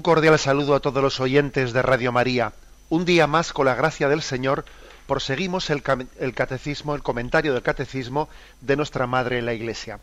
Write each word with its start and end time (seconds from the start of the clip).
Un 0.00 0.02
cordial 0.02 0.38
saludo 0.38 0.74
a 0.74 0.80
todos 0.80 1.02
los 1.02 1.20
oyentes 1.20 1.74
de 1.74 1.82
Radio 1.82 2.10
María. 2.10 2.54
Un 2.88 3.04
día 3.04 3.26
más, 3.26 3.52
con 3.52 3.66
la 3.66 3.74
gracia 3.74 4.08
del 4.08 4.22
Señor, 4.22 4.64
proseguimos 5.06 5.68
el, 5.68 5.82
catecismo, 5.82 6.94
el 6.94 7.02
comentario 7.02 7.52
del 7.52 7.62
catecismo 7.62 8.30
de 8.62 8.76
nuestra 8.76 9.06
Madre 9.06 9.36
en 9.36 9.44
la 9.44 9.52
Iglesia. 9.52 10.00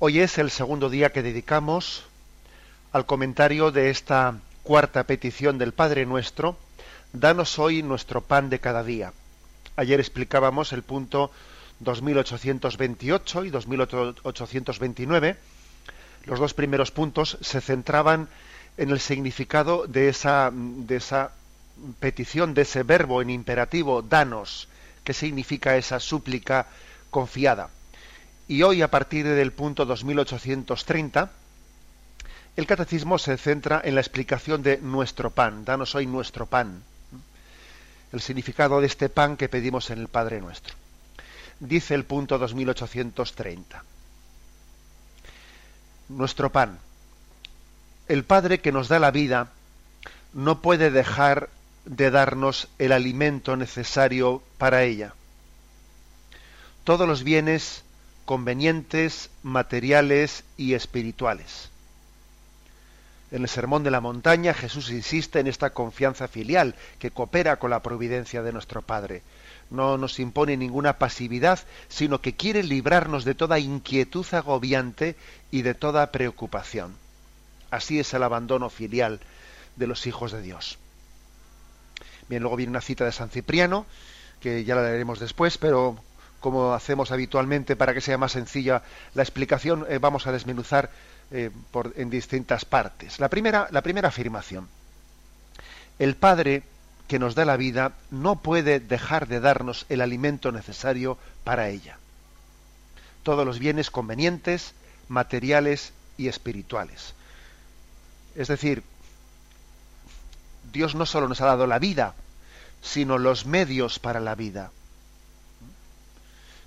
Hoy 0.00 0.20
es 0.20 0.36
el 0.36 0.50
segundo 0.50 0.90
día 0.90 1.12
que 1.12 1.22
dedicamos 1.22 2.04
al 2.92 3.06
comentario 3.06 3.70
de 3.70 3.88
esta 3.88 4.34
cuarta 4.64 5.04
petición 5.04 5.56
del 5.56 5.72
Padre 5.72 6.04
Nuestro, 6.04 6.58
Danos 7.14 7.58
hoy 7.58 7.82
nuestro 7.82 8.20
pan 8.20 8.50
de 8.50 8.58
cada 8.58 8.82
día. 8.84 9.14
Ayer 9.76 9.98
explicábamos 9.98 10.74
el 10.74 10.82
punto 10.82 11.30
2828 11.78 13.44
y 13.46 13.50
2829. 13.50 15.36
Los 16.26 16.38
dos 16.38 16.52
primeros 16.52 16.90
puntos 16.90 17.38
se 17.40 17.62
centraban 17.62 18.20
en 18.22 18.49
el 18.88 19.00
significado 19.00 19.86
de 19.86 20.08
esa, 20.08 20.50
de 20.50 20.96
esa 20.96 21.32
petición, 21.98 22.54
de 22.54 22.62
ese 22.62 22.82
verbo 22.82 23.20
en 23.20 23.28
imperativo, 23.28 24.00
danos, 24.00 24.68
que 25.04 25.12
significa 25.12 25.76
esa 25.76 26.00
súplica 26.00 26.66
confiada. 27.10 27.68
Y 28.48 28.62
hoy, 28.62 28.80
a 28.80 28.90
partir 28.90 29.26
del 29.26 29.52
punto 29.52 29.84
2830, 29.84 31.30
el 32.56 32.66
catecismo 32.66 33.18
se 33.18 33.36
centra 33.36 33.82
en 33.84 33.94
la 33.94 34.00
explicación 34.00 34.62
de 34.62 34.78
nuestro 34.78 35.30
pan, 35.30 35.66
danos 35.66 35.94
hoy 35.94 36.06
nuestro 36.06 36.46
pan, 36.46 36.82
el 38.12 38.20
significado 38.22 38.80
de 38.80 38.86
este 38.86 39.10
pan 39.10 39.36
que 39.36 39.50
pedimos 39.50 39.90
en 39.90 39.98
el 39.98 40.08
Padre 40.08 40.40
nuestro. 40.40 40.74
Dice 41.60 41.94
el 41.94 42.04
punto 42.04 42.38
2830. 42.38 43.84
Nuestro 46.08 46.50
pan, 46.50 46.78
el 48.10 48.24
Padre 48.24 48.58
que 48.58 48.72
nos 48.72 48.88
da 48.88 48.98
la 48.98 49.12
vida 49.12 49.52
no 50.32 50.62
puede 50.62 50.90
dejar 50.90 51.48
de 51.84 52.10
darnos 52.10 52.66
el 52.80 52.90
alimento 52.90 53.56
necesario 53.56 54.42
para 54.58 54.82
ella. 54.82 55.14
Todos 56.82 57.06
los 57.06 57.22
bienes 57.22 57.84
convenientes, 58.24 59.30
materiales 59.44 60.42
y 60.56 60.74
espirituales. 60.74 61.70
En 63.30 63.42
el 63.42 63.48
Sermón 63.48 63.84
de 63.84 63.92
la 63.92 64.00
Montaña 64.00 64.54
Jesús 64.54 64.90
insiste 64.90 65.38
en 65.38 65.46
esta 65.46 65.70
confianza 65.70 66.26
filial 66.26 66.74
que 66.98 67.12
coopera 67.12 67.60
con 67.60 67.70
la 67.70 67.80
providencia 67.80 68.42
de 68.42 68.52
nuestro 68.52 68.82
Padre. 68.82 69.22
No 69.70 69.98
nos 69.98 70.18
impone 70.18 70.56
ninguna 70.56 70.98
pasividad, 70.98 71.60
sino 71.88 72.20
que 72.20 72.34
quiere 72.34 72.64
librarnos 72.64 73.24
de 73.24 73.36
toda 73.36 73.60
inquietud 73.60 74.26
agobiante 74.32 75.14
y 75.52 75.62
de 75.62 75.74
toda 75.74 76.10
preocupación. 76.10 76.96
Así 77.70 78.00
es 78.00 78.12
el 78.14 78.22
abandono 78.22 78.70
filial 78.70 79.20
de 79.76 79.86
los 79.86 80.06
hijos 80.06 80.32
de 80.32 80.42
Dios. 80.42 80.78
Bien, 82.28 82.42
luego 82.42 82.56
viene 82.56 82.70
una 82.70 82.80
cita 82.80 83.04
de 83.04 83.12
San 83.12 83.30
Cipriano, 83.30 83.86
que 84.40 84.64
ya 84.64 84.74
la 84.74 84.82
leeremos 84.82 85.18
después, 85.18 85.58
pero 85.58 85.98
como 86.40 86.72
hacemos 86.72 87.12
habitualmente 87.12 87.76
para 87.76 87.92
que 87.94 88.00
sea 88.00 88.18
más 88.18 88.32
sencilla 88.32 88.82
la 89.14 89.22
explicación, 89.22 89.86
eh, 89.88 89.98
vamos 89.98 90.26
a 90.26 90.32
desmenuzar 90.32 90.90
eh, 91.30 91.50
en 91.96 92.10
distintas 92.10 92.64
partes. 92.64 93.20
La 93.20 93.28
primera, 93.28 93.68
la 93.70 93.82
primera 93.82 94.08
afirmación. 94.08 94.68
El 95.98 96.16
Padre 96.16 96.62
que 97.08 97.18
nos 97.18 97.34
da 97.34 97.44
la 97.44 97.56
vida 97.56 97.92
no 98.10 98.36
puede 98.36 98.80
dejar 98.80 99.26
de 99.26 99.40
darnos 99.40 99.84
el 99.88 100.00
alimento 100.00 100.52
necesario 100.52 101.18
para 101.44 101.68
ella. 101.68 101.98
Todos 103.22 103.44
los 103.44 103.58
bienes 103.58 103.90
convenientes, 103.90 104.74
materiales 105.08 105.92
y 106.16 106.28
espirituales. 106.28 107.14
Es 108.40 108.48
decir, 108.48 108.82
Dios 110.72 110.94
no 110.94 111.04
solo 111.04 111.28
nos 111.28 111.42
ha 111.42 111.44
dado 111.44 111.66
la 111.66 111.78
vida, 111.78 112.14
sino 112.80 113.18
los 113.18 113.44
medios 113.44 113.98
para 113.98 114.18
la 114.18 114.34
vida. 114.34 114.70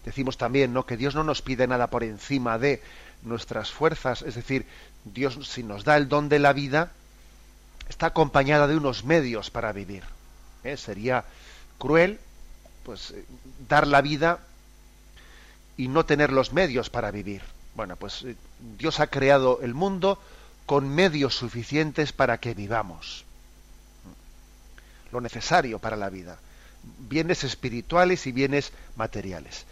Decimos 0.06 0.38
también, 0.38 0.72
¿no? 0.72 0.86
que 0.86 0.98
Dios 0.98 1.16
no 1.16 1.24
nos 1.24 1.42
pide 1.42 1.66
nada 1.66 1.88
por 1.88 2.04
encima 2.04 2.60
de 2.60 2.84
nuestras 3.24 3.72
fuerzas, 3.72 4.22
es 4.22 4.36
decir, 4.36 4.68
Dios 5.04 5.40
si 5.50 5.64
nos 5.64 5.84
da 5.84 5.98
el 5.98 6.10
don 6.10 6.30
de 6.30 6.38
la 6.38 6.54
vida, 6.54 6.92
está 7.90 8.06
acompañada 8.06 8.68
de 8.68 8.78
unos 8.78 9.04
medios 9.04 9.50
para 9.50 9.72
vivir. 9.72 10.04
¿eh? 10.64 10.78
Sería 10.78 11.26
cruel 11.80 12.20
pues 12.84 13.10
eh, 13.10 13.26
dar 13.68 13.88
la 13.88 14.04
vida 14.04 14.42
y 15.76 15.88
no 15.88 16.06
tener 16.06 16.32
los 16.32 16.54
medios 16.54 16.92
para 16.92 17.10
vivir. 17.10 17.42
Bueno, 17.74 17.96
pues 17.96 18.22
eh, 18.26 18.36
Dios 18.78 19.00
ha 19.00 19.08
creado 19.08 19.60
el 19.64 19.74
mundo 19.74 20.20
con 20.66 20.88
medios 20.90 21.36
suficientes 21.36 22.14
para 22.14 22.40
que 22.40 22.54
vivamos. 22.54 23.26
Lo 25.12 25.22
necesario 25.22 25.80
para 25.80 25.96
la 25.96 26.10
vida. 26.10 26.38
Bienes 27.00 27.44
espirituales 27.44 28.28
y 28.28 28.32
bienes 28.32 28.72
materiales. 28.96 29.66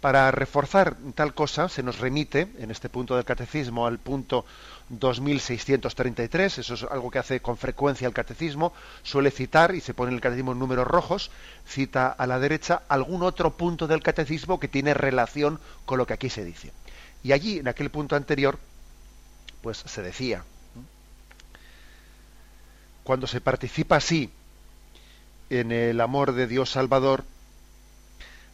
Para 0.00 0.30
reforzar 0.30 0.96
tal 1.14 1.34
cosa 1.34 1.68
se 1.68 1.82
nos 1.82 1.98
remite 1.98 2.48
en 2.58 2.70
este 2.70 2.88
punto 2.88 3.16
del 3.16 3.26
catecismo 3.26 3.86
al 3.86 3.98
punto 3.98 4.46
2633, 4.88 6.58
eso 6.58 6.74
es 6.74 6.82
algo 6.84 7.10
que 7.10 7.18
hace 7.18 7.40
con 7.40 7.58
frecuencia 7.58 8.08
el 8.08 8.14
catecismo, 8.14 8.72
suele 9.02 9.30
citar, 9.30 9.74
y 9.74 9.80
se 9.80 9.92
pone 9.92 10.10
en 10.10 10.16
el 10.16 10.22
catecismo 10.22 10.52
en 10.52 10.58
números 10.58 10.86
rojos, 10.86 11.30
cita 11.66 12.08
a 12.08 12.26
la 12.26 12.38
derecha 12.38 12.82
algún 12.88 13.22
otro 13.22 13.52
punto 13.52 13.86
del 13.86 14.02
catecismo 14.02 14.58
que 14.58 14.68
tiene 14.68 14.94
relación 14.94 15.60
con 15.84 15.98
lo 15.98 16.06
que 16.06 16.14
aquí 16.14 16.30
se 16.30 16.44
dice. 16.44 16.72
Y 17.22 17.32
allí, 17.32 17.58
en 17.58 17.68
aquel 17.68 17.90
punto 17.90 18.16
anterior, 18.16 18.58
pues 19.62 19.78
se 19.78 20.02
decía. 20.02 20.44
Cuando 23.02 23.26
se 23.26 23.40
participa 23.40 23.96
así 23.96 24.30
en 25.48 25.72
el 25.72 26.00
amor 26.00 26.32
de 26.32 26.46
Dios 26.46 26.70
Salvador, 26.70 27.24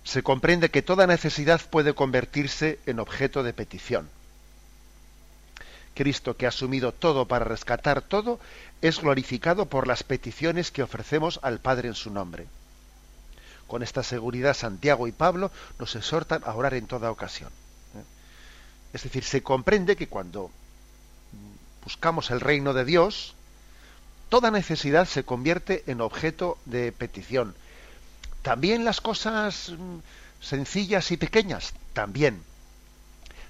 se 0.05 0.23
comprende 0.23 0.71
que 0.71 0.83
toda 0.83 1.07
necesidad 1.07 1.61
puede 1.69 1.93
convertirse 1.93 2.79
en 2.87 3.01
objeto 3.01 3.43
de 3.43 3.53
petición. 3.53 4.09
Cristo, 5.95 6.37
que 6.37 6.47
ha 6.47 6.51
asumido 6.51 6.93
todo 6.93 7.27
para 7.27 7.45
rescatar 7.45 8.03
todo, 8.03 8.39
es 8.83 9.01
glorificado 9.01 9.67
por 9.67 9.87
las 9.87 10.05
peticiones 10.05 10.71
que 10.71 10.83
ofrecemos 10.83 11.41
al 11.43 11.59
Padre 11.59 11.89
en 11.89 11.95
su 11.95 12.11
nombre. 12.11 12.47
Con 13.67 13.83
esta 13.83 14.03
seguridad, 14.03 14.55
Santiago 14.55 15.09
y 15.09 15.13
Pablo 15.13 15.51
nos 15.79 15.97
exhortan 15.97 16.43
a 16.45 16.55
orar 16.55 16.75
en 16.75 16.87
toda 16.87 17.11
ocasión. 17.11 17.51
¿eh? 17.97 18.05
Es 18.93 19.03
decir, 19.03 19.25
se 19.25 19.43
comprende 19.43 19.97
que 19.97 20.07
cuando 20.07 20.51
buscamos 21.87 22.33
el 22.33 22.41
reino 22.41 22.75
de 22.75 22.85
Dios, 22.85 23.37
toda 24.29 24.51
necesidad 24.51 25.07
se 25.07 25.23
convierte 25.23 25.85
en 25.87 26.01
objeto 26.01 26.59
de 26.65 26.91
petición. 26.91 27.55
También 28.43 28.85
las 28.85 29.01
cosas 29.01 29.71
mm, 29.71 29.99
sencillas 30.41 31.13
y 31.13 31.17
pequeñas, 31.17 31.75
también. 31.93 32.43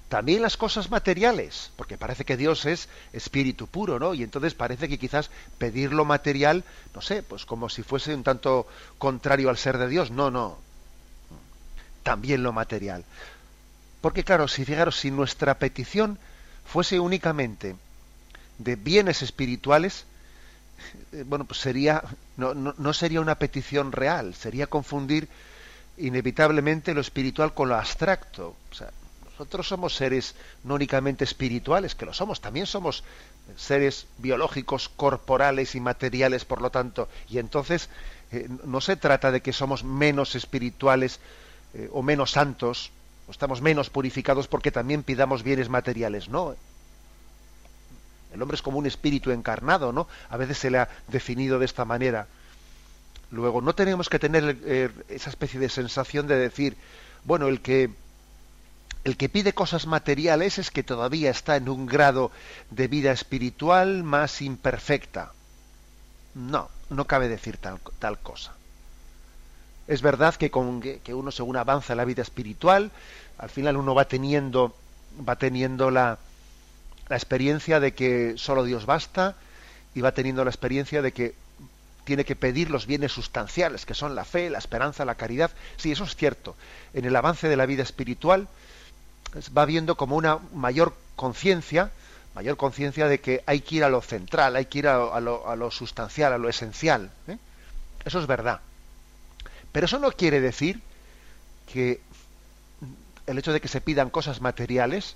También 0.07 0.43
las 0.43 0.55
cosas 0.55 0.91
materiales, 0.91 1.71
porque 1.77 1.97
parece 1.97 2.25
que 2.25 2.37
Dios 2.37 2.67
es 2.67 2.89
espíritu 3.11 3.65
puro, 3.65 3.97
¿no? 3.97 4.13
Y 4.13 4.21
entonces 4.21 4.53
parece 4.53 4.87
que 4.87 4.99
quizás 4.99 5.31
pedir 5.57 5.91
lo 5.91 6.05
material, 6.05 6.63
no 6.93 7.01
sé, 7.01 7.23
pues 7.23 7.43
como 7.43 7.69
si 7.69 7.81
fuese 7.81 8.13
un 8.13 8.23
tanto 8.23 8.67
contrario 8.99 9.49
al 9.49 9.57
ser 9.57 9.79
de 9.79 9.87
Dios. 9.87 10.11
No, 10.11 10.29
no. 10.29 10.59
También 12.03 12.43
lo 12.43 12.53
material. 12.53 13.03
Porque 13.99 14.23
claro, 14.23 14.47
si 14.47 14.63
fijaros, 14.63 14.95
si 14.99 15.09
nuestra 15.09 15.57
petición 15.57 16.19
fuese 16.67 16.99
únicamente 16.99 17.75
de 18.57 18.75
bienes 18.75 19.21
espirituales, 19.21 20.05
eh, 21.11 21.23
bueno, 21.25 21.45
pues 21.45 21.59
sería, 21.59 22.03
no, 22.37 22.53
no, 22.53 22.93
sería 22.93 23.21
una 23.21 23.35
petición 23.35 23.91
real, 23.91 24.33
sería 24.33 24.67
confundir 24.67 25.27
inevitablemente 25.97 26.93
lo 26.93 27.01
espiritual 27.01 27.53
con 27.53 27.69
lo 27.69 27.75
abstracto. 27.75 28.55
O 28.71 28.75
sea, 28.75 28.91
nosotros 29.23 29.67
somos 29.67 29.95
seres 29.95 30.35
no 30.63 30.75
únicamente 30.75 31.23
espirituales, 31.23 31.95
que 31.95 32.05
lo 32.05 32.13
somos, 32.13 32.41
también 32.41 32.65
somos 32.65 33.03
seres 33.55 34.07
biológicos, 34.17 34.89
corporales 34.89 35.75
y 35.75 35.79
materiales, 35.79 36.45
por 36.45 36.61
lo 36.61 36.69
tanto, 36.69 37.07
y 37.29 37.37
entonces 37.37 37.89
eh, 38.31 38.47
no 38.65 38.81
se 38.81 38.97
trata 38.97 39.31
de 39.31 39.41
que 39.41 39.53
somos 39.53 39.83
menos 39.83 40.35
espirituales 40.35 41.19
eh, 41.73 41.89
o 41.93 42.01
menos 42.01 42.31
santos, 42.31 42.91
o 43.27 43.31
estamos 43.31 43.61
menos 43.61 43.89
purificados 43.89 44.47
porque 44.47 44.71
también 44.71 45.03
pidamos 45.03 45.43
bienes 45.43 45.69
materiales, 45.69 46.29
no 46.29 46.55
El 48.37 48.43
hombre 48.43 48.53
es 48.53 48.61
como 48.61 48.77
un 48.77 48.85
espíritu 48.85 49.31
encarnado, 49.31 49.91
¿no? 49.91 50.07
A 50.29 50.37
veces 50.37 50.59
se 50.59 50.69
le 50.69 50.77
ha 50.77 50.89
definido 51.07 51.57
de 51.57 51.65
esta 51.65 51.85
manera. 51.85 52.27
Luego, 53.31 53.61
no 53.61 53.73
tenemos 53.73 54.09
que 54.09 54.19
tener 54.19 54.59
eh, 54.63 54.91
esa 55.09 55.31
especie 55.31 55.59
de 55.59 55.69
sensación 55.69 56.27
de 56.27 56.37
decir, 56.37 56.77
bueno, 57.23 57.47
el 57.47 57.61
que 57.61 57.89
el 59.05 59.17
que 59.17 59.27
pide 59.27 59.53
cosas 59.53 59.87
materiales 59.87 60.59
es 60.59 60.69
que 60.69 60.83
todavía 60.83 61.31
está 61.31 61.55
en 61.55 61.67
un 61.67 61.87
grado 61.87 62.29
de 62.69 62.87
vida 62.87 63.11
espiritual 63.11 64.03
más 64.03 64.43
imperfecta. 64.43 65.31
No, 66.35 66.69
no 66.91 67.05
cabe 67.05 67.29
decir 67.29 67.57
tal, 67.57 67.79
tal 67.97 68.19
cosa. 68.19 68.53
Es 69.87 70.03
verdad 70.03 70.35
que, 70.35 70.51
con, 70.51 70.81
que 70.81 71.13
uno 71.13 71.31
según 71.31 71.57
avanza 71.57 71.95
la 71.95 72.05
vida 72.05 72.21
espiritual, 72.21 72.91
al 73.39 73.49
final 73.49 73.77
uno 73.77 73.95
va 73.95 74.05
teniendo, 74.05 74.75
va 75.27 75.37
teniendo 75.37 75.89
la, 75.89 76.19
la 77.09 77.15
experiencia 77.15 77.79
de 77.79 77.93
que 77.93 78.33
solo 78.37 78.63
Dios 78.63 78.85
basta 78.85 79.35
y 79.95 80.01
va 80.01 80.11
teniendo 80.11 80.43
la 80.43 80.49
experiencia 80.49 81.01
de 81.01 81.11
que 81.11 81.35
tiene 82.03 82.23
que 82.23 82.35
pedir 82.35 82.69
los 82.69 82.85
bienes 82.85 83.11
sustanciales, 83.11 83.85
que 83.85 83.93
son 83.93 84.15
la 84.15 84.23
fe, 84.23 84.49
la 84.49 84.59
esperanza, 84.59 85.03
la 85.03 85.15
caridad. 85.15 85.51
Sí, 85.75 85.91
eso 85.91 86.05
es 86.05 86.15
cierto. 86.15 86.55
En 86.93 87.03
el 87.05 87.15
avance 87.15 87.49
de 87.49 87.57
la 87.57 87.65
vida 87.65 87.83
espiritual 87.83 88.47
va 89.55 89.65
viendo 89.65 89.97
como 89.97 90.15
una 90.15 90.37
mayor 90.53 90.95
conciencia, 91.17 91.91
mayor 92.33 92.55
conciencia 92.55 93.07
de 93.07 93.19
que 93.19 93.43
hay 93.45 93.59
que 93.59 93.75
ir 93.75 93.83
a 93.83 93.89
lo 93.89 94.01
central, 94.01 94.55
hay 94.55 94.65
que 94.65 94.79
ir 94.79 94.87
a, 94.87 95.19
lo, 95.19 95.71
sustancial, 95.71 96.31
a 96.31 96.37
lo 96.37 96.47
esencial. 96.47 97.11
¿eh? 97.27 97.37
Eso 98.05 98.19
es 98.19 98.27
verdad. 98.27 98.61
Pero 99.73 99.85
eso 99.85 99.99
no 99.99 100.11
quiere 100.11 100.39
decir 100.39 100.81
que 101.71 101.99
el 103.25 103.37
hecho 103.37 103.51
de 103.51 103.59
que 103.59 103.67
se 103.67 103.81
pidan 103.81 104.09
cosas 104.09 104.39
materiales 104.39 105.15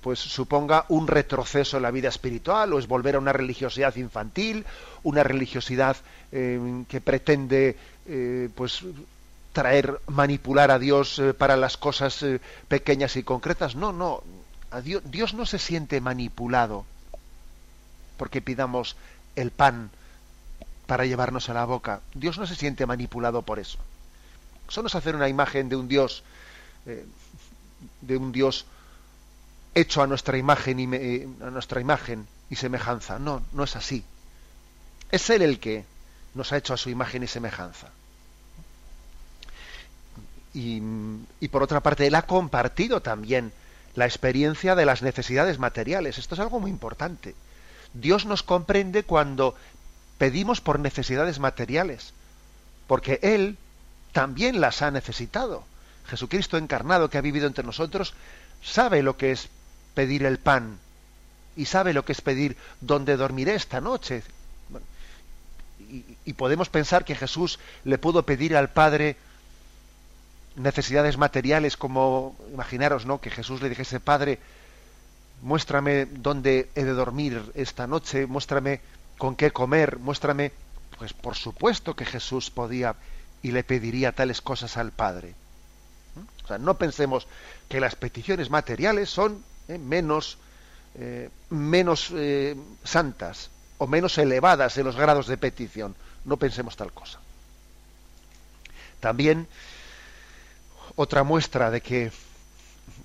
pues 0.00 0.20
suponga 0.20 0.84
un 0.88 1.08
retroceso 1.08 1.76
en 1.76 1.82
la 1.82 1.90
vida 1.90 2.08
espiritual 2.08 2.72
o 2.72 2.78
es 2.78 2.86
volver 2.86 3.16
a 3.16 3.18
una 3.18 3.32
religiosidad 3.32 3.96
infantil, 3.96 4.64
una 5.02 5.22
religiosidad 5.24 5.96
eh, 6.30 6.84
que 6.88 7.00
pretende 7.00 7.76
eh, 8.06 8.48
pues 8.54 8.84
traer, 9.52 10.00
manipular 10.06 10.70
a 10.70 10.78
Dios 10.78 11.18
eh, 11.18 11.34
para 11.34 11.56
las 11.56 11.76
cosas 11.76 12.24
pequeñas 12.68 13.16
y 13.16 13.24
concretas. 13.24 13.74
No, 13.74 13.92
no, 13.92 14.22
Dios, 14.84 15.02
Dios 15.04 15.34
no 15.34 15.46
se 15.46 15.58
siente 15.58 16.00
manipulado 16.00 16.84
porque 18.16 18.40
pidamos 18.40 18.96
el 19.34 19.50
pan 19.50 19.90
para 20.86 21.06
llevarnos 21.06 21.48
a 21.48 21.54
la 21.54 21.64
boca. 21.64 22.02
Dios 22.14 22.38
no 22.38 22.46
se 22.46 22.54
siente 22.54 22.86
manipulado 22.86 23.42
por 23.42 23.58
eso. 23.58 23.78
Eso 24.68 24.82
no 24.82 24.88
es 24.88 24.94
hacer 24.94 25.16
una 25.16 25.28
imagen 25.28 25.68
de 25.68 25.76
un 25.76 25.88
Dios, 25.88 26.22
de 28.00 28.16
un 28.16 28.32
Dios 28.32 28.66
hecho 29.76 30.02
a 30.02 30.06
nuestra 30.06 30.38
imagen 30.38 30.80
y 30.80 30.88
eh, 30.96 31.28
a 31.42 31.50
nuestra 31.50 31.80
imagen 31.80 32.26
y 32.50 32.56
semejanza. 32.56 33.18
No, 33.18 33.42
no 33.52 33.62
es 33.62 33.76
así. 33.76 34.02
Es 35.10 35.30
él 35.30 35.42
el 35.42 35.60
que 35.60 35.84
nos 36.34 36.52
ha 36.52 36.56
hecho 36.56 36.74
a 36.74 36.78
su 36.78 36.90
imagen 36.90 37.22
y 37.22 37.26
semejanza. 37.26 37.88
Y, 40.54 40.82
y, 41.40 41.48
por 41.48 41.62
otra 41.62 41.80
parte, 41.80 42.06
él 42.06 42.14
ha 42.14 42.22
compartido 42.22 43.02
también 43.02 43.52
la 43.94 44.06
experiencia 44.06 44.74
de 44.74 44.86
las 44.86 45.02
necesidades 45.02 45.58
materiales. 45.58 46.16
Esto 46.16 46.34
es 46.34 46.40
algo 46.40 46.58
muy 46.58 46.70
importante. 46.70 47.34
Dios 47.92 48.24
nos 48.24 48.42
comprende 48.42 49.02
cuando 49.02 49.54
pedimos 50.16 50.62
por 50.62 50.80
necesidades 50.80 51.38
materiales, 51.38 52.14
porque 52.86 53.18
Él 53.22 53.58
también 54.12 54.62
las 54.62 54.80
ha 54.80 54.90
necesitado. 54.90 55.64
Jesucristo 56.06 56.56
encarnado 56.56 57.10
que 57.10 57.18
ha 57.18 57.22
vivido 57.22 57.46
entre 57.46 57.64
nosotros 57.64 58.14
sabe 58.62 59.02
lo 59.02 59.16
que 59.16 59.32
es 59.32 59.50
pedir 59.96 60.26
el 60.26 60.38
pan 60.38 60.78
y 61.56 61.64
sabe 61.64 61.94
lo 61.94 62.04
que 62.04 62.12
es 62.12 62.20
pedir 62.20 62.56
dónde 62.82 63.16
dormiré 63.16 63.54
esta 63.54 63.80
noche. 63.80 64.22
Y, 66.24 66.32
podemos 66.34 66.68
pensar 66.68 67.04
que 67.04 67.14
Jesús 67.14 67.58
le 67.84 67.96
pudo 67.96 68.24
pedir 68.24 68.56
al 68.56 68.70
Padre 68.70 69.16
necesidades 70.56 71.16
materiales 71.16 71.76
como, 71.76 72.36
imaginaros, 72.52 73.06
¿no? 73.06 73.20
Que 73.20 73.30
Jesús 73.30 73.62
le 73.62 73.70
dijese, 73.70 74.00
Padre, 74.00 74.38
muéstrame 75.42 76.04
dónde 76.06 76.68
he 76.74 76.84
de 76.84 76.92
dormir 76.92 77.40
esta 77.54 77.86
noche, 77.86 78.26
muéstrame 78.26 78.80
con 79.16 79.34
qué 79.34 79.50
comer, 79.50 79.98
muéstrame, 79.98 80.52
pues 80.98 81.14
por 81.14 81.36
supuesto 81.36 81.94
que 81.94 82.04
Jesús 82.04 82.50
podía 82.50 82.96
y 83.42 83.52
le 83.52 83.64
pediría 83.64 84.12
tales 84.12 84.42
cosas 84.42 84.76
al 84.76 84.92
Padre. 84.92 85.34
Sea, 86.46 86.58
no 86.58 86.74
pensemos 86.74 87.26
que 87.68 87.80
las 87.80 87.94
peticiones 87.94 88.50
materiales 88.50 89.08
son 89.08 89.42
¿eh? 89.68 89.78
menos, 89.78 90.38
eh, 90.94 91.30
menos 91.50 92.10
eh, 92.14 92.56
santas 92.84 93.50
o 93.78 93.86
menos 93.86 94.16
elevadas 94.18 94.78
en 94.78 94.84
los 94.84 94.96
grados 94.96 95.26
de 95.26 95.36
petición. 95.36 95.94
No 96.24 96.36
pensemos 96.36 96.76
tal 96.76 96.92
cosa. 96.92 97.20
También 99.00 99.46
otra 100.96 101.22
muestra 101.22 101.70
de 101.70 101.80
que, 101.80 102.10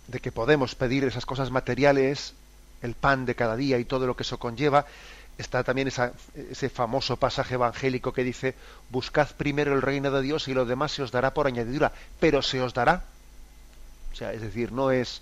de 0.07 0.19
que 0.19 0.31
podemos 0.31 0.75
pedir 0.75 1.03
esas 1.03 1.25
cosas 1.25 1.51
materiales, 1.51 2.33
el 2.81 2.95
pan 2.95 3.25
de 3.25 3.35
cada 3.35 3.55
día 3.55 3.77
y 3.77 3.85
todo 3.85 4.07
lo 4.07 4.15
que 4.15 4.23
eso 4.23 4.39
conlleva, 4.39 4.85
está 5.37 5.63
también 5.63 5.89
ese 5.89 6.69
famoso 6.69 7.17
pasaje 7.17 7.55
evangélico 7.55 8.13
que 8.13 8.23
dice, 8.23 8.55
buscad 8.89 9.29
primero 9.35 9.73
el 9.73 9.81
reino 9.81 10.11
de 10.11 10.21
Dios 10.21 10.47
y 10.47 10.53
lo 10.53 10.65
demás 10.65 10.93
se 10.93 11.03
os 11.03 11.11
dará 11.11 11.33
por 11.33 11.47
añadidura, 11.47 11.91
pero 12.19 12.41
se 12.41 12.61
os 12.61 12.73
dará. 12.73 13.03
O 14.13 14.15
sea, 14.15 14.33
es 14.33 14.41
decir, 14.41 14.71
no 14.71 14.91
es 14.91 15.21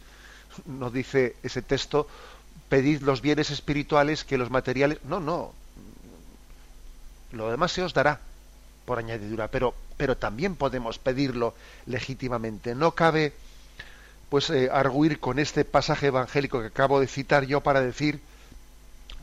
nos 0.66 0.94
dice 0.94 1.36
ese 1.44 1.62
texto, 1.62 2.08
pedid 2.70 3.02
los 3.02 3.22
bienes 3.22 3.50
espirituales 3.50 4.24
que 4.24 4.38
los 4.38 4.50
materiales. 4.50 5.00
No, 5.04 5.20
no. 5.20 5.54
Lo 7.32 7.50
demás 7.52 7.72
se 7.72 7.84
os 7.84 7.94
dará 7.94 8.20
por 8.86 9.00
añadidura, 9.00 9.50
pero, 9.50 9.74
pero 9.98 10.18
también 10.18 10.56
podemos 10.56 10.98
pedirlo 10.98 11.54
legítimamente. 11.86 12.76
No 12.76 12.92
cabe 12.92 13.34
pues 14.30 14.50
eh, 14.50 14.70
arguir 14.72 15.20
con 15.20 15.40
este 15.40 15.66
pasaje 15.66 16.08
evangélico 16.08 16.62
que 16.62 16.68
acabo 16.68 17.00
de 17.00 17.08
citar 17.08 17.46
yo 17.46 17.62
para 17.62 17.82
decir 17.82 18.20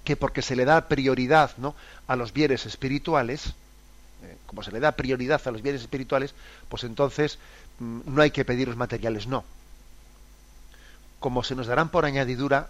que 0.05 0.17
porque 0.17 0.43
se 0.43 0.57
le 0.57 0.65
da 0.65 0.89
prioridad 0.89 1.53
¿no? 1.59 1.75
a 2.07 2.17
los 2.17 2.33
bienes 2.33 2.67
espirituales, 2.67 3.55
eh, 4.23 4.37
como 4.47 4.63
se 4.63 4.73
le 4.73 4.81
da 4.81 4.93
prioridad 4.93 5.41
a 5.47 5.51
los 5.51 5.63
bienes 5.63 5.83
espirituales, 5.83 6.35
pues 6.69 6.85
entonces 6.85 7.39
mm, 7.79 8.01
no 8.07 8.23
hay 8.23 8.31
que 8.31 8.45
pedir 8.45 8.69
los 8.69 8.77
materiales, 8.77 9.27
no 9.27 9.45
como 11.21 11.43
se 11.43 11.55
nos 11.55 11.67
darán 11.67 11.89
por 11.89 12.05
añadidura, 12.05 12.69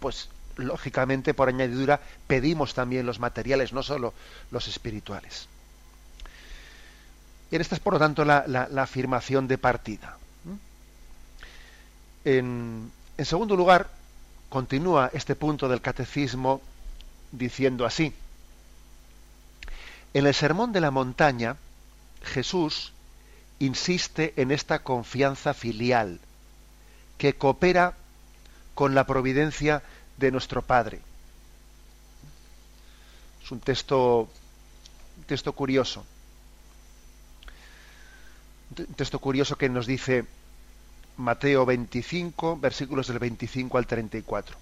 pues 0.00 0.28
lógicamente 0.56 1.34
por 1.34 1.48
añadidura 1.48 2.00
pedimos 2.26 2.74
también 2.74 3.06
los 3.06 3.18
materiales, 3.18 3.72
no 3.72 3.82
solo 3.82 4.14
los 4.50 4.68
espirituales. 4.68 5.48
Y 7.50 7.56
esta 7.56 7.76
es, 7.76 7.80
por 7.80 7.92
lo 7.92 7.98
tanto, 7.98 8.24
la, 8.24 8.68
afirmación 8.78 9.46
de 9.46 9.58
partida. 9.58 10.16
En, 12.24 12.90
en 13.16 13.24
segundo 13.24 13.54
lugar, 13.54 13.88
continúa 14.48 15.10
este 15.12 15.36
punto 15.36 15.68
del 15.68 15.80
catecismo 15.80 16.60
diciendo 17.30 17.86
así. 17.86 18.12
En 20.12 20.26
el 20.26 20.34
Sermón 20.34 20.72
de 20.72 20.80
la 20.80 20.90
Montaña, 20.90 21.56
Jesús 22.22 22.92
insiste 23.58 24.34
en 24.36 24.50
esta 24.50 24.80
confianza 24.80 25.54
filial 25.54 26.18
que 27.18 27.34
coopera 27.34 27.94
con 28.74 28.94
la 28.94 29.06
providencia 29.06 29.82
de 30.16 30.30
nuestro 30.30 30.62
Padre. 30.62 31.00
Es 33.42 33.50
un 33.50 33.60
texto, 33.60 34.28
texto 35.26 35.52
curioso. 35.52 36.04
Un 38.76 38.94
texto 38.94 39.18
curioso 39.18 39.56
que 39.56 39.68
nos 39.68 39.86
dice 39.86 40.24
Mateo 41.16 41.64
25, 41.64 42.58
versículos 42.58 43.06
del 43.08 43.18
25 43.18 43.78
al 43.78 43.86
34. 43.86 44.56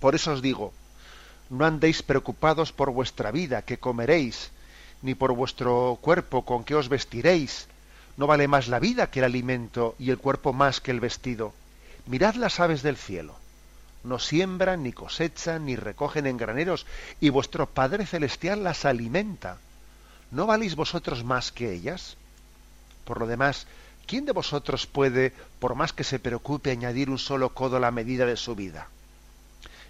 Por 0.00 0.14
eso 0.14 0.32
os 0.32 0.42
digo, 0.42 0.72
no 1.48 1.64
andéis 1.64 2.02
preocupados 2.02 2.72
por 2.72 2.90
vuestra 2.90 3.30
vida, 3.30 3.62
que 3.62 3.78
comeréis, 3.78 4.50
ni 5.00 5.14
por 5.14 5.32
vuestro 5.32 5.98
cuerpo, 6.00 6.44
con 6.44 6.64
qué 6.64 6.74
os 6.74 6.88
vestiréis 6.88 7.68
¿No 8.16 8.26
vale 8.26 8.46
más 8.46 8.68
la 8.68 8.78
vida 8.78 9.10
que 9.10 9.18
el 9.20 9.24
alimento 9.24 9.96
y 9.98 10.10
el 10.10 10.18
cuerpo 10.18 10.52
más 10.52 10.80
que 10.80 10.92
el 10.92 11.00
vestido? 11.00 11.52
Mirad 12.06 12.34
las 12.36 12.60
aves 12.60 12.82
del 12.82 12.96
cielo. 12.96 13.34
No 14.04 14.18
siembran, 14.18 14.82
ni 14.82 14.92
cosechan, 14.92 15.64
ni 15.64 15.76
recogen 15.76 16.26
en 16.26 16.36
graneros, 16.36 16.86
y 17.20 17.30
vuestro 17.30 17.66
Padre 17.66 18.06
Celestial 18.06 18.62
las 18.62 18.84
alimenta. 18.84 19.58
¿No 20.30 20.46
valéis 20.46 20.76
vosotros 20.76 21.24
más 21.24 21.50
que 21.50 21.72
ellas? 21.72 22.16
Por 23.04 23.18
lo 23.18 23.26
demás, 23.26 23.66
¿quién 24.06 24.26
de 24.26 24.32
vosotros 24.32 24.86
puede, 24.86 25.32
por 25.58 25.74
más 25.74 25.92
que 25.92 26.04
se 26.04 26.18
preocupe, 26.18 26.70
añadir 26.70 27.10
un 27.10 27.18
solo 27.18 27.54
codo 27.54 27.78
a 27.78 27.80
la 27.80 27.90
medida 27.90 28.26
de 28.26 28.36
su 28.36 28.54
vida? 28.54 28.88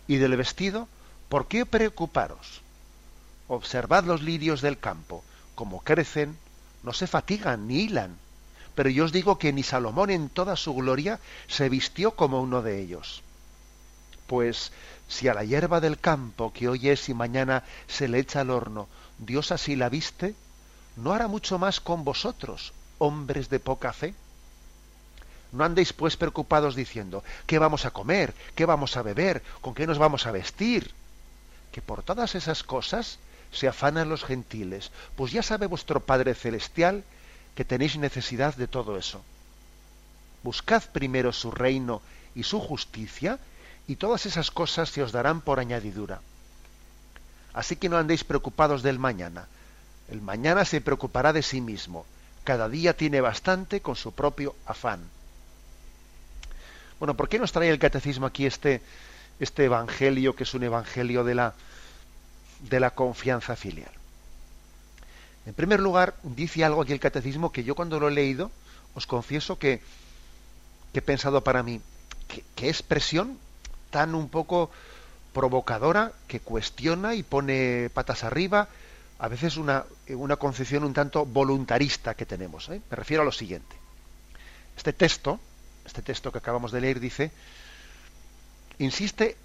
Y 0.06 0.16
del 0.16 0.36
vestido, 0.36 0.88
¿por 1.28 1.46
qué 1.48 1.66
preocuparos? 1.66 2.62
Observad 3.48 4.04
los 4.04 4.22
lirios 4.22 4.62
del 4.62 4.78
campo, 4.78 5.24
como 5.54 5.80
crecen, 5.80 6.38
no 6.84 6.92
se 6.92 7.06
fatigan 7.06 7.66
ni 7.66 7.80
hilan. 7.80 8.18
Pero 8.74 8.90
yo 8.90 9.04
os 9.04 9.12
digo 9.12 9.38
que 9.38 9.52
ni 9.52 9.62
Salomón 9.62 10.10
en 10.10 10.28
toda 10.28 10.56
su 10.56 10.74
gloria 10.74 11.18
se 11.48 11.68
vistió 11.68 12.12
como 12.12 12.40
uno 12.40 12.62
de 12.62 12.80
ellos. 12.80 13.22
Pues 14.26 14.72
Si 15.06 15.28
a 15.28 15.34
la 15.34 15.44
hierba 15.44 15.80
del 15.80 15.98
campo, 15.98 16.52
que 16.52 16.68
hoy 16.68 16.88
es 16.88 17.08
y 17.08 17.14
mañana 17.14 17.62
se 17.86 18.08
le 18.08 18.18
echa 18.18 18.40
al 18.40 18.50
horno, 18.50 18.88
Dios 19.18 19.52
así 19.52 19.76
la 19.76 19.88
viste, 19.90 20.34
¿no 20.96 21.12
hará 21.12 21.28
mucho 21.28 21.58
más 21.58 21.78
con 21.80 22.04
vosotros, 22.04 22.72
hombres 22.98 23.48
de 23.50 23.60
poca 23.60 23.92
fe? 23.92 24.14
No 25.52 25.62
andéis 25.64 25.92
pues 25.92 26.16
preocupados 26.16 26.74
diciendo, 26.74 27.22
¿qué 27.46 27.58
vamos 27.58 27.84
a 27.84 27.92
comer? 27.92 28.34
¿Qué 28.56 28.64
vamos 28.66 28.96
a 28.96 29.02
beber? 29.02 29.42
¿Con 29.60 29.74
qué 29.74 29.86
nos 29.86 29.98
vamos 29.98 30.26
a 30.26 30.32
vestir? 30.32 30.90
Que 31.70 31.82
por 31.82 32.02
todas 32.02 32.34
esas 32.34 32.64
cosas 32.64 33.18
se 33.54 33.68
afanan 33.68 34.08
los 34.08 34.24
gentiles, 34.24 34.90
pues 35.16 35.32
ya 35.32 35.42
sabe 35.42 35.66
vuestro 35.66 36.00
Padre 36.00 36.34
Celestial 36.34 37.04
que 37.54 37.64
tenéis 37.64 37.96
necesidad 37.96 38.54
de 38.54 38.66
todo 38.66 38.98
eso. 38.98 39.22
Buscad 40.42 40.82
primero 40.92 41.32
su 41.32 41.50
reino 41.50 42.02
y 42.34 42.42
su 42.42 42.60
justicia, 42.60 43.38
y 43.86 43.96
todas 43.96 44.26
esas 44.26 44.50
cosas 44.50 44.88
se 44.88 45.02
os 45.02 45.12
darán 45.12 45.40
por 45.40 45.60
añadidura. 45.60 46.20
Así 47.52 47.76
que 47.76 47.88
no 47.88 47.96
andéis 47.96 48.24
preocupados 48.24 48.82
del 48.82 48.98
mañana. 48.98 49.46
El 50.08 50.20
mañana 50.20 50.64
se 50.64 50.80
preocupará 50.80 51.32
de 51.32 51.42
sí 51.42 51.60
mismo. 51.60 52.04
Cada 52.42 52.68
día 52.68 52.96
tiene 52.96 53.20
bastante 53.20 53.80
con 53.80 53.96
su 53.96 54.12
propio 54.12 54.54
afán. 54.66 55.00
Bueno, 56.98 57.14
¿por 57.14 57.28
qué 57.28 57.38
nos 57.38 57.52
trae 57.52 57.70
el 57.70 57.78
catecismo 57.78 58.26
aquí 58.26 58.46
este, 58.46 58.82
este 59.38 59.64
evangelio, 59.64 60.34
que 60.34 60.44
es 60.44 60.54
un 60.54 60.64
evangelio 60.64 61.24
de 61.24 61.34
la, 61.34 61.54
de 62.68 62.80
la 62.80 62.90
confianza 62.90 63.56
filial? 63.56 63.90
En 65.46 65.54
primer 65.54 65.80
lugar, 65.80 66.14
dice 66.22 66.64
algo 66.64 66.82
aquí 66.82 66.92
el 66.92 67.00
catecismo 67.00 67.52
que 67.52 67.64
yo 67.64 67.74
cuando 67.74 68.00
lo 68.00 68.08
he 68.08 68.12
leído, 68.12 68.50
os 68.94 69.06
confieso 69.06 69.58
que, 69.58 69.80
que 70.92 71.00
he 71.00 71.02
pensado 71.02 71.42
para 71.42 71.62
mí, 71.62 71.80
qué 72.54 72.68
expresión 72.68 73.38
tan 73.90 74.14
un 74.14 74.28
poco 74.28 74.70
provocadora 75.34 76.12
que 76.28 76.40
cuestiona 76.40 77.14
y 77.14 77.22
pone 77.22 77.90
patas 77.92 78.24
arriba, 78.24 78.68
a 79.18 79.28
veces 79.28 79.56
una, 79.56 79.84
una 80.08 80.36
concepción 80.36 80.84
un 80.84 80.94
tanto 80.94 81.26
voluntarista 81.26 82.14
que 82.14 82.24
tenemos. 82.24 82.68
¿eh? 82.70 82.80
Me 82.90 82.96
refiero 82.96 83.22
a 83.22 83.24
lo 83.26 83.32
siguiente. 83.32 83.76
Este 84.76 84.92
texto, 84.92 85.38
este 85.84 86.02
texto 86.02 86.32
que 86.32 86.38
acabamos 86.38 86.72
de 86.72 86.80
leer, 86.80 87.00
dice, 87.00 87.30
insiste 88.78 89.36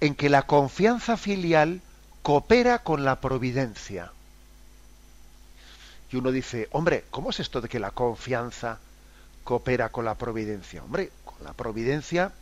en 0.00 0.14
que 0.14 0.28
la 0.28 0.42
confianza 0.42 1.16
filial 1.16 1.80
coopera 2.24 2.80
con 2.80 3.04
la 3.04 3.20
providencia. 3.20 4.10
Y 6.10 6.16
uno 6.16 6.32
dice, 6.32 6.68
hombre, 6.72 7.04
¿cómo 7.10 7.30
es 7.30 7.38
esto 7.38 7.60
de 7.60 7.68
que 7.68 7.78
la 7.78 7.92
confianza 7.92 8.78
coopera 9.44 9.90
con 9.90 10.04
la 10.04 10.16
providencia? 10.16 10.82
Hombre, 10.82 11.12
con 11.24 11.44
la 11.44 11.52
providencia 11.52 12.32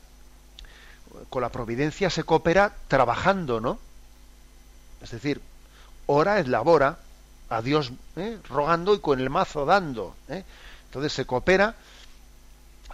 con 1.28 1.42
la 1.42 1.50
providencia 1.50 2.08
se 2.08 2.24
coopera 2.24 2.74
trabajando, 2.88 3.60
¿no? 3.60 3.78
Es 5.02 5.10
decir, 5.10 5.42
ora 6.06 6.38
es 6.38 6.48
labora, 6.48 6.98
a 7.50 7.60
Dios 7.60 7.92
¿eh? 8.16 8.38
rogando 8.48 8.94
y 8.94 9.00
con 9.00 9.20
el 9.20 9.28
mazo 9.28 9.66
dando. 9.66 10.16
¿eh? 10.28 10.42
Entonces 10.86 11.12
se 11.12 11.26
coopera, 11.26 11.74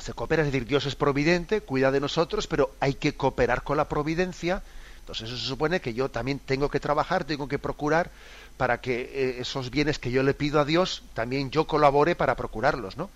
se 0.01 0.15
coopera, 0.15 0.43
es 0.43 0.53
decir, 0.53 0.67
Dios 0.67 0.87
es 0.87 0.97
providente, 0.97 1.61
cuida 1.61 1.93
de 1.93 2.01
nosotros, 2.01 2.49
pero 2.49 2.73
hay 2.81 2.95
que 2.95 3.15
cooperar 3.15 3.63
con 3.63 3.77
la 3.77 3.89
providencia. 3.89 4.63
Entonces 5.09 5.31
eso 5.31 5.47
supone 5.47 5.81
que 5.81 5.95
yo 5.95 6.11
también 6.11 6.39
tengo 6.39 6.69
que 6.69 6.81
trabajar, 6.81 7.25
tengo 7.25 7.49
que 7.49 7.59
procurar 7.59 8.11
para 8.59 8.83
que 8.83 9.01
eh, 9.01 9.37
esos 9.41 9.71
bienes 9.71 9.99
que 9.99 10.11
yo 10.11 10.23
le 10.23 10.35
pido 10.35 10.61
a 10.61 10.67
Dios, 10.67 11.03
también 11.15 11.51
yo 11.51 11.67
colabore 11.67 12.15
para 12.15 12.37
procurarlos, 12.37 12.99
¿no? 12.99 13.09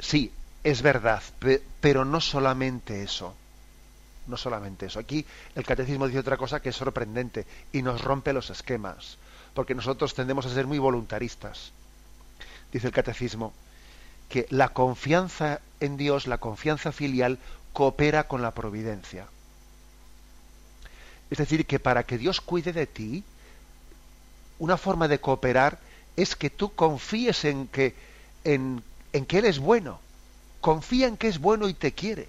Sí, 0.00 0.32
es 0.64 0.80
verdad, 0.80 1.22
pero 1.82 2.06
no 2.06 2.22
solamente 2.22 3.02
eso. 3.02 3.34
No 4.26 4.38
solamente 4.38 4.86
eso. 4.86 5.00
Aquí 5.00 5.26
el 5.54 5.66
catecismo 5.66 6.06
dice 6.06 6.20
otra 6.20 6.38
cosa 6.38 6.60
que 6.60 6.70
es 6.70 6.76
sorprendente 6.76 7.44
y 7.70 7.82
nos 7.82 8.00
rompe 8.00 8.32
los 8.32 8.48
esquemas, 8.48 9.18
porque 9.52 9.74
nosotros 9.74 10.14
tendemos 10.14 10.46
a 10.46 10.54
ser 10.54 10.66
muy 10.66 10.78
voluntaristas. 10.78 11.72
Dice 12.72 12.86
el 12.86 12.94
catecismo 12.94 13.52
que 14.30 14.46
la 14.48 14.70
confianza 14.70 15.60
en 15.80 15.98
Dios, 15.98 16.26
la 16.26 16.38
confianza 16.38 16.90
filial, 16.90 17.38
coopera 17.74 18.26
con 18.28 18.40
la 18.40 18.52
providencia. 18.52 19.26
Es 21.30 21.38
decir, 21.38 21.66
que 21.66 21.78
para 21.78 22.04
que 22.04 22.18
Dios 22.18 22.40
cuide 22.40 22.72
de 22.72 22.86
ti, 22.86 23.24
una 24.58 24.76
forma 24.76 25.08
de 25.08 25.20
cooperar 25.20 25.78
es 26.16 26.36
que 26.36 26.50
tú 26.50 26.74
confíes 26.74 27.44
en 27.44 27.68
que, 27.68 27.94
en, 28.44 28.82
que 29.26 29.38
Él 29.38 29.44
es 29.44 29.58
bueno 29.58 30.00
confía 30.66 31.06
en 31.06 31.16
que 31.16 31.28
es 31.28 31.38
bueno 31.38 31.68
y 31.68 31.74
te 31.74 31.92
quiere. 31.92 32.28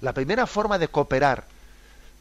La 0.00 0.12
primera 0.12 0.46
forma 0.46 0.78
de 0.78 0.86
cooperar 0.86 1.44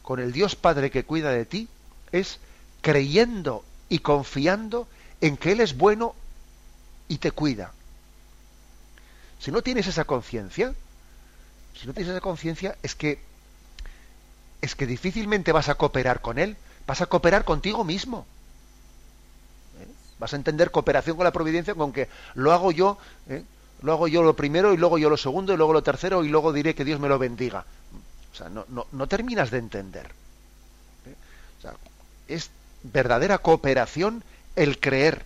con 0.02 0.20
el 0.20 0.32
Dios 0.32 0.56
Padre 0.56 0.90
que 0.90 1.04
cuida 1.04 1.30
de 1.30 1.46
ti 1.46 1.68
es 2.12 2.40
creyendo 2.82 3.64
y 3.90 4.00
confiando 4.00 4.88
en 5.22 5.38
que 5.38 5.52
Él 5.52 5.60
es 5.60 5.78
bueno 5.78 6.16
y 7.08 7.20
te 7.20 7.30
cuida. 7.30 7.74
Si 9.40 9.52
no 9.52 9.62
tienes 9.62 9.86
esa 9.86 10.06
conciencia, 10.06 10.74
si 11.80 11.86
no 11.86 11.94
tienes 11.94 12.10
esa 12.12 12.22
conciencia, 12.22 12.76
es 12.82 12.96
que 12.96 13.20
es 14.68 14.76
que 14.76 14.86
difícilmente 14.86 15.54
vas 15.54 15.70
a 15.70 15.76
cooperar 15.76 16.20
con 16.20 16.38
Él, 16.38 16.58
vas 16.86 17.02
a 17.02 17.06
cooperar 17.06 17.46
contigo 17.46 17.86
mismo. 17.86 18.26
¿Eh? 19.80 19.88
Vas 20.20 20.34
a 20.34 20.36
entender 20.36 20.72
cooperación 20.72 21.16
con 21.16 21.24
la 21.24 21.32
providencia 21.32 21.74
con 21.74 21.94
que 21.94 22.10
lo 22.36 22.52
hago 22.52 22.72
yo, 22.72 22.98
¿eh? 23.30 23.44
lo 23.82 23.94
hago 23.94 24.10
yo 24.10 24.24
lo 24.24 24.36
primero 24.36 24.74
y 24.74 24.78
luego 24.78 24.98
yo 24.98 25.10
lo 25.10 25.16
segundo 25.16 25.54
y 25.54 25.58
luego 25.58 25.72
lo 25.72 25.84
tercero 25.84 26.24
y 26.26 26.28
luego 26.28 26.52
diré 26.52 26.76
que 26.76 26.84
Dios 26.84 27.00
me 27.00 27.08
lo 27.08 27.18
bendiga. 27.18 27.64
O 28.34 28.36
sea, 28.36 28.50
no, 28.50 28.66
no, 28.92 29.08
terminas 29.08 29.52
de 29.52 29.60
entender. 29.60 30.12
¿Eh? 31.06 31.16
Es 32.28 32.50
verdadera 32.84 33.38
cooperación 33.38 34.22
el 34.58 34.82
creer. 34.82 35.24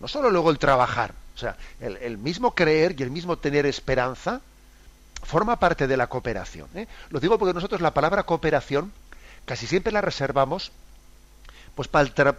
No 0.00 0.08
solo 0.08 0.30
luego 0.30 0.50
el 0.50 0.58
trabajar. 0.58 1.14
O 1.36 1.38
sea, 1.38 1.56
el 1.80 2.18
mismo 2.18 2.54
creer 2.54 2.96
y 2.98 3.02
el 3.02 3.10
mismo 3.10 3.38
tener 3.38 3.64
esperanza 3.64 4.42
forma 5.22 5.58
parte 5.58 5.86
de 5.86 5.96
la 5.96 6.08
cooperación. 6.08 6.68
¿eh? 6.74 6.86
Lo 7.10 7.20
digo 7.20 7.38
porque 7.38 7.54
nosotros 7.54 7.80
la 7.80 7.94
palabra 7.94 8.24
cooperación 8.24 8.92
casi 9.44 9.66
siempre 9.66 9.92
la 9.92 10.00
reservamos 10.00 10.72
pues 11.74 11.88
para 11.88 12.04
el, 12.04 12.34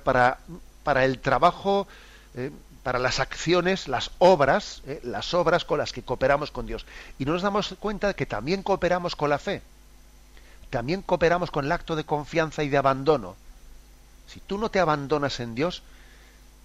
para, 0.83 1.05
el 1.05 1.19
trabajo 1.19 1.87
eh, 2.35 2.51
para 2.83 2.99
las 2.99 3.19
acciones, 3.19 3.87
las 3.87 4.11
obras, 4.17 4.81
eh, 4.87 4.99
las 5.03 5.33
obras 5.33 5.65
con 5.65 5.77
las 5.77 5.91
que 5.93 6.01
cooperamos 6.01 6.51
con 6.51 6.65
Dios. 6.65 6.85
Y 7.19 7.25
no 7.25 7.33
nos 7.33 7.41
damos 7.41 7.75
cuenta 7.79 8.07
de 8.07 8.15
que 8.15 8.25
también 8.25 8.63
cooperamos 8.63 9.15
con 9.15 9.29
la 9.29 9.39
fe. 9.39 9.61
También 10.69 11.01
cooperamos 11.01 11.51
con 11.51 11.65
el 11.65 11.71
acto 11.71 11.95
de 11.95 12.05
confianza 12.05 12.63
y 12.63 12.69
de 12.69 12.77
abandono. 12.77 13.35
Si 14.27 14.39
tú 14.39 14.57
no 14.57 14.71
te 14.71 14.79
abandonas 14.79 15.39
en 15.39 15.53
Dios, 15.53 15.83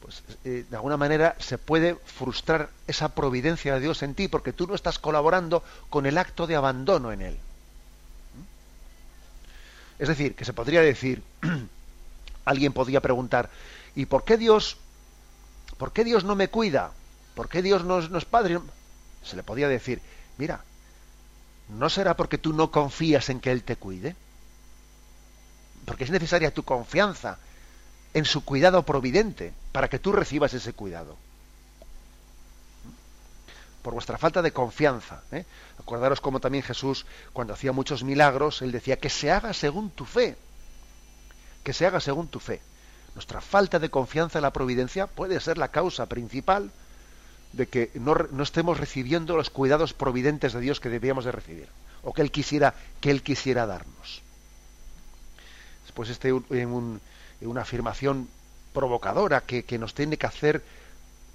pues 0.00 0.22
eh, 0.44 0.64
de 0.68 0.76
alguna 0.76 0.96
manera 0.96 1.36
se 1.38 1.58
puede 1.58 1.96
frustrar 1.96 2.70
esa 2.86 3.14
providencia 3.14 3.74
de 3.74 3.80
Dios 3.80 4.02
en 4.02 4.14
ti 4.14 4.28
porque 4.28 4.52
tú 4.52 4.66
no 4.66 4.74
estás 4.74 4.98
colaborando 4.98 5.62
con 5.90 6.06
el 6.06 6.18
acto 6.18 6.46
de 6.46 6.56
abandono 6.56 7.12
en 7.12 7.22
Él. 7.22 7.34
¿Mm? 7.34 8.42
Es 10.02 10.08
decir, 10.08 10.34
que 10.34 10.44
se 10.44 10.52
podría 10.52 10.80
decir, 10.80 11.22
alguien 12.44 12.72
podría 12.72 13.00
preguntar, 13.00 13.50
¿y 13.94 14.06
por 14.06 14.24
qué 14.24 14.36
Dios 14.36 14.78
¿Por 15.78 15.92
qué 15.92 16.04
Dios 16.04 16.24
no 16.24 16.34
me 16.34 16.48
cuida? 16.48 16.92
¿Por 17.34 17.48
qué 17.48 17.62
Dios 17.62 17.84
no, 17.84 17.98
es 17.98 18.24
padre? 18.24 18.58
Se 19.22 19.36
le 19.36 19.42
podía 19.42 19.68
decir, 19.68 20.00
mira, 20.38 20.62
¿no 21.68 21.90
será 21.90 22.16
porque 22.16 22.38
tú 22.38 22.52
no 22.52 22.70
confías 22.70 23.28
en 23.28 23.40
que 23.40 23.52
Él 23.52 23.62
te 23.62 23.76
cuide? 23.76 24.16
Porque 25.84 26.04
es 26.04 26.10
necesaria 26.10 26.54
tu 26.54 26.62
confianza 26.62 27.38
en 28.14 28.24
su 28.24 28.44
cuidado 28.44 28.84
providente 28.84 29.52
para 29.76 29.90
que 29.90 29.98
tú 29.98 30.10
recibas 30.10 30.54
ese 30.54 30.72
cuidado. 30.72 31.18
Por 33.82 33.92
vuestra 33.92 34.16
falta 34.16 34.40
de 34.40 34.50
confianza. 34.50 35.20
¿eh? 35.32 35.44
Acordaros 35.78 36.22
como 36.22 36.40
también 36.40 36.64
Jesús, 36.64 37.04
cuando 37.34 37.52
hacía 37.52 37.72
muchos 37.72 38.02
milagros, 38.02 38.62
él 38.62 38.72
decía 38.72 38.96
que 38.96 39.10
se 39.10 39.30
haga 39.30 39.52
según 39.52 39.90
tu 39.90 40.06
fe. 40.06 40.34
Que 41.62 41.74
se 41.74 41.84
haga 41.84 42.00
según 42.00 42.28
tu 42.28 42.40
fe. 42.40 42.62
Nuestra 43.14 43.42
falta 43.42 43.78
de 43.78 43.90
confianza 43.90 44.38
en 44.38 44.44
la 44.44 44.50
providencia 44.54 45.08
puede 45.08 45.38
ser 45.40 45.58
la 45.58 45.68
causa 45.68 46.06
principal 46.06 46.70
de 47.52 47.68
que 47.68 47.90
no, 47.96 48.16
estemos 48.42 48.80
recibiendo 48.80 49.36
los 49.36 49.50
cuidados 49.50 49.92
providentes 49.92 50.54
de 50.54 50.60
Dios 50.60 50.80
que 50.80 50.88
debíamos 50.88 51.26
de 51.26 51.32
recibir 51.32 51.68
o 52.02 52.14
que 52.14 52.22
él 52.22 52.30
quisiera 52.30 52.72
que 53.02 53.10
él 53.10 53.22
quisiera 53.22 53.66
darnos. 53.66 54.22
Después 55.84 56.08
este 56.08 56.30
en, 56.30 56.98
una 57.42 57.60
afirmación 57.60 58.30
provocadora 58.76 59.40
que, 59.40 59.78
nos 59.78 59.94
tiene 59.94 60.18
que 60.18 60.26
hacer 60.26 60.62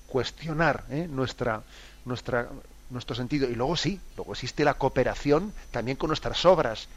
cuestionar 0.05 0.83
¿eh? 0.91 1.07
nuestra, 1.09 1.63
nuestra, 2.05 2.47
nuestro 2.91 3.15
sentido. 3.15 3.49
Y 3.49 3.55
luego 3.55 3.75
sí, 3.75 3.99
luego 4.15 4.33
existe 4.33 4.63
la 4.63 4.75
cooperación 4.75 5.51
también 5.71 5.97
con 5.97 6.09
nuestras 6.09 6.45
obras 6.45 6.87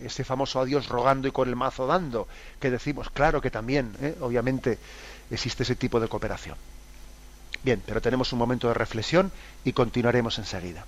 ese 0.00 0.24
famoso 0.24 0.58
a 0.60 0.64
Dios 0.64 0.88
rogando 0.88 1.28
y 1.28 1.30
con 1.30 1.48
el 1.48 1.54
mazo 1.54 1.86
dando, 1.86 2.26
que 2.58 2.70
decimos, 2.70 3.10
claro 3.10 3.40
que 3.42 3.50
también, 3.50 3.94
¿eh? 4.00 4.16
obviamente, 4.20 4.78
existe 5.30 5.62
ese 5.62 5.76
tipo 5.76 6.00
de 6.00 6.08
cooperación. 6.08 6.56
Bien, 7.62 7.80
pero 7.84 8.00
tenemos 8.00 8.32
un 8.32 8.38
momento 8.38 8.66
de 8.66 8.74
reflexión 8.74 9.30
y 9.62 9.74
continuaremos 9.74 10.38
enseguida. 10.38 10.86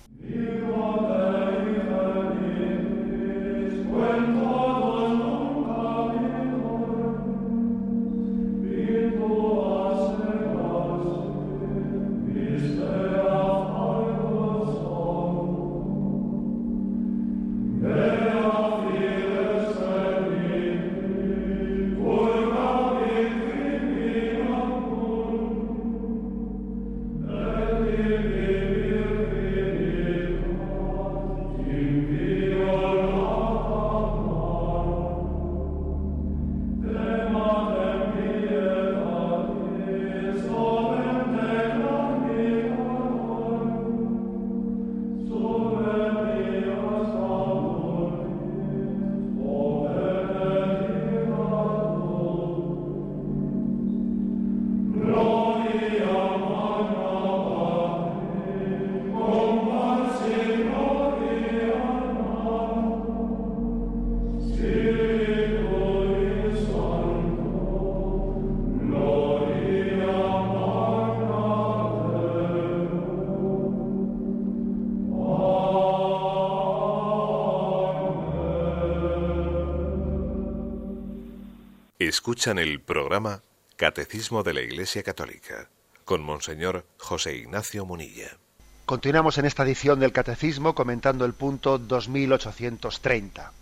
Escuchan 82.14 82.60
el 82.60 82.80
programa 82.80 83.42
Catecismo 83.74 84.44
de 84.44 84.54
la 84.54 84.60
Iglesia 84.60 85.02
Católica 85.02 85.68
con 86.04 86.22
Monseñor 86.22 86.86
José 86.96 87.36
Ignacio 87.36 87.84
Munilla. 87.84 88.38
Continuamos 88.86 89.36
en 89.38 89.46
esta 89.46 89.64
edición 89.64 89.98
del 89.98 90.12
Catecismo 90.12 90.76
comentando 90.76 91.24
el 91.24 91.32
punto 91.32 91.76
2830. 91.76 93.52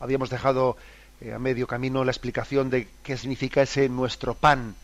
Habíamos 0.00 0.30
dejado 0.30 0.78
eh, 1.20 1.34
a 1.34 1.38
medio 1.38 1.66
camino 1.66 2.02
la 2.02 2.10
explicación 2.10 2.70
de 2.70 2.88
qué 3.02 3.18
significa 3.18 3.60
ese 3.60 3.90
nuestro 3.90 4.34
pan, 4.34 4.76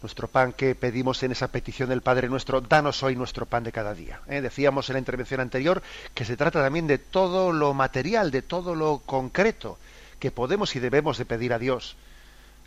nuestro 0.00 0.26
pan 0.26 0.54
que 0.54 0.74
pedimos 0.74 1.22
en 1.22 1.32
esa 1.32 1.48
petición 1.48 1.90
del 1.90 2.00
Padre 2.00 2.30
nuestro, 2.30 2.62
danos 2.62 3.02
hoy 3.02 3.14
nuestro 3.14 3.44
pan 3.44 3.62
de 3.62 3.72
cada 3.72 3.92
día. 3.92 4.22
¿eh? 4.26 4.40
Decíamos 4.40 4.88
en 4.88 4.94
la 4.94 5.00
intervención 5.00 5.40
anterior 5.40 5.82
que 6.14 6.24
se 6.24 6.38
trata 6.38 6.62
también 6.62 6.86
de 6.86 6.96
todo 6.96 7.52
lo 7.52 7.74
material, 7.74 8.30
de 8.30 8.40
todo 8.40 8.74
lo 8.74 9.02
concreto 9.04 9.78
que 10.18 10.30
podemos 10.30 10.74
y 10.76 10.80
debemos 10.80 11.18
de 11.18 11.26
pedir 11.26 11.52
a 11.52 11.58
Dios. 11.58 11.98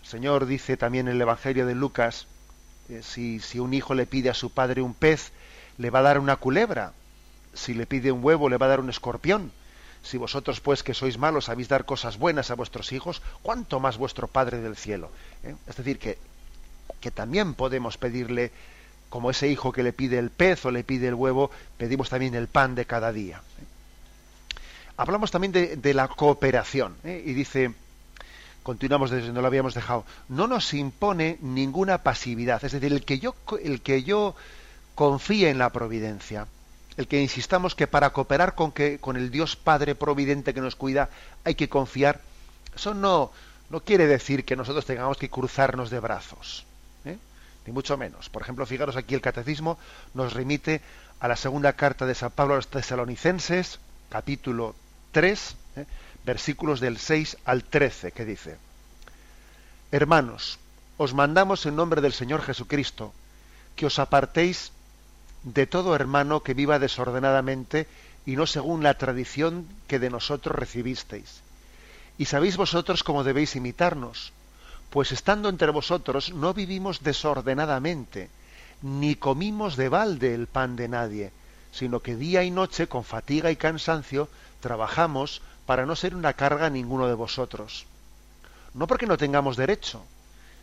Señor 0.03 0.45
dice 0.45 0.77
también 0.77 1.07
en 1.07 1.15
el 1.15 1.21
Evangelio 1.21 1.65
de 1.65 1.75
Lucas, 1.75 2.27
eh, 2.89 3.01
si, 3.03 3.39
si 3.39 3.59
un 3.59 3.73
hijo 3.73 3.93
le 3.93 4.05
pide 4.05 4.29
a 4.29 4.33
su 4.33 4.51
padre 4.51 4.81
un 4.81 4.93
pez, 4.93 5.31
le 5.77 5.89
va 5.89 5.99
a 5.99 6.03
dar 6.03 6.19
una 6.19 6.35
culebra. 6.35 6.93
Si 7.53 7.73
le 7.73 7.85
pide 7.85 8.11
un 8.11 8.23
huevo, 8.23 8.49
le 8.49 8.57
va 8.57 8.65
a 8.67 8.69
dar 8.69 8.79
un 8.79 8.89
escorpión. 8.89 9.51
Si 10.03 10.17
vosotros, 10.17 10.61
pues, 10.61 10.83
que 10.83 10.93
sois 10.93 11.17
malos, 11.17 11.45
sabéis 11.45 11.69
dar 11.69 11.85
cosas 11.85 12.17
buenas 12.17 12.49
a 12.49 12.55
vuestros 12.55 12.91
hijos, 12.91 13.21
¿cuánto 13.43 13.79
más 13.79 13.97
vuestro 13.97 14.27
Padre 14.27 14.59
del 14.59 14.75
cielo? 14.75 15.11
¿Eh? 15.43 15.55
Es 15.67 15.75
decir, 15.75 15.99
que, 15.99 16.17
que 16.99 17.11
también 17.11 17.53
podemos 17.53 17.97
pedirle, 17.97 18.51
como 19.09 19.29
ese 19.29 19.47
hijo 19.47 19.71
que 19.71 19.83
le 19.83 19.93
pide 19.93 20.17
el 20.17 20.31
pez 20.31 20.65
o 20.65 20.71
le 20.71 20.83
pide 20.83 21.07
el 21.07 21.13
huevo, 21.13 21.51
pedimos 21.77 22.09
también 22.09 22.33
el 22.33 22.47
pan 22.47 22.73
de 22.73 22.85
cada 22.85 23.11
día. 23.11 23.37
¿eh? 23.59 24.59
Hablamos 24.97 25.31
también 25.31 25.51
de, 25.51 25.93
la 25.93 26.07
cooperación, 26.07 26.95
y 27.03 27.33
dice, 27.33 27.73
continuamos 28.63 29.09
desde 29.09 29.27
donde 29.27 29.41
lo 29.41 29.47
habíamos 29.47 29.73
dejado, 29.73 30.05
no 30.29 30.47
nos 30.47 30.73
impone 30.73 31.37
ninguna 31.41 31.99
pasividad, 31.99 32.63
es 32.63 32.71
decir, 32.71 32.91
el 32.91 33.03
que 33.03 33.19
yo, 33.19 33.35
el 33.63 33.81
que 33.81 34.03
yo 34.03 34.35
confíe 34.95 35.49
en 35.49 35.57
la 35.57 35.71
providencia, 35.71 36.47
el 36.97 37.07
que 37.07 37.21
insistamos 37.21 37.75
que 37.75 37.87
para 37.87 38.11
cooperar 38.11 38.55
con, 38.55 38.71
que, 38.71 38.99
con 38.99 39.15
el 39.15 39.31
Dios 39.31 39.55
Padre 39.55 39.95
Providente 39.95 40.53
que 40.53 40.61
nos 40.61 40.75
cuida 40.75 41.09
hay 41.43 41.55
que 41.55 41.69
confiar, 41.69 42.21
eso 42.75 42.93
no, 42.93 43.31
no 43.69 43.81
quiere 43.81 44.05
decir 44.05 44.45
que 44.45 44.55
nosotros 44.55 44.85
tengamos 44.85 45.17
que 45.17 45.29
cruzarnos 45.29 45.89
de 45.89 45.99
brazos, 45.99 46.65
¿eh? 47.05 47.17
ni 47.65 47.73
mucho 47.73 47.97
menos. 47.97 48.29
Por 48.29 48.41
ejemplo, 48.41 48.65
fijaros 48.65 48.95
aquí 48.95 49.15
el 49.15 49.21
catecismo 49.21 49.77
nos 50.13 50.33
remite 50.33 50.81
a 51.19 51.27
la 51.27 51.35
segunda 51.35 51.73
carta 51.73 52.05
de 52.05 52.15
San 52.15 52.31
Pablo 52.31 52.53
a 52.53 52.57
los 52.57 52.67
tesalonicenses, 52.67 53.79
capítulo 54.09 54.75
3, 55.11 55.55
¿eh? 55.77 55.85
Versículos 56.25 56.79
del 56.79 56.97
6 56.97 57.37
al 57.45 57.63
13, 57.63 58.11
que 58.11 58.25
dice, 58.25 58.57
Hermanos, 59.91 60.59
os 60.97 61.13
mandamos 61.13 61.65
en 61.65 61.75
nombre 61.75 62.01
del 62.01 62.13
Señor 62.13 62.41
Jesucristo, 62.41 63.13
que 63.75 63.85
os 63.85 63.99
apartéis 63.99 64.71
de 65.43 65.65
todo 65.65 65.95
hermano 65.95 66.43
que 66.43 66.53
viva 66.53 66.79
desordenadamente 66.79 67.87
y 68.25 68.35
no 68.35 68.45
según 68.45 68.83
la 68.83 68.97
tradición 68.97 69.67
que 69.87 69.99
de 69.99 70.09
nosotros 70.09 70.55
recibisteis. 70.55 71.41
Y 72.17 72.25
sabéis 72.25 72.57
vosotros 72.57 73.03
cómo 73.03 73.23
debéis 73.23 73.55
imitarnos, 73.55 74.31
pues 74.91 75.11
estando 75.11 75.49
entre 75.49 75.71
vosotros 75.71 76.33
no 76.33 76.53
vivimos 76.53 77.01
desordenadamente, 77.01 78.29
ni 78.81 79.15
comimos 79.15 79.75
de 79.75 79.89
balde 79.89 80.35
el 80.35 80.47
pan 80.47 80.75
de 80.75 80.87
nadie, 80.87 81.31
sino 81.71 82.01
que 82.01 82.15
día 82.15 82.43
y 82.43 82.51
noche 82.51 82.87
con 82.87 83.03
fatiga 83.03 83.49
y 83.49 83.55
cansancio 83.55 84.29
trabajamos 84.59 85.41
para 85.65 85.85
no 85.85 85.95
ser 85.95 86.15
una 86.15 86.33
carga 86.33 86.67
a 86.67 86.69
ninguno 86.69 87.07
de 87.07 87.13
vosotros. 87.13 87.85
No 88.73 88.87
porque 88.87 89.07
no 89.07 89.17
tengamos 89.17 89.57
derecho, 89.57 90.03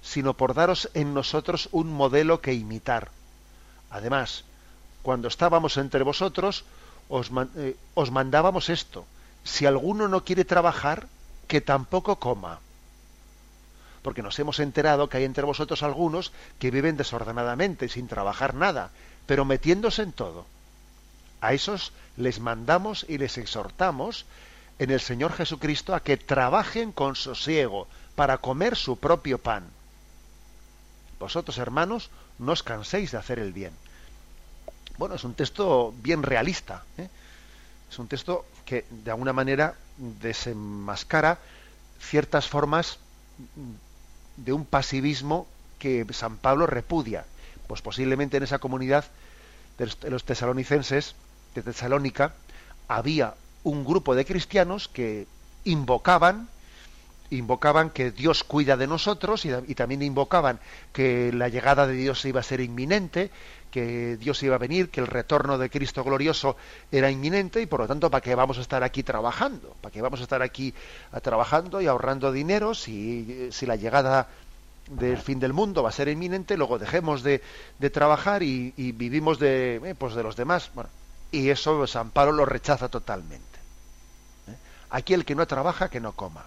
sino 0.02 0.34
por 0.34 0.54
daros 0.54 0.90
en 0.94 1.14
nosotros 1.14 1.68
un 1.72 1.92
modelo 1.92 2.40
que 2.40 2.54
imitar. 2.54 3.10
Además, 3.90 4.44
cuando 5.02 5.28
estábamos 5.28 5.76
entre 5.76 6.02
vosotros, 6.02 6.64
eh, 7.56 7.76
os, 7.94 8.10
mandábamos 8.10 8.68
esto. 8.68 9.06
Si 9.44 9.66
alguno 9.66 10.08
no 10.08 10.24
quiere 10.24 10.44
trabajar, 10.44 11.06
que 11.46 11.60
tampoco 11.60 12.16
coma. 12.16 12.60
Porque 14.02 14.22
nos 14.22 14.38
hemos 14.38 14.60
enterado 14.60 15.08
que 15.08 15.18
hay 15.18 15.24
entre 15.24 15.44
vosotros 15.44 15.82
algunos 15.82 16.32
que 16.58 16.70
viven 16.70 16.96
desordenadamente, 16.96 17.88
sin 17.88 18.08
trabajar 18.08 18.54
nada, 18.54 18.90
pero 19.26 19.44
metiéndose 19.44 20.02
en 20.02 20.12
todo. 20.12 20.44
A 21.40 21.54
esos 21.54 21.92
les 22.16 22.40
mandamos 22.40 23.06
y 23.08 23.18
les 23.18 23.38
exhortamos 23.38 24.26
en 24.78 24.90
el 24.90 25.00
Señor 25.00 25.32
Jesucristo 25.32 25.94
a 25.94 26.00
que 26.00 26.16
trabajen 26.16 26.92
con 26.92 27.16
sosiego 27.16 27.88
para 28.14 28.38
comer 28.38 28.76
su 28.76 28.98
propio 28.98 29.38
pan. 29.38 29.64
Vosotros, 31.18 31.58
hermanos, 31.58 32.10
no 32.38 32.52
os 32.52 32.62
canséis 32.62 33.10
de 33.10 33.18
hacer 33.18 33.38
el 33.38 33.52
bien. 33.52 33.72
Bueno, 34.98 35.14
es 35.14 35.24
un 35.24 35.34
texto 35.34 35.94
bien 36.02 36.22
realista. 36.22 36.84
¿eh? 36.96 37.08
Es 37.90 37.98
un 37.98 38.08
texto 38.08 38.46
que 38.64 38.84
de 38.90 39.10
alguna 39.10 39.32
manera 39.32 39.74
desenmascara 39.96 41.38
ciertas 42.00 42.48
formas 42.48 42.98
de 44.36 44.52
un 44.52 44.64
pasivismo 44.64 45.46
que 45.78 46.06
San 46.10 46.36
Pablo 46.36 46.66
repudia. 46.66 47.24
Pues 47.66 47.82
posiblemente 47.82 48.36
en 48.36 48.44
esa 48.44 48.58
comunidad 48.58 49.04
de 49.78 50.10
los 50.10 50.24
tesalonicenses, 50.24 51.14
de 51.54 51.62
Tesalónica, 51.62 52.34
había 52.88 53.34
un 53.64 53.84
grupo 53.84 54.14
de 54.14 54.24
cristianos 54.24 54.88
que 54.88 55.26
invocaban 55.64 56.48
invocaban 57.30 57.90
que 57.90 58.10
Dios 58.10 58.42
cuida 58.42 58.78
de 58.78 58.86
nosotros 58.86 59.44
y, 59.44 59.50
y, 59.66 59.74
también 59.74 60.00
invocaban 60.00 60.60
que 60.94 61.30
la 61.32 61.48
llegada 61.48 61.86
de 61.86 61.92
Dios 61.92 62.24
iba 62.24 62.40
a 62.40 62.42
ser 62.42 62.60
inminente, 62.60 63.30
que 63.70 64.16
Dios 64.16 64.42
iba 64.42 64.54
a 64.54 64.58
venir, 64.58 64.90
que 64.90 65.00
el 65.00 65.06
retorno 65.06 65.58
de 65.58 65.70
Cristo 65.70 66.04
glorioso 66.04 66.56
era 66.90 67.10
inminente 67.10 67.60
y 67.60 67.66
por 67.66 67.80
lo 67.80 67.86
tanto, 67.86 68.10
¿para 68.10 68.22
qué 68.22 68.34
vamos 68.34 68.58
a 68.58 68.62
estar 68.62 68.82
aquí 68.82 69.02
trabajando? 69.02 69.76
¿Para 69.80 69.92
qué 69.92 70.02
vamos 70.02 70.20
a 70.20 70.22
estar 70.22 70.42
aquí 70.42 70.74
eh, 71.12 71.20
trabajando 71.20 71.80
y 71.80 71.86
ahorrando 71.86 72.32
dinero 72.32 72.74
si, 72.74 73.48
si 73.50 73.66
la 73.66 73.76
llegada 73.76 74.28
del 74.90 75.18
fin 75.18 75.38
del 75.38 75.52
mundo 75.52 75.82
va 75.82 75.90
a 75.90 75.92
ser 75.92 76.08
inminente? 76.08 76.56
Luego 76.56 76.78
dejemos 76.78 77.22
de, 77.22 77.42
de 77.78 77.90
trabajar 77.90 78.42
y, 78.42 78.72
vivimos 78.92 79.38
de, 79.38 79.80
eh, 79.84 79.94
pues 79.96 80.14
de 80.14 80.22
los 80.22 80.36
demás. 80.36 80.70
Bueno, 80.74 80.90
y 81.30 81.50
eso 81.50 81.86
San 81.86 82.10
Pablo 82.10 82.32
lo 82.32 82.44
rechaza 82.44 82.88
totalmente. 82.88 83.58
¿eh? 84.48 84.56
Aquí 84.90 85.14
el 85.14 85.24
que 85.24 85.34
no 85.34 85.46
trabaja, 85.46 85.90
que 85.90 86.00
no 86.00 86.12
coma. 86.12 86.44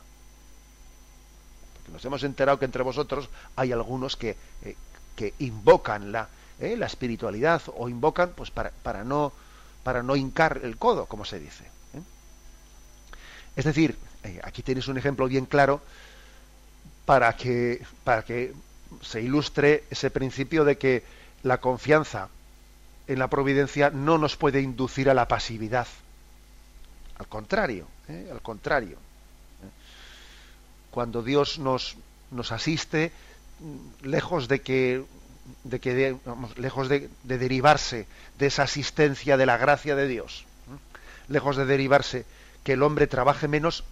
Porque 1.75 1.91
nos 1.91 2.05
hemos 2.05 2.23
enterado 2.23 2.59
que 2.59 2.65
entre 2.65 2.83
vosotros 2.83 3.29
hay 3.55 3.71
algunos 3.71 4.17
que, 4.17 4.37
que 5.15 5.33
invocan 5.39 6.11
la, 6.11 6.29
¿eh? 6.61 6.77
la 6.77 6.85
espiritualidad 6.85 7.61
o 7.75 7.89
invocan 7.89 8.31
pues 8.35 8.51
para, 8.51 8.71
para, 8.71 9.03
no 9.03 9.33
para 9.83 10.03
no 10.03 10.15
hincar 10.15 10.61
el 10.63 10.77
codo 10.77 11.07
como 11.07 11.25
se 11.25 11.39
dice 11.39 11.65
¿eh? 11.93 12.01
es 13.55 13.65
decir 13.65 13.97
eh, 14.23 14.39
aquí 14.43 14.61
tenéis 14.61 14.87
un 14.87 14.97
ejemplo 14.97 15.27
bien 15.27 15.45
claro 15.45 15.81
para 17.05 17.35
que 17.35 17.85
para 18.03 18.23
que 18.23 18.53
se 19.01 19.21
ilustre 19.21 19.83
ese 19.89 20.11
principio 20.11 20.63
de 20.63 20.77
que 20.77 21.03
la 21.43 21.59
confianza 21.59 22.29
en 23.11 23.19
la 23.19 23.29
providencia 23.29 23.89
no 23.89 24.17
nos 24.17 24.35
puede 24.35 24.61
inducir 24.61 25.09
a 25.09 25.13
la 25.13 25.27
pasividad 25.27 25.87
al 27.17 27.27
contrario 27.27 27.87
al 28.07 28.41
contrario 28.41 28.97
cuando 30.91 31.23
Dios 31.23 31.59
nos 31.59 31.97
nos 32.31 32.51
asiste 32.51 33.11
lejos 34.01 34.47
de 34.47 34.61
que 34.61 35.03
de 35.63 35.79
que 35.79 36.17
lejos 36.57 36.89
de, 36.89 37.09
derivarse 37.23 38.07
de 38.37 38.47
esa 38.47 38.63
asistencia 38.63 39.37
de 39.37 39.45
la 39.45 39.57
gracia 39.57 39.95
de 39.95 40.07
Dios, 40.07 40.45
lejos 41.27 41.57
de 41.57 41.65
derivarse 41.65 42.25
que 42.63 42.73
el 42.73 42.83
hombre 42.83 43.07
trabaje 43.07 43.47
menos, 43.47 43.83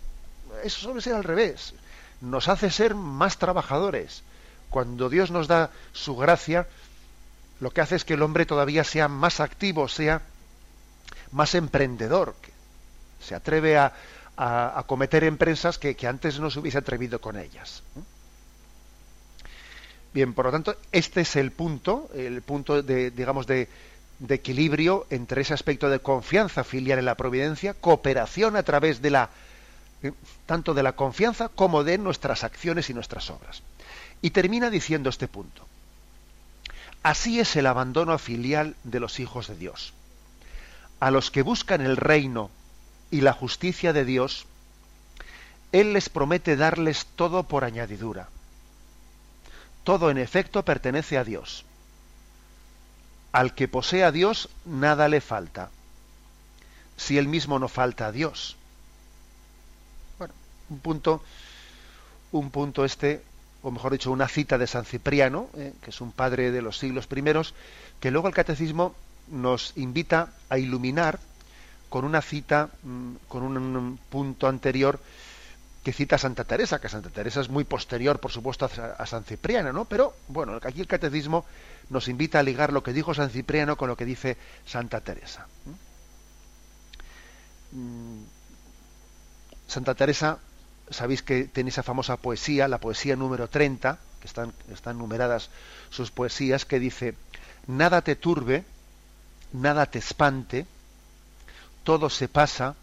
eso 0.63 0.79
suele 0.79 1.01
ser 1.01 1.15
al 1.15 1.23
revés. 1.23 1.73
Nos 2.21 2.47
hace 2.47 2.69
ser 2.69 2.95
más 2.95 3.38
trabajadores. 3.38 4.23
Cuando 4.69 5.10
Dios 5.10 5.32
nos 5.32 5.47
da 5.47 5.71
su 5.93 6.15
gracia, 6.15 6.67
lo 7.59 7.71
que 7.71 7.81
hace 7.81 7.95
es 7.95 8.05
que 8.05 8.13
el 8.13 8.21
hombre 8.21 8.45
todavía 8.45 8.83
sea 8.83 9.07
más 9.07 9.39
activo, 9.39 9.87
sea 9.87 10.21
más 11.31 11.55
emprendedor, 11.55 12.35
que 12.41 12.51
se 13.23 13.35
atreve 13.35 13.77
a, 13.77 13.93
a, 14.37 14.83
cometer 14.87 15.23
empresas 15.25 15.77
que, 15.77 15.95
que, 15.95 16.07
antes 16.07 16.39
no 16.39 16.49
se 16.49 16.59
hubiese 16.59 16.77
atrevido 16.77 17.19
con 17.19 17.37
ellas. 17.37 17.83
Bien, 20.13 20.33
por 20.33 20.45
lo 20.45 20.51
tanto, 20.51 20.75
este 20.91 21.21
es 21.21 21.35
el 21.35 21.51
punto, 21.51 22.09
el 22.15 22.41
punto 22.41 22.81
de, 22.81 23.11
digamos, 23.11 23.45
de, 23.45 23.67
equilibrio 24.27 25.05
entre 25.09 25.41
ese 25.41 25.53
aspecto 25.53 25.89
de 25.89 25.99
confianza 25.99 26.63
filial 26.63 26.99
en 26.99 27.05
la 27.05 27.15
providencia, 27.15 27.73
cooperación 27.73 28.55
a 28.55 28.63
través 28.63 29.01
de 29.01 29.11
la 29.11 29.29
eh, 30.03 30.11
tanto 30.45 30.73
de 30.73 30.83
la 30.83 30.93
confianza 30.93 31.47
como 31.49 31.83
de 31.83 31.97
nuestras 31.97 32.43
acciones 32.43 32.89
y 32.89 32.93
nuestras 32.93 33.29
obras. 33.29 33.61
Y 34.21 34.31
termina 34.31 34.69
diciendo 34.69 35.09
este 35.09 35.27
punto. 35.27 35.68
Así 37.03 37.39
es 37.39 37.55
el 37.55 37.67
abandono 37.67 38.17
filial 38.17 38.75
de 38.83 38.99
los 38.99 39.19
hijos 39.19 39.47
de 39.47 39.55
Dios. 39.55 39.93
A 40.99 41.12
los 41.12 41.31
que 41.31 41.41
buscan 41.41 41.81
el 41.81 41.97
reino 41.97 42.49
y 43.09 43.21
la 43.21 43.33
justicia 43.33 43.93
de 43.93 44.05
Dios, 44.05 44.45
Él 45.71 45.93
les 45.93 46.09
promete 46.09 46.55
darles 46.55 47.05
todo 47.15 47.43
por 47.43 47.63
añadidura 47.63 48.29
todo 49.89 50.12
en 50.12 50.19
efecto 50.19 50.63
pertenece 50.63 51.17
a 51.17 51.23
Dios. 51.23 51.65
Al 53.31 53.55
que 53.55 53.67
posee 53.67 54.03
a 54.03 54.12
Dios, 54.12 54.49
nada 54.63 55.07
le 55.07 55.19
falta, 55.19 55.71
si 56.95 57.17
él 57.17 57.27
mismo 57.27 57.57
no 57.57 57.67
falta 57.67 58.05
a 58.05 58.12
Dios. 58.12 58.55
Bueno, 60.19 60.33
un 60.69 60.79
punto, 60.79 61.23
un 62.31 62.51
punto 62.51 62.85
este, 62.85 63.23
o 63.61 63.71
mejor 63.71 63.91
dicho, 63.91 64.11
una 64.11 64.27
cita 64.27 64.57
de 64.57 64.67
San 64.67 64.85
Cipriano, 64.85 65.49
eh, 65.57 65.73
que 65.81 65.89
es 65.89 66.01
un 66.01 66.11
padre 66.11 66.51
de 66.51 66.61
los 66.61 66.77
siglos 66.77 67.07
primeros, 67.07 67.53
que 67.99 68.11
luego 68.11 68.27
el 68.27 68.33
catecismo 68.33 68.95
nos 69.27 69.73
invita 69.75 70.29
a 70.49 70.57
iluminar 70.57 71.19
con 71.89 72.05
una 72.05 72.21
cita, 72.21 72.69
mm, 72.83 73.15
con 73.27 73.43
un 73.43 73.99
punto 74.09 74.47
anterior 74.47 74.99
que 75.83 75.93
cita 75.93 76.15
a 76.15 76.19
Santa 76.19 76.43
Teresa, 76.43 76.79
que 76.79 76.89
Santa 76.89 77.09
Teresa 77.09 77.41
es 77.41 77.49
muy 77.49 77.63
posterior, 77.63 78.19
por 78.19 78.31
supuesto, 78.31 78.65
a, 78.65 79.05
San 79.05 79.23
Cipriano, 79.23 79.71
¿no? 79.71 79.85
Pero, 79.85 80.13
bueno, 80.27 80.59
aquí 80.61 80.81
el 80.81 80.87
catecismo 80.87 81.45
nos 81.89 82.07
invita 82.07 82.39
a 82.39 82.43
ligar 82.43 82.73
lo 82.73 82.83
que 82.83 82.93
dijo 82.93 83.13
San 83.13 83.29
Cipriano 83.29 83.77
con 83.77 83.87
lo 83.89 83.95
que 83.95 84.05
dice 84.05 84.37
Santa 84.65 85.01
Teresa. 85.01 85.47
Mm, 87.71 88.23
Santa 89.67 89.95
Teresa, 89.95 90.39
sabéis 90.91 91.21
que 91.21 91.45
tiene 91.45 91.69
esa 91.69 91.84
famosa 91.84 92.17
poesía, 92.17 92.67
la 92.67 92.80
poesía 92.80 93.15
número 93.15 93.47
30, 93.47 93.99
que 94.19 94.28
están, 94.28 94.54
están 94.71 94.97
numeradas 94.97 95.49
sus 95.89 96.12
poesías, 96.12 96.65
que 96.65 96.80
dice, 96.80 97.15
nada 97.67 98.02
te 98.02 98.15
turbe, 98.15 98.65
nada 99.54 99.86
te 99.86 99.99
espante, 99.99 100.65
todo 101.84 102.10
se 102.10 102.28
pasa, 102.28 102.75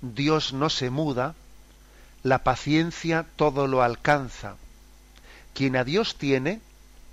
Dios 0.00 0.52
no 0.52 0.70
se 0.70 0.90
muda, 0.90 1.34
la 2.22 2.44
paciencia 2.44 3.26
todo 3.36 3.66
lo 3.66 3.82
alcanza. 3.82 4.56
Quien 5.54 5.76
a 5.76 5.84
Dios 5.84 6.16
tiene, 6.16 6.60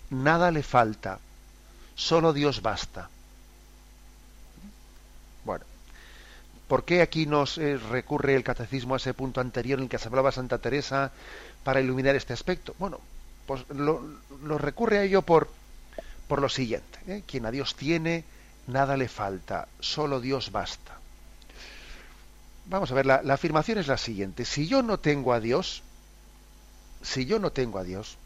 nada 0.09 0.51
le 0.51 0.63
falta, 0.63 1.19
solo 1.95 2.33
Dios 2.33 2.61
basta. 2.61 3.09
¿Por 6.67 6.83
qué 6.85 7.01
aquí 7.01 7.25
nos 7.25 7.57
eh, 7.57 7.77
recurre 7.77 8.35
el 8.35 8.43
catecismo 8.43 8.93
a 8.93 8.97
ese 8.97 9.13
punto 9.13 9.41
anterior 9.41 9.79
en 9.79 9.83
el 9.83 9.89
que 9.89 9.97
se 9.97 10.07
hablaba 10.07 10.31
Santa 10.31 10.57
Teresa 10.57 11.11
para 11.63 11.81
iluminar 11.81 12.15
este 12.15 12.33
aspecto? 12.33 12.75
Bueno, 12.79 12.99
pues 13.45 13.65
lo, 13.69 14.01
recurre 14.57 14.99
a 14.99 15.03
ello 15.03 15.21
por, 15.21 15.49
por 16.27 16.41
lo 16.41 16.49
siguiente. 16.49 16.99
¿eh? 17.07 17.23
Quien 17.27 17.45
a 17.45 17.51
Dios 17.51 17.75
tiene, 17.75 18.23
nada 18.67 18.97
le 18.97 19.07
falta, 19.07 19.67
solo 19.79 20.19
Dios 20.19 20.51
basta. 20.51 20.97
Vamos 22.67 22.91
a 22.91 22.95
ver, 22.95 23.05
la, 23.05 23.21
afirmación 23.31 23.77
es 23.77 23.87
la 23.87 23.97
siguiente. 23.97 24.43
Si 24.43 24.67
yo 24.67 24.81
no 24.81 24.99
tengo 24.99 25.33
a 25.33 25.39
Dios, 25.39 25.83
si 27.03 27.25
yo 27.25 27.37
no 27.37 27.51
tengo 27.51 27.77
a 27.77 27.83
Dios, 27.83 28.17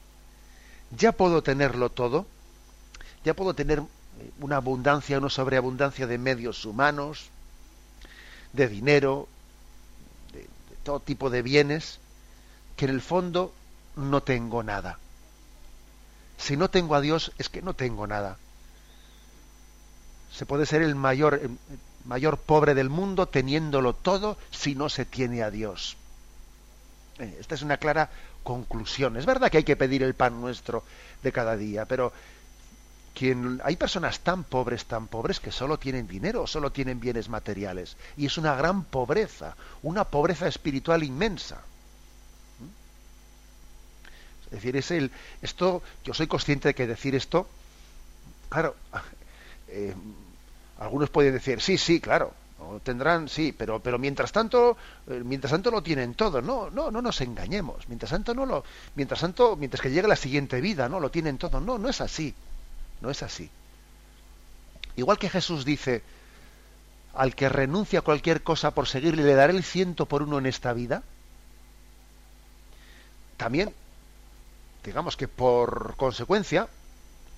ya 0.91 1.11
puedo 1.11 1.43
tenerlo 1.43 1.89
todo, 1.89 2.25
ya 3.25 3.33
puedo 3.33 3.53
tener 3.53 3.83
una 4.39 4.55
abundancia, 4.55 5.17
una 5.17 5.29
sobreabundancia 5.29 6.07
de 6.07 6.17
medios 6.17 6.63
humanos, 6.65 7.29
de 8.53 8.67
dinero, 8.67 9.27
de, 10.33 10.47
todo 10.83 10.99
tipo 10.99 11.29
de 11.29 11.41
bienes, 11.41 11.99
que 12.75 12.85
en 12.85 12.91
el 12.91 13.01
fondo 13.01 13.53
no 13.95 14.21
tengo 14.23 14.63
nada. 14.63 14.99
Si 16.37 16.55
no 16.55 16.69
tengo 16.69 16.95
a 16.95 17.01
Dios, 17.01 17.31
es 17.37 17.49
que 17.49 17.61
no 17.61 17.73
tengo 17.73 18.07
nada. 18.07 18.37
Se 20.31 20.45
puede 20.45 20.65
ser 20.65 20.81
el 20.81 20.95
mayor, 20.95 21.41
mayor 22.05 22.37
pobre 22.37 22.75
del 22.75 22.89
mundo 22.89 23.27
teniéndolo 23.27 23.93
todo 23.93 24.37
si 24.51 24.75
no 24.75 24.89
se 24.89 25.05
tiene 25.05 25.43
a 25.43 25.51
Dios. 25.51 25.97
Eh, 27.19 27.37
esta 27.39 27.55
es 27.55 27.61
una 27.61 27.77
clara 27.77 28.09
conclusión. 28.43 29.17
Es 29.17 29.25
verdad 29.25 29.51
que 29.51 29.57
hay 29.57 29.63
que 29.63 29.75
pedir 29.75 30.03
el 30.03 30.15
pan 30.15 30.39
nuestro 30.39 30.83
de 31.21 31.31
cada 31.31 31.57
día, 31.57 31.85
pero 31.85 32.13
hay 33.63 33.75
personas 33.75 34.19
tan 34.21 34.43
pobres, 34.43 34.85
tan 34.85 35.07
pobres 35.07 35.39
que 35.39 35.51
solo 35.51 35.77
tienen 35.77 36.07
dinero, 36.07 36.47
solo 36.47 36.71
tienen 36.71 36.99
bienes 36.99 37.29
materiales. 37.29 37.97
Y 38.17 38.25
es 38.27 38.37
una 38.37 38.55
gran 38.55 38.83
pobreza, 38.83 39.55
una 39.83 40.05
pobreza 40.05 40.47
espiritual 40.47 41.03
inmensa. 41.03 41.57
¿Mm? 42.59 44.45
Es 44.45 44.51
decir, 44.51 44.77
es 44.77 44.91
el, 44.91 45.11
esto, 45.41 45.81
yo 46.03 46.13
soy 46.13 46.27
consciente 46.27 46.69
de 46.69 46.75
que 46.75 46.87
decir 46.87 47.15
esto, 47.15 47.47
claro, 48.47 48.75
eh, 49.67 49.93
algunos 50.79 51.09
pueden 51.09 51.33
decir, 51.33 51.61
sí, 51.61 51.77
sí, 51.77 51.99
claro, 51.99 52.33
tendrán, 52.83 53.27
sí, 53.27 53.53
pero, 53.57 53.79
pero 53.79 53.97
mientras 53.97 54.31
tanto, 54.31 54.77
eh, 55.07 55.21
mientras 55.25 55.51
tanto 55.51 55.71
lo 55.71 55.81
tienen 55.81 56.13
todo. 56.13 56.41
No, 56.41 56.69
no, 56.69 56.91
no 56.91 57.01
nos 57.01 57.21
engañemos. 57.21 57.87
Mientras 57.87 58.11
tanto 58.11 58.33
no 58.33 58.45
lo, 58.45 58.63
mientras 58.95 59.21
tanto, 59.21 59.55
mientras 59.55 59.81
que 59.81 59.91
llegue 59.91 60.07
la 60.07 60.15
siguiente 60.15 60.61
vida, 60.61 60.87
no 60.87 60.99
lo 60.99 61.11
tienen 61.11 61.37
todo. 61.37 61.59
No, 61.59 61.77
no 61.77 61.89
es 61.89 62.01
así. 62.01 62.33
No 63.01 63.09
es 63.09 63.23
así. 63.23 63.49
Igual 64.95 65.17
que 65.17 65.29
Jesús 65.29 65.65
dice, 65.65 66.03
al 67.13 67.35
que 67.35 67.49
renuncia 67.49 67.99
a 67.99 68.03
cualquier 68.03 68.43
cosa 68.43 68.71
por 68.71 68.87
seguirle, 68.87 69.23
le 69.23 69.33
daré 69.33 69.53
el 69.53 69.63
ciento 69.63 70.05
por 70.05 70.21
uno 70.21 70.37
en 70.37 70.45
esta 70.45 70.73
vida. 70.73 71.03
También, 73.37 73.73
digamos 74.83 75.15
que 75.15 75.27
por 75.27 75.95
consecuencia, 75.95 76.67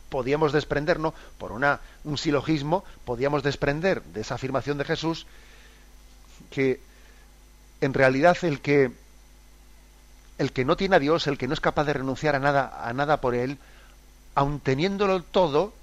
podíamos 0.10 0.52
desprendernos, 0.52 1.14
por 1.38 1.52
una, 1.52 1.80
un 2.04 2.18
silogismo, 2.18 2.84
podíamos 3.06 3.44
desprender 3.44 4.04
de 4.04 4.22
esa 4.22 4.36
afirmación 4.36 4.78
de 4.78 4.86
Jesús 4.86 5.28
que 6.50 6.82
en 7.80 7.94
realidad 7.94 8.38
el 8.42 8.62
que 8.62 8.92
el 10.38 10.52
que 10.52 10.66
no 10.66 10.76
tiene 10.76 10.96
a 10.96 11.00
Dios, 11.00 11.28
el 11.28 11.38
que 11.38 11.48
no 11.48 11.54
es 11.54 11.60
capaz 11.60 11.84
de 11.84 11.94
renunciar 11.94 12.36
a 12.36 12.40
nada, 12.40 12.88
a 12.88 12.94
nada 12.94 13.22
por 13.22 13.36
él, 13.36 13.60
aun 14.36 14.60
teniéndolo 14.60 15.24
todo, 15.24 15.74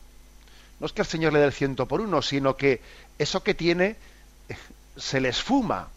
no 0.81 0.87
es 0.87 0.93
que 0.93 1.03
el 1.03 1.09
Señor 1.09 1.33
le 1.33 1.41
dé 1.41 1.47
el 1.47 1.53
ciento 1.53 1.87
por 1.87 2.01
uno, 2.01 2.23
sino 2.23 2.57
que 2.57 2.81
eso 3.19 3.43
que 3.43 3.55
tiene 3.55 3.97
eh, 4.49 4.57
se 4.97 5.21
le 5.21 5.29
esfuma. 5.29 5.89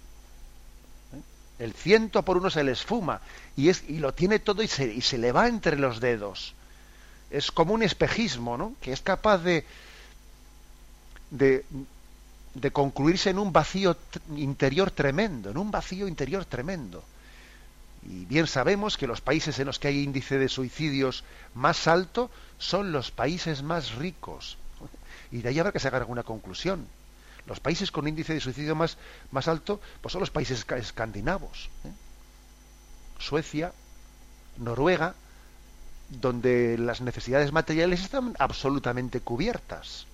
¿eh? 1.14 1.64
El 1.64 1.74
ciento 1.74 2.24
por 2.24 2.38
uno 2.38 2.50
se 2.50 2.64
le 2.64 2.72
esfuma 2.72 3.22
y, 3.56 3.72
lo 4.00 4.14
tiene 4.14 4.40
todo 4.40 4.64
y 4.64 4.68
se, 4.68 4.86
y 4.86 5.02
se 5.02 5.18
le 5.18 5.32
va 5.32 5.48
entre 5.48 5.78
los 5.78 6.00
dedos 6.00 6.56
es 7.32 7.52
como 7.52 7.74
un 7.74 7.82
espejismo, 7.82 8.58
¿no? 8.58 8.76
Que 8.82 8.92
es 8.92 9.02
capaz 9.02 9.40
de, 9.40 9.66
de, 11.32 11.66
de 12.54 12.72
concluirse 12.72 13.30
en 13.30 13.40
un 13.40 13.54
vacío 13.54 13.96
interior 14.36 14.92
tremendo, 14.92 15.50
en 15.50 15.58
un 15.58 15.72
vacío 15.72 16.08
interior 16.08 16.46
tremendo. 16.46 17.04
Y 18.04 18.26
bien 18.26 18.48
sabemos 18.48 18.98
que 18.98 19.08
los 19.08 19.22
países 19.22 19.60
en 19.60 19.68
los 19.68 19.80
que 19.80 19.88
hay 19.88 20.04
índice 20.04 20.40
de 20.40 20.50
suicidios 20.50 21.24
más 21.54 21.88
alto 21.88 22.32
son 22.58 22.92
los 22.92 23.12
países 23.12 23.62
más 23.64 23.96
ricos. 23.96 24.58
Y 25.32 25.42
de 25.42 25.50
ahí 25.50 25.60
habrá 25.60 25.72
que 25.72 25.80
sacar 25.80 26.02
alguna 26.02 26.24
conclusión. 26.24 26.88
Los 27.46 27.60
países 27.60 27.92
con 27.92 28.08
índice 28.08 28.34
de 28.34 28.40
suicidio 28.40 28.76
más, 28.76 28.98
más 29.32 29.48
alto 29.48 29.80
pues 30.02 30.14
son 30.14 30.22
los 30.22 30.32
países 30.32 30.66
escandinavos. 30.78 31.70
¿eh? 31.86 31.92
Suecia, 33.20 33.72
Noruega, 34.58 35.16
donde 36.10 36.78
las 36.78 37.02
necesidades 37.02 37.52
materiales 37.52 38.02
están 38.02 38.36
absolutamente 38.40 39.22
cubiertas. 39.22 40.06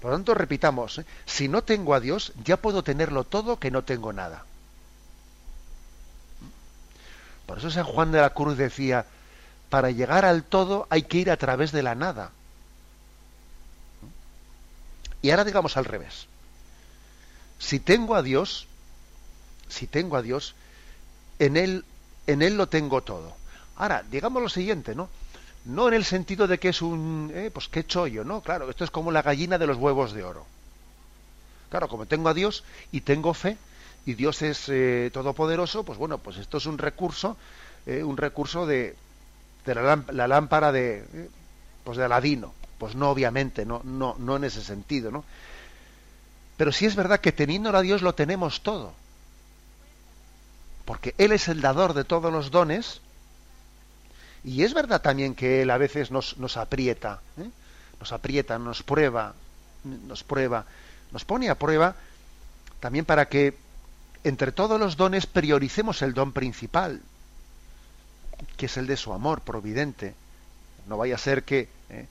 Por 0.00 0.10
lo 0.10 0.16
tanto, 0.16 0.34
repitamos, 0.34 0.98
¿eh? 0.98 1.06
si 1.26 1.48
no 1.48 1.62
tengo 1.62 1.94
a 1.94 2.00
Dios, 2.00 2.32
ya 2.44 2.56
puedo 2.56 2.82
tenerlo 2.82 3.24
todo 3.24 3.58
que 3.58 3.70
no 3.70 3.84
tengo 3.84 4.12
nada. 4.12 4.44
Por 7.50 7.58
eso 7.58 7.68
San 7.68 7.82
Juan 7.82 8.12
de 8.12 8.20
la 8.20 8.30
Cruz 8.30 8.56
decía, 8.56 9.06
para 9.70 9.90
llegar 9.90 10.24
al 10.24 10.44
todo 10.44 10.86
hay 10.88 11.02
que 11.02 11.18
ir 11.18 11.32
a 11.32 11.36
través 11.36 11.72
de 11.72 11.82
la 11.82 11.96
nada. 11.96 12.30
Y 15.20 15.30
ahora 15.30 15.42
digamos 15.42 15.76
al 15.76 15.84
revés. 15.84 16.28
Si 17.58 17.80
tengo 17.80 18.14
a 18.14 18.22
Dios, 18.22 18.68
si 19.68 19.88
tengo 19.88 20.16
a 20.16 20.22
Dios, 20.22 20.54
en 21.40 21.56
él, 21.56 21.84
en 22.28 22.42
él 22.42 22.56
lo 22.56 22.68
tengo 22.68 23.02
todo. 23.02 23.34
Ahora, 23.74 24.04
digamos 24.08 24.40
lo 24.40 24.48
siguiente, 24.48 24.94
¿no? 24.94 25.08
No 25.64 25.88
en 25.88 25.94
el 25.94 26.04
sentido 26.04 26.46
de 26.46 26.58
que 26.58 26.68
es 26.68 26.80
un, 26.82 27.32
eh, 27.34 27.50
pues 27.52 27.66
qué 27.66 27.84
chollo, 27.84 28.22
¿no? 28.22 28.42
Claro, 28.42 28.70
esto 28.70 28.84
es 28.84 28.92
como 28.92 29.10
la 29.10 29.22
gallina 29.22 29.58
de 29.58 29.66
los 29.66 29.76
huevos 29.76 30.12
de 30.12 30.22
oro. 30.22 30.46
Claro, 31.68 31.88
como 31.88 32.06
tengo 32.06 32.28
a 32.28 32.34
Dios 32.34 32.62
y 32.92 33.00
tengo 33.00 33.34
fe, 33.34 33.58
y 34.06 34.14
Dios 34.14 34.42
es 34.42 34.68
eh, 34.68 35.10
todopoderoso, 35.12 35.84
pues 35.84 35.98
bueno, 35.98 36.18
pues 36.18 36.36
esto 36.38 36.58
es 36.58 36.66
un 36.66 36.78
recurso, 36.78 37.36
eh, 37.86 38.02
un 38.02 38.16
recurso 38.16 38.66
de, 38.66 38.96
de 39.64 39.74
la, 39.74 40.28
lámpara 40.28 40.72
de, 40.72 41.04
pues 41.84 41.98
de 41.98 42.04
Aladino. 42.04 42.54
Pues 42.78 42.94
no, 42.94 43.10
obviamente, 43.10 43.66
no, 43.66 43.82
no, 43.84 44.16
no 44.18 44.36
en 44.36 44.44
ese 44.44 44.62
sentido, 44.62 45.10
¿no? 45.10 45.24
Pero 46.56 46.72
sí 46.72 46.86
es 46.86 46.96
verdad 46.96 47.20
que 47.20 47.32
teniendo 47.32 47.76
a 47.76 47.82
Dios 47.82 48.00
lo 48.00 48.14
tenemos 48.14 48.62
todo. 48.62 48.92
Porque 50.86 51.14
Él 51.18 51.32
es 51.32 51.48
el 51.48 51.60
dador 51.60 51.92
de 51.92 52.04
todos 52.04 52.32
los 52.32 52.50
dones, 52.50 53.02
y 54.44 54.62
es 54.62 54.72
verdad 54.74 55.02
también 55.02 55.34
que 55.34 55.62
él 55.62 55.70
a 55.70 55.78
veces 55.78 56.10
nos, 56.10 56.38
nos 56.38 56.56
aprieta, 56.56 57.20
¿eh? 57.38 57.50
nos 57.98 58.12
aprieta, 58.12 58.58
nos 58.58 58.82
prueba, 58.82 59.34
nos 59.84 60.24
prueba, 60.24 60.64
nos 61.12 61.24
pone 61.24 61.50
a 61.50 61.58
prueba 61.58 61.94
también 62.80 63.04
para 63.04 63.28
que 63.28 63.54
entre 64.24 64.52
todos 64.52 64.78
los 64.78 64.96
dones 64.96 65.26
prioricemos 65.26 66.02
el 66.02 66.14
don 66.14 66.32
principal, 66.32 67.00
que 68.56 68.66
es 68.66 68.76
el 68.76 68.86
de 68.86 68.96
su 68.96 69.12
amor 69.12 69.40
providente, 69.42 70.14
No 70.86 70.96
vaya 70.96 71.14
a 71.14 71.18
ser 71.18 71.44
que, 71.44 71.68
eh, 71.90 72.06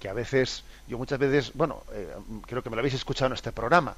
que 0.00 0.08
a 0.08 0.12
veces, 0.12 0.64
yo 0.88 0.96
muchas 0.96 1.18
veces, 1.18 1.52
bueno, 1.54 1.82
eh, 1.92 2.08
creo 2.46 2.62
que 2.62 2.70
me 2.70 2.76
lo 2.76 2.80
habéis 2.80 2.94
escuchado 2.94 3.26
en 3.26 3.34
este 3.34 3.52
programa. 3.52 3.94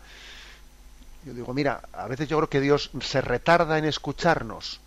Yo 1.24 1.34
digo, 1.34 1.54
mira, 1.54 1.82
a 1.92 2.08
veces 2.08 2.28
yo 2.28 2.36
creo 2.38 2.48
que 2.48 2.60
Dios 2.60 2.90
se 3.00 3.20
retarda 3.20 3.78
en 3.78 3.84
escucharnos 3.84 4.80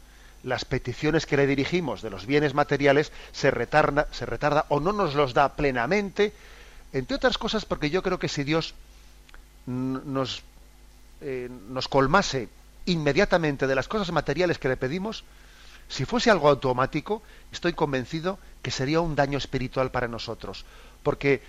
las 0.44 0.66
peticiones 0.66 1.26
que 1.26 1.38
le 1.38 1.48
dirigimos 1.48 2.02
de 2.02 2.10
los 2.10 2.26
bienes 2.26 2.54
materiales, 2.54 3.12
se 3.32 3.52
retarda, 3.52 4.08
se 4.12 4.26
retarda 4.26 4.66
o 4.70 4.80
no 4.80 4.92
nos 4.92 5.16
los 5.16 5.34
da 5.34 5.56
plenamente, 5.56 6.34
entre 6.94 7.16
otras 7.16 7.38
cosas 7.38 7.66
porque 7.66 7.90
yo 7.90 8.04
creo 8.04 8.20
que 8.20 8.30
si 8.30 8.44
Dios 8.44 8.76
nos, 9.66 10.44
eh, 11.22 11.50
nos 11.70 11.88
colmase 11.88 12.50
inmediatamente 12.88 13.68
de 13.68 13.76
las 13.76 13.88
cosas 13.88 14.12
materiales 14.12 14.58
que 14.58 14.70
le 14.70 14.78
pedimos, 14.78 15.24
si 15.90 16.06
fuese 16.06 16.32
algo 16.32 16.50
automático, 16.50 17.22
estoy 17.52 17.74
convencido 17.74 18.40
que 18.62 18.72
sería 18.72 19.02
un 19.02 19.16
daño 19.16 19.38
espiritual 19.38 19.92
para 19.92 20.08
nosotros, 20.08 20.66
porque 21.04 21.42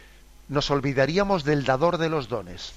nos 0.48 0.70
olvidaríamos 0.70 1.44
del 1.44 1.64
dador 1.64 1.98
de 1.98 2.09
los 2.09 2.29
dones. 2.29 2.72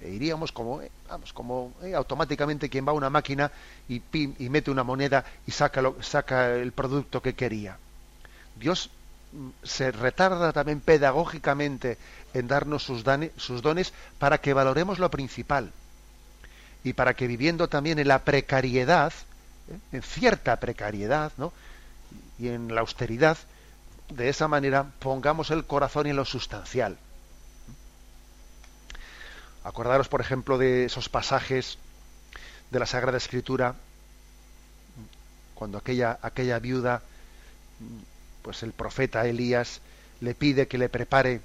E 0.00 0.10
iríamos 0.10 0.52
como, 0.52 0.80
eh, 0.80 0.90
vamos, 1.08 1.32
como 1.32 1.72
eh, 1.82 1.94
automáticamente 1.94 2.68
quien 2.68 2.86
va 2.86 2.92
a 2.92 2.94
una 2.94 3.10
máquina 3.10 3.50
y, 3.88 4.00
y 4.12 4.48
mete 4.48 4.70
una 4.70 4.84
moneda 4.84 5.24
y 5.46 5.50
saca, 5.50 5.82
lo, 5.82 6.00
saca 6.02 6.54
el 6.54 6.72
producto 6.72 7.20
que 7.20 7.34
quería. 7.34 7.78
Dios 8.56 8.90
mm, 9.32 9.48
se 9.64 9.90
retarda 9.90 10.52
también 10.52 10.80
pedagógicamente 10.80 11.98
en 12.32 12.46
darnos 12.46 12.84
sus 12.84 13.02
dones 13.04 13.92
para 14.18 14.38
que 14.38 14.54
valoremos 14.54 14.98
lo 14.98 15.10
principal 15.10 15.72
y 16.84 16.92
para 16.92 17.14
que 17.14 17.26
viviendo 17.26 17.68
también 17.68 17.98
en 17.98 18.08
la 18.08 18.20
precariedad, 18.20 19.12
¿eh? 19.68 19.78
en 19.92 20.02
cierta 20.02 20.58
precariedad, 20.60 21.32
¿no? 21.36 21.52
y 22.38 22.48
en 22.48 22.74
la 22.74 22.80
austeridad, 22.80 23.36
de 24.10 24.28
esa 24.28 24.48
manera 24.48 24.86
pongamos 24.98 25.50
el 25.50 25.64
corazón 25.64 26.06
en 26.06 26.16
lo 26.16 26.24
sustancial. 26.24 26.96
Acordaros, 29.64 30.08
por 30.08 30.20
ejemplo, 30.20 30.56
de 30.56 30.86
esos 30.86 31.08
pasajes 31.08 31.78
de 32.70 32.78
la 32.78 32.86
Sagrada 32.86 33.18
Escritura, 33.18 33.74
cuando 35.54 35.78
aquella, 35.78 36.18
aquella 36.22 36.58
viuda, 36.58 37.02
pues 38.42 38.62
el 38.62 38.72
profeta 38.72 39.26
Elías 39.26 39.80
le 40.20 40.34
pide 40.34 40.68
que 40.68 40.78
le 40.78 40.88
prepare 40.88 41.40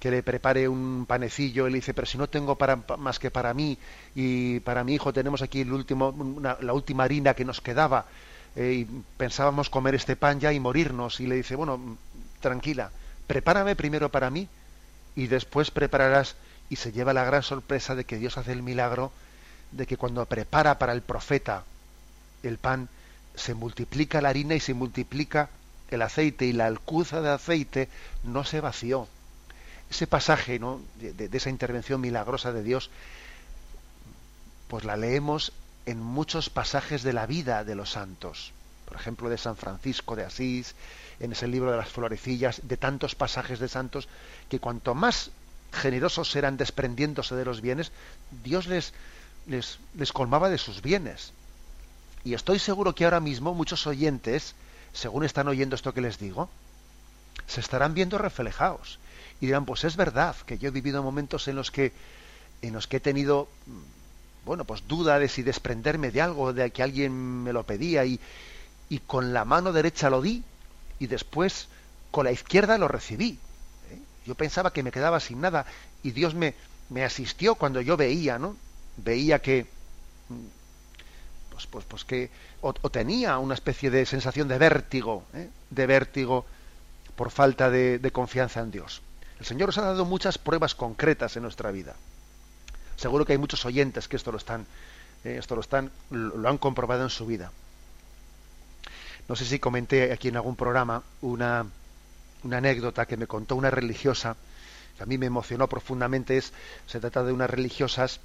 que 0.00 0.10
le 0.10 0.22
prepare 0.22 0.66
un 0.66 1.04
panecillo, 1.06 1.66
él 1.66 1.74
dice, 1.74 1.92
pero 1.92 2.06
si 2.06 2.16
no 2.16 2.28
tengo 2.28 2.56
para, 2.56 2.76
más 2.96 3.18
que 3.18 3.30
para 3.30 3.52
mí 3.52 3.76
y 4.14 4.58
para 4.60 4.82
mi 4.82 4.94
hijo 4.94 5.12
tenemos 5.12 5.42
aquí 5.42 5.60
el 5.60 5.72
último, 5.72 6.40
la 6.60 6.72
última 6.72 7.04
harina 7.04 7.34
que 7.34 7.44
nos 7.44 7.60
quedaba 7.60 8.06
eh, 8.56 8.72
y 8.80 9.02
pensábamos 9.18 9.68
comer 9.68 9.94
este 9.94 10.16
pan 10.16 10.40
ya 10.40 10.52
y 10.52 10.58
morirnos. 10.58 11.20
Y 11.20 11.26
le 11.26 11.36
dice, 11.36 11.54
bueno, 11.54 11.98
tranquila, 12.40 12.90
prepárame 13.26 13.76
primero 13.76 14.08
para 14.08 14.30
mí 14.30 14.48
y 15.14 15.26
después 15.26 15.70
prepararás 15.70 16.34
y 16.70 16.76
se 16.76 16.92
lleva 16.92 17.12
la 17.12 17.24
gran 17.24 17.42
sorpresa 17.42 17.94
de 17.94 18.04
que 18.04 18.16
Dios 18.16 18.38
hace 18.38 18.52
el 18.52 18.62
milagro 18.62 19.12
de 19.70 19.86
que 19.86 19.96
cuando 19.96 20.24
prepara 20.26 20.78
para 20.78 20.92
el 20.92 21.02
profeta 21.02 21.64
el 22.42 22.58
pan 22.58 22.88
se 23.34 23.54
multiplica 23.54 24.20
la 24.20 24.30
harina 24.30 24.54
y 24.54 24.60
se 24.60 24.74
multiplica 24.74 25.50
el 25.90 26.02
aceite 26.02 26.46
y 26.46 26.52
la 26.52 26.66
alcuza 26.66 27.20
de 27.20 27.30
aceite 27.30 27.88
no 28.24 28.44
se 28.44 28.60
vació 28.60 29.08
ese 29.90 30.06
pasaje 30.06 30.58
¿no? 30.58 30.80
de, 30.96 31.28
esa 31.32 31.50
intervención 31.50 32.00
milagrosa 32.00 32.52
de 32.52 32.62
Dios, 32.62 32.90
pues 34.68 34.84
la 34.84 34.96
leemos 34.96 35.52
en 35.84 36.00
muchos 36.00 36.48
pasajes 36.48 37.02
de 37.02 37.12
la 37.12 37.26
vida 37.26 37.64
de 37.64 37.74
los 37.74 37.90
santos. 37.90 38.52
Por 38.84 38.96
ejemplo, 38.96 39.28
de 39.28 39.38
San 39.38 39.56
Francisco 39.56 40.14
de 40.14 40.24
Asís, 40.24 40.74
en 41.18 41.32
ese 41.32 41.48
libro 41.48 41.72
de 41.72 41.76
las 41.76 41.88
florecillas, 41.88 42.60
de 42.64 42.76
tantos 42.76 43.14
pasajes 43.14 43.58
de 43.58 43.68
santos, 43.68 44.08
que 44.48 44.60
cuanto 44.60 44.94
más 44.94 45.30
generosos 45.72 46.34
eran 46.36 46.56
desprendiéndose 46.56 47.34
de 47.34 47.44
los 47.44 47.60
bienes, 47.60 47.90
Dios 48.44 48.66
les, 48.66 48.92
les, 49.46 49.78
les 49.94 50.12
colmaba 50.12 50.50
de 50.50 50.58
sus 50.58 50.82
bienes. 50.82 51.32
Y 52.24 52.34
estoy 52.34 52.58
seguro 52.58 52.94
que 52.94 53.04
ahora 53.04 53.20
mismo 53.20 53.54
muchos 53.54 53.86
oyentes, 53.86 54.54
según 54.92 55.24
están 55.24 55.48
oyendo 55.48 55.74
esto 55.74 55.94
que 55.94 56.00
les 56.00 56.18
digo, 56.18 56.48
se 57.46 57.60
estarán 57.60 57.94
viendo 57.94 58.18
reflejados 58.18 58.98
y 59.40 59.46
dirán, 59.46 59.64
pues 59.64 59.84
es 59.84 59.96
verdad 59.96 60.36
que 60.46 60.58
yo 60.58 60.68
he 60.68 60.72
vivido 60.72 61.02
momentos 61.02 61.48
en 61.48 61.56
los 61.56 61.70
que, 61.70 61.92
en 62.62 62.74
los 62.74 62.86
que 62.86 62.98
he 62.98 63.00
tenido, 63.00 63.48
mm, 63.66 64.46
bueno, 64.46 64.64
pues 64.64 64.86
duda 64.86 65.18
de 65.18 65.28
si 65.28 65.42
desprenderme 65.42 66.10
de 66.10 66.20
algo, 66.20 66.52
de 66.52 66.70
que 66.70 66.82
alguien 66.82 67.42
me 67.42 67.52
lo 67.52 67.64
pedía 67.64 68.04
y, 68.04 68.20
y 68.88 68.98
con 68.98 69.32
la 69.32 69.44
mano 69.44 69.72
derecha 69.72 70.10
lo 70.10 70.20
di 70.20 70.42
y 70.98 71.06
después 71.06 71.68
con 72.10 72.24
la 72.26 72.32
izquierda 72.32 72.76
lo 72.76 72.86
recibí. 72.86 73.38
¿eh? 73.90 73.98
Yo 74.26 74.34
pensaba 74.34 74.72
que 74.72 74.82
me 74.82 74.92
quedaba 74.92 75.20
sin 75.20 75.40
nada 75.40 75.64
y 76.02 76.10
Dios 76.10 76.34
me, 76.34 76.54
me 76.90 77.04
asistió 77.04 77.54
cuando 77.54 77.80
yo 77.80 77.96
veía, 77.96 78.38
¿no? 78.38 78.56
Veía 78.98 79.40
que, 79.40 79.66
mm, 80.28 81.50
pues, 81.52 81.66
pues, 81.66 81.84
pues 81.86 82.04
que, 82.04 82.30
o, 82.60 82.72
tenía 82.90 83.38
una 83.38 83.54
especie 83.54 83.90
de 83.90 84.04
sensación 84.04 84.48
de 84.48 84.58
vértigo, 84.58 85.24
¿eh? 85.32 85.48
de 85.70 85.86
vértigo 85.86 86.44
por 87.16 87.30
falta 87.30 87.70
de, 87.70 87.98
de 87.98 88.10
confianza 88.10 88.60
en 88.60 88.70
Dios. 88.70 89.00
El 89.40 89.46
Señor 89.46 89.70
os 89.70 89.78
ha 89.78 89.82
dado 89.82 90.04
muchas 90.04 90.36
pruebas 90.36 90.74
concretas 90.74 91.34
en 91.36 91.42
nuestra 91.42 91.70
vida. 91.70 91.96
Seguro 92.96 93.24
que 93.24 93.32
hay 93.32 93.38
muchos 93.38 93.64
oyentes 93.64 94.06
que 94.06 94.16
esto 94.16 94.30
lo 94.30 94.36
están, 94.36 94.66
eh, 95.24 95.36
esto 95.38 95.54
lo 95.54 95.62
están, 95.62 95.90
lo 96.10 96.46
han 96.46 96.58
comprobado 96.58 97.02
en 97.02 97.10
su 97.10 97.24
vida. 97.24 97.50
No 99.28 99.36
sé 99.36 99.46
si 99.46 99.58
comenté 99.58 100.12
aquí 100.12 100.28
en 100.28 100.36
algún 100.36 100.56
programa 100.56 101.02
una, 101.22 101.64
una 102.42 102.58
anécdota 102.58 103.06
que 103.06 103.16
me 103.16 103.26
contó 103.26 103.56
una 103.56 103.70
religiosa, 103.70 104.36
que 104.98 105.04
a 105.04 105.06
mí 105.06 105.16
me 105.16 105.26
emocionó 105.26 105.68
profundamente. 105.68 106.36
Es, 106.36 106.52
se 106.86 107.00
trata 107.00 107.24
de 107.24 107.32
unas 107.32 107.48
religiosas 107.48 108.20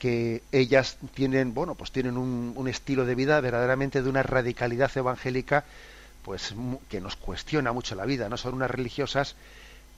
que 0.00 0.42
ellas 0.50 0.98
tienen, 1.14 1.54
bueno, 1.54 1.76
pues 1.76 1.92
tienen 1.92 2.16
un, 2.16 2.54
un 2.56 2.66
estilo 2.66 3.04
de 3.04 3.14
vida 3.14 3.40
verdaderamente 3.40 4.02
de 4.02 4.10
una 4.10 4.24
radicalidad 4.24 4.90
evangélica, 4.96 5.64
pues 6.24 6.56
que 6.88 7.00
nos 7.00 7.14
cuestiona 7.14 7.70
mucho 7.70 7.94
la 7.94 8.04
vida. 8.04 8.28
No 8.28 8.36
son 8.36 8.54
unas 8.54 8.70
religiosas 8.70 9.36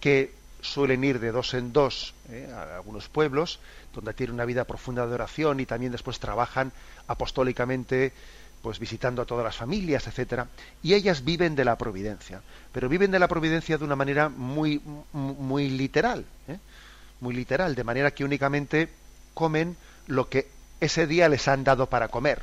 que 0.01 0.33
suelen 0.61 1.05
ir 1.05 1.21
de 1.21 1.33
dos 1.33 1.55
en 1.55 1.73
dos 1.73 2.15
eh, 2.31 2.51
a 2.53 2.77
algunos 2.77 3.09
pueblos 3.09 3.61
donde 3.95 4.15
tienen 4.15 4.35
una 4.35 4.45
vida 4.45 4.65
profunda 4.65 5.07
de 5.07 5.15
oración 5.15 5.61
y 5.61 5.67
también 5.67 5.93
después 5.93 6.19
trabajan 6.19 6.73
apostólicamente 7.07 8.13
pues 8.63 8.81
visitando 8.81 9.23
a 9.23 9.25
todas 9.25 9.45
las 9.45 9.57
familias, 9.57 10.09
etcétera, 10.09 10.49
y 10.83 10.95
ellas 10.95 11.25
viven 11.25 11.55
de 11.55 11.65
la 11.65 11.79
providencia, 11.79 12.43
pero 12.73 12.89
viven 12.89 13.13
de 13.13 13.21
la 13.21 13.29
providencia 13.29 13.79
de 13.79 13.85
una 13.85 13.95
manera 13.95 14.29
muy 14.29 14.83
muy 15.13 15.71
literal, 15.71 16.25
¿eh? 16.49 16.59
muy 17.21 17.35
literal, 17.35 17.77
de 17.77 17.85
manera 17.85 18.11
que 18.11 18.25
únicamente 18.25 18.89
comen 19.33 19.77
lo 20.09 20.29
que 20.29 20.49
ese 20.81 21.07
día 21.07 21.29
les 21.29 21.47
han 21.47 21.63
dado 21.63 21.89
para 21.89 22.09
comer. 22.09 22.43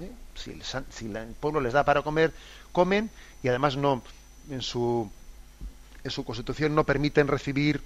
¿eh? 0.00 0.10
Si, 0.34 0.60
si 0.90 1.06
el 1.06 1.34
pueblo 1.38 1.60
les 1.60 1.72
da 1.72 1.84
para 1.84 2.02
comer, 2.02 2.32
comen 2.72 3.08
y 3.42 3.48
además 3.48 3.76
no 3.76 4.02
en 4.50 4.62
su 4.62 5.10
en 6.04 6.10
su 6.10 6.24
constitución 6.24 6.74
no 6.74 6.84
permiten 6.84 7.28
recibir 7.28 7.82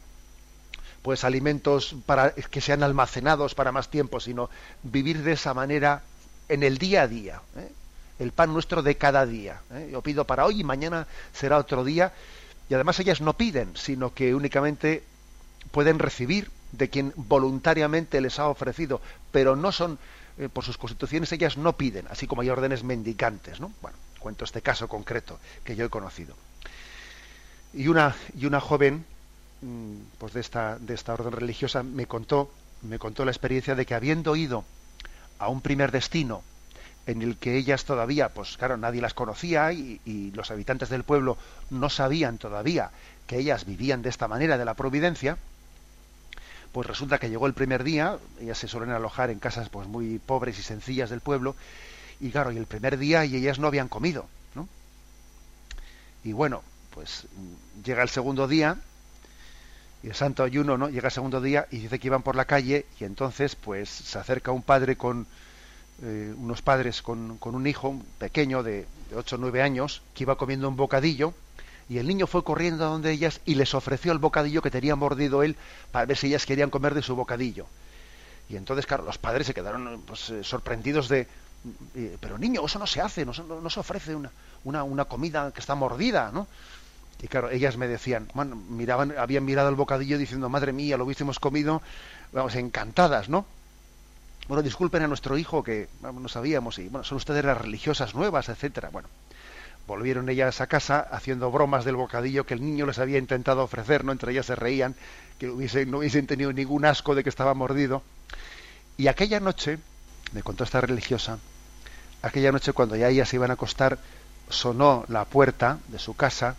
pues 1.02 1.24
alimentos 1.24 1.94
para 2.04 2.32
que 2.32 2.60
sean 2.60 2.82
almacenados 2.82 3.54
para 3.54 3.72
más 3.72 3.88
tiempo, 3.88 4.20
sino 4.20 4.50
vivir 4.82 5.22
de 5.22 5.32
esa 5.32 5.54
manera 5.54 6.02
en 6.48 6.62
el 6.62 6.78
día 6.78 7.02
a 7.02 7.08
día, 7.08 7.40
¿eh? 7.56 7.70
el 8.18 8.32
pan 8.32 8.52
nuestro 8.52 8.82
de 8.82 8.96
cada 8.96 9.24
día. 9.24 9.60
¿eh? 9.72 9.90
Yo 9.92 10.02
pido 10.02 10.24
para 10.24 10.44
hoy 10.44 10.60
y 10.60 10.64
mañana 10.64 11.06
será 11.32 11.58
otro 11.58 11.84
día. 11.84 12.12
Y 12.68 12.74
además 12.74 12.98
ellas 13.00 13.20
no 13.20 13.34
piden, 13.34 13.76
sino 13.76 14.12
que 14.12 14.34
únicamente 14.34 15.02
pueden 15.70 15.98
recibir 15.98 16.50
de 16.72 16.90
quien 16.90 17.12
voluntariamente 17.16 18.20
les 18.20 18.38
ha 18.38 18.48
ofrecido, 18.48 19.00
pero 19.32 19.56
no 19.56 19.72
son, 19.72 19.98
eh, 20.36 20.48
por 20.52 20.64
sus 20.64 20.76
constituciones, 20.76 21.32
ellas 21.32 21.56
no 21.56 21.74
piden, 21.74 22.06
así 22.08 22.26
como 22.26 22.42
hay 22.42 22.50
órdenes 22.50 22.82
mendicantes. 22.82 23.60
¿no? 23.60 23.72
Bueno, 23.80 23.96
cuento 24.18 24.44
este 24.44 24.60
caso 24.60 24.88
concreto 24.88 25.38
que 25.64 25.76
yo 25.76 25.86
he 25.86 25.88
conocido. 25.88 26.34
Y 27.78 27.86
una, 27.86 28.16
y 28.36 28.44
una 28.46 28.60
joven 28.60 29.04
mm, 29.62 29.92
pues 30.18 30.32
de 30.32 30.40
esta, 30.40 30.80
de 30.80 30.94
esta 30.94 31.14
orden 31.14 31.30
religiosa 31.30 31.84
me 31.84 32.06
contó, 32.06 32.50
me 32.82 32.98
contó 32.98 33.24
la 33.24 33.30
experiencia 33.30 33.76
de 33.76 33.86
que 33.86 33.94
habiendo 33.94 34.34
ido 34.34 34.64
a 35.38 35.48
un 35.48 35.60
primer 35.60 35.92
destino 35.92 36.42
en 37.06 37.22
el 37.22 37.36
que 37.36 37.56
ellas 37.56 37.84
todavía, 37.84 38.30
pues 38.30 38.56
claro, 38.56 38.76
nadie 38.76 39.00
las 39.00 39.14
conocía 39.14 39.72
y, 39.72 40.32
los 40.34 40.50
habitantes 40.50 40.88
del 40.88 41.04
pueblo 41.04 41.38
no 41.70 41.88
sabían 41.88 42.36
todavía 42.38 42.90
que 43.28 43.38
ellas 43.38 43.64
vivían 43.64 44.02
de 44.02 44.08
esta 44.08 44.26
manera 44.26 44.58
de 44.58 44.64
la 44.64 44.74
providencia, 44.74 45.38
pues 46.72 46.84
resulta 46.84 47.18
que 47.18 47.30
llegó 47.30 47.46
el 47.46 47.54
primer 47.54 47.84
día, 47.84 48.18
ellas 48.40 48.58
se 48.58 48.66
suelen 48.66 48.90
alojar 48.90 49.30
en 49.30 49.38
casas 49.38 49.68
pues 49.68 49.86
muy 49.86 50.18
pobres 50.18 50.58
y 50.58 50.62
sencillas 50.62 51.10
del 51.10 51.20
pueblo, 51.20 51.54
y 52.18 52.30
claro, 52.30 52.50
y 52.50 52.56
el 52.56 52.66
primer 52.66 52.98
día 52.98 53.24
y 53.24 53.36
ellas 53.36 53.60
no 53.60 53.68
habían 53.68 53.86
comido, 53.86 54.26
¿no? 54.56 54.68
Y 56.24 56.32
bueno, 56.32 56.64
pues 56.98 57.26
llega 57.84 58.02
el 58.02 58.08
segundo 58.08 58.48
día 58.48 58.76
y 60.02 60.08
el 60.08 60.14
santo 60.16 60.42
ayuno 60.42 60.76
no 60.76 60.88
llega 60.88 61.08
el 61.08 61.14
segundo 61.14 61.40
día 61.40 61.68
y 61.70 61.78
dice 61.78 62.00
que 62.00 62.08
iban 62.08 62.22
por 62.22 62.34
la 62.34 62.44
calle 62.44 62.86
y 62.98 63.04
entonces 63.04 63.54
pues 63.54 63.88
se 63.88 64.18
acerca 64.18 64.50
un 64.50 64.62
padre 64.62 64.96
con 64.96 65.28
eh, 66.02 66.34
unos 66.36 66.60
padres 66.60 67.00
con, 67.00 67.38
con, 67.38 67.54
un 67.54 67.68
hijo 67.68 68.00
pequeño 68.18 68.64
de 68.64 68.86
de 69.10 69.16
8 69.16 69.36
o 69.36 69.38
9 69.38 69.62
años, 69.62 70.02
que 70.14 70.24
iba 70.24 70.36
comiendo 70.36 70.68
un 70.68 70.76
bocadillo, 70.76 71.32
y 71.88 71.98
el 71.98 72.06
niño 72.06 72.26
fue 72.26 72.44
corriendo 72.44 72.84
a 72.84 72.88
donde 72.88 73.10
ellas 73.10 73.40
y 73.46 73.54
les 73.54 73.74
ofreció 73.74 74.12
el 74.12 74.18
bocadillo 74.18 74.60
que 74.60 74.70
tenía 74.70 74.94
mordido 74.94 75.42
él 75.42 75.56
para 75.90 76.04
ver 76.04 76.16
si 76.16 76.26
ellas 76.26 76.44
querían 76.44 76.70
comer 76.70 76.94
de 76.94 77.02
su 77.02 77.16
bocadillo. 77.16 77.66
Y 78.48 78.56
entonces, 78.56 78.86
claro, 78.86 79.04
los 79.04 79.18
padres 79.18 79.46
se 79.46 79.54
quedaron 79.54 80.02
pues, 80.06 80.30
eh, 80.30 80.44
sorprendidos 80.44 81.08
de, 81.08 81.26
pero 82.20 82.38
niño, 82.38 82.64
eso 82.64 82.78
no 82.78 82.86
se 82.86 83.00
hace, 83.00 83.24
no, 83.24 83.32
no, 83.32 83.70
se 83.70 83.80
ofrece 83.80 84.14
una, 84.14 84.30
una, 84.64 84.84
una, 84.84 85.04
comida 85.06 85.50
que 85.52 85.60
está 85.60 85.74
mordida, 85.74 86.30
¿no? 86.32 86.46
Y 87.20 87.26
claro, 87.26 87.50
ellas 87.50 87.76
me 87.76 87.88
decían, 87.88 88.28
bueno, 88.34 88.54
miraban, 88.56 89.14
habían 89.18 89.44
mirado 89.44 89.68
el 89.68 89.74
bocadillo 89.74 90.18
diciendo, 90.18 90.48
madre 90.48 90.72
mía, 90.72 90.96
lo 90.96 91.04
hubiésemos 91.04 91.40
comido, 91.40 91.82
vamos, 92.32 92.54
encantadas, 92.54 93.28
¿no? 93.28 93.44
Bueno, 94.46 94.62
disculpen 94.62 95.02
a 95.02 95.08
nuestro 95.08 95.36
hijo 95.36 95.62
que 95.62 95.88
no 96.00 96.28
sabíamos, 96.28 96.78
y 96.78 96.88
bueno, 96.88 97.04
son 97.04 97.16
ustedes 97.16 97.44
las 97.44 97.58
religiosas 97.58 98.14
nuevas, 98.14 98.48
etcétera. 98.48 98.90
Bueno, 98.90 99.08
volvieron 99.86 100.28
ellas 100.28 100.60
a 100.60 100.68
casa 100.68 101.00
haciendo 101.00 101.50
bromas 101.50 101.84
del 101.84 101.96
bocadillo 101.96 102.46
que 102.46 102.54
el 102.54 102.64
niño 102.64 102.86
les 102.86 102.98
había 102.98 103.18
intentado 103.18 103.62
ofrecer, 103.64 104.04
¿no? 104.04 104.12
Entre 104.12 104.32
ellas 104.32 104.46
se 104.46 104.54
reían, 104.54 104.94
que 105.38 105.48
no 105.86 105.98
hubiesen 105.98 106.26
tenido 106.26 106.52
ningún 106.52 106.84
asco 106.84 107.14
de 107.14 107.24
que 107.24 107.28
estaba 107.28 107.52
mordido. 107.52 108.02
Y 108.96 109.08
aquella 109.08 109.40
noche, 109.40 109.78
me 110.32 110.42
contó 110.42 110.64
esta 110.64 110.80
religiosa, 110.80 111.38
aquella 112.22 112.52
noche 112.52 112.72
cuando 112.72 112.96
ya 112.96 113.08
ellas 113.08 113.28
se 113.28 113.36
iban 113.36 113.50
a 113.50 113.54
acostar, 113.54 113.98
sonó 114.48 115.04
la 115.08 115.24
puerta 115.24 115.78
de 115.88 115.98
su 115.98 116.14
casa 116.14 116.56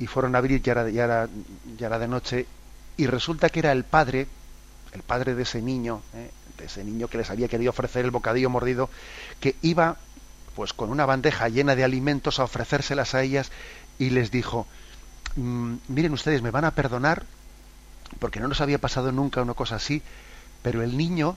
y 0.00 0.06
fueron 0.06 0.34
a 0.34 0.38
abrir, 0.38 0.62
ya 0.62 0.72
era, 0.72 0.88
ya 0.88 1.86
era, 1.86 1.98
de 1.98 2.08
noche, 2.08 2.46
y 2.96 3.06
resulta 3.06 3.50
que 3.50 3.60
era 3.60 3.70
el 3.70 3.84
padre, 3.84 4.26
el 4.92 5.02
padre 5.02 5.34
de 5.34 5.42
ese 5.42 5.60
niño, 5.60 6.00
¿eh? 6.14 6.30
de 6.56 6.64
ese 6.64 6.82
niño 6.82 7.06
que 7.06 7.18
les 7.18 7.30
había 7.30 7.48
querido 7.48 7.70
ofrecer 7.70 8.06
el 8.06 8.10
bocadillo 8.10 8.48
mordido, 8.48 8.88
que 9.40 9.56
iba 9.60 9.98
pues 10.56 10.72
con 10.72 10.90
una 10.90 11.04
bandeja 11.04 11.48
llena 11.48 11.76
de 11.76 11.84
alimentos 11.84 12.40
a 12.40 12.44
ofrecérselas 12.44 13.14
a 13.14 13.22
ellas 13.22 13.52
y 13.98 14.08
les 14.10 14.30
dijo, 14.30 14.66
mm, 15.36 15.74
miren 15.88 16.12
ustedes, 16.14 16.40
me 16.40 16.50
van 16.50 16.64
a 16.64 16.74
perdonar, 16.74 17.24
porque 18.18 18.40
no 18.40 18.48
nos 18.48 18.62
había 18.62 18.78
pasado 18.78 19.12
nunca 19.12 19.42
una 19.42 19.54
cosa 19.54 19.76
así, 19.76 20.02
pero 20.62 20.82
el 20.82 20.96
niño, 20.96 21.36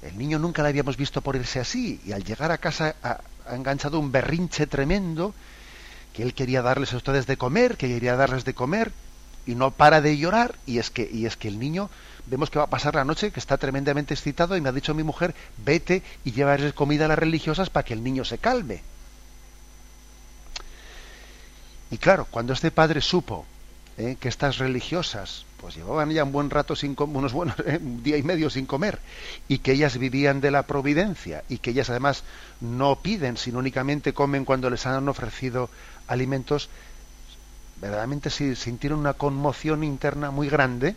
el 0.00 0.16
niño 0.16 0.38
nunca 0.38 0.62
le 0.62 0.70
habíamos 0.70 0.96
visto 0.96 1.20
por 1.20 1.36
irse 1.36 1.60
así, 1.60 2.00
y 2.06 2.12
al 2.12 2.24
llegar 2.24 2.52
a 2.52 2.58
casa 2.58 2.96
ha 3.04 3.54
enganchado 3.54 4.00
un 4.00 4.10
berrinche 4.10 4.66
tremendo, 4.66 5.34
que 6.12 6.22
él 6.22 6.34
quería 6.34 6.62
darles 6.62 6.92
a 6.92 6.96
ustedes 6.96 7.26
de 7.26 7.36
comer, 7.36 7.76
que 7.76 7.88
quería 7.88 8.16
darles 8.16 8.44
de 8.44 8.54
comer, 8.54 8.92
y 9.46 9.54
no 9.54 9.70
para 9.70 10.00
de 10.00 10.16
llorar, 10.16 10.54
y 10.66 10.78
es 10.78 10.90
que, 10.90 11.08
y 11.10 11.26
es 11.26 11.36
que 11.36 11.48
el 11.48 11.58
niño 11.58 11.90
vemos 12.26 12.50
que 12.50 12.58
va 12.58 12.66
a 12.66 12.70
pasar 12.70 12.94
la 12.94 13.04
noche, 13.04 13.30
que 13.30 13.40
está 13.40 13.58
tremendamente 13.58 14.14
excitado, 14.14 14.56
y 14.56 14.60
me 14.60 14.68
ha 14.68 14.72
dicho 14.72 14.94
mi 14.94 15.02
mujer, 15.02 15.34
vete 15.64 16.02
y 16.24 16.32
llévales 16.32 16.72
comida 16.74 17.06
a 17.06 17.08
las 17.08 17.18
religiosas 17.18 17.70
para 17.70 17.84
que 17.84 17.94
el 17.94 18.04
niño 18.04 18.24
se 18.24 18.38
calme. 18.38 18.82
Y 21.90 21.98
claro, 21.98 22.26
cuando 22.30 22.52
este 22.52 22.70
padre 22.70 23.00
supo 23.00 23.44
¿eh? 23.98 24.16
que 24.18 24.28
estas 24.28 24.58
religiosas 24.58 25.44
pues 25.60 25.76
llevaban 25.76 26.10
ya 26.10 26.24
un 26.24 26.32
buen 26.32 26.50
rato 26.50 26.74
sin 26.74 26.96
unos 26.98 27.32
buenos 27.32 27.56
¿eh? 27.66 27.78
día 27.80 28.16
y 28.16 28.22
medio 28.22 28.50
sin 28.50 28.66
comer 28.66 28.98
y 29.48 29.58
que 29.58 29.72
ellas 29.72 29.98
vivían 29.98 30.40
de 30.40 30.50
la 30.50 30.64
providencia 30.64 31.44
y 31.48 31.58
que 31.58 31.70
ellas 31.70 31.90
además 31.90 32.24
no 32.60 32.96
piden 32.96 33.36
sino 33.36 33.58
únicamente 33.58 34.12
comen 34.12 34.44
cuando 34.44 34.70
les 34.70 34.86
han 34.86 35.08
ofrecido 35.08 35.70
alimentos 36.06 36.68
verdaderamente 37.80 38.30
sintieron 38.30 39.00
una 39.00 39.14
conmoción 39.14 39.84
interna 39.84 40.30
muy 40.30 40.48
grande 40.48 40.96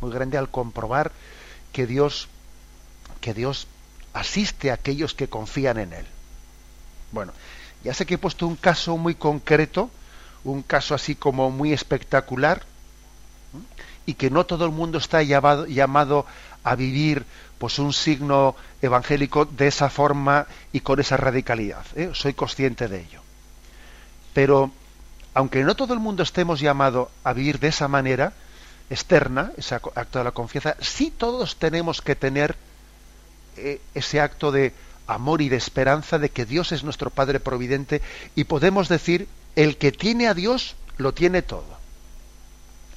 muy 0.00 0.12
grande 0.12 0.38
al 0.38 0.48
comprobar 0.48 1.12
que 1.72 1.86
Dios 1.86 2.28
que 3.20 3.34
Dios 3.34 3.66
asiste 4.14 4.70
a 4.70 4.74
aquellos 4.74 5.14
que 5.14 5.28
confían 5.28 5.78
en 5.78 5.92
él 5.92 6.06
bueno 7.12 7.32
ya 7.84 7.94
sé 7.94 8.06
que 8.06 8.14
he 8.14 8.18
puesto 8.18 8.46
un 8.46 8.56
caso 8.56 8.96
muy 8.96 9.14
concreto 9.14 9.90
un 10.44 10.62
caso 10.62 10.94
así 10.94 11.14
como 11.14 11.50
muy 11.50 11.72
espectacular 11.72 12.62
y 14.06 14.14
que 14.14 14.30
no 14.30 14.46
todo 14.46 14.64
el 14.64 14.72
mundo 14.72 14.98
está 14.98 15.22
llamado, 15.22 15.66
llamado 15.66 16.26
a 16.64 16.74
vivir 16.74 17.24
pues 17.58 17.78
un 17.78 17.92
signo 17.92 18.56
evangélico 18.80 19.44
de 19.44 19.68
esa 19.68 19.88
forma 19.88 20.46
y 20.72 20.80
con 20.80 20.98
esa 20.98 21.16
radicalidad. 21.16 21.84
¿eh? 21.94 22.10
Soy 22.12 22.34
consciente 22.34 22.88
de 22.88 23.02
ello. 23.02 23.21
Pero 24.34 24.70
aunque 25.34 25.62
no 25.64 25.74
todo 25.74 25.94
el 25.94 26.00
mundo 26.00 26.22
estemos 26.22 26.60
llamados 26.60 27.08
a 27.24 27.32
vivir 27.32 27.58
de 27.58 27.68
esa 27.68 27.88
manera 27.88 28.32
externa, 28.90 29.52
ese 29.56 29.74
acto 29.74 30.18
de 30.18 30.24
la 30.24 30.32
confianza, 30.32 30.76
sí 30.80 31.10
todos 31.10 31.56
tenemos 31.56 32.02
que 32.02 32.14
tener 32.14 32.56
eh, 33.56 33.80
ese 33.94 34.20
acto 34.20 34.52
de 34.52 34.74
amor 35.06 35.42
y 35.42 35.48
de 35.48 35.56
esperanza 35.56 36.18
de 36.18 36.30
que 36.30 36.44
Dios 36.44 36.72
es 36.72 36.84
nuestro 36.84 37.10
Padre 37.10 37.40
Providente 37.40 38.02
y 38.34 38.44
podemos 38.44 38.88
decir, 38.88 39.28
el 39.56 39.76
que 39.76 39.92
tiene 39.92 40.28
a 40.28 40.34
Dios 40.34 40.76
lo 40.98 41.12
tiene 41.12 41.42
todo 41.42 41.82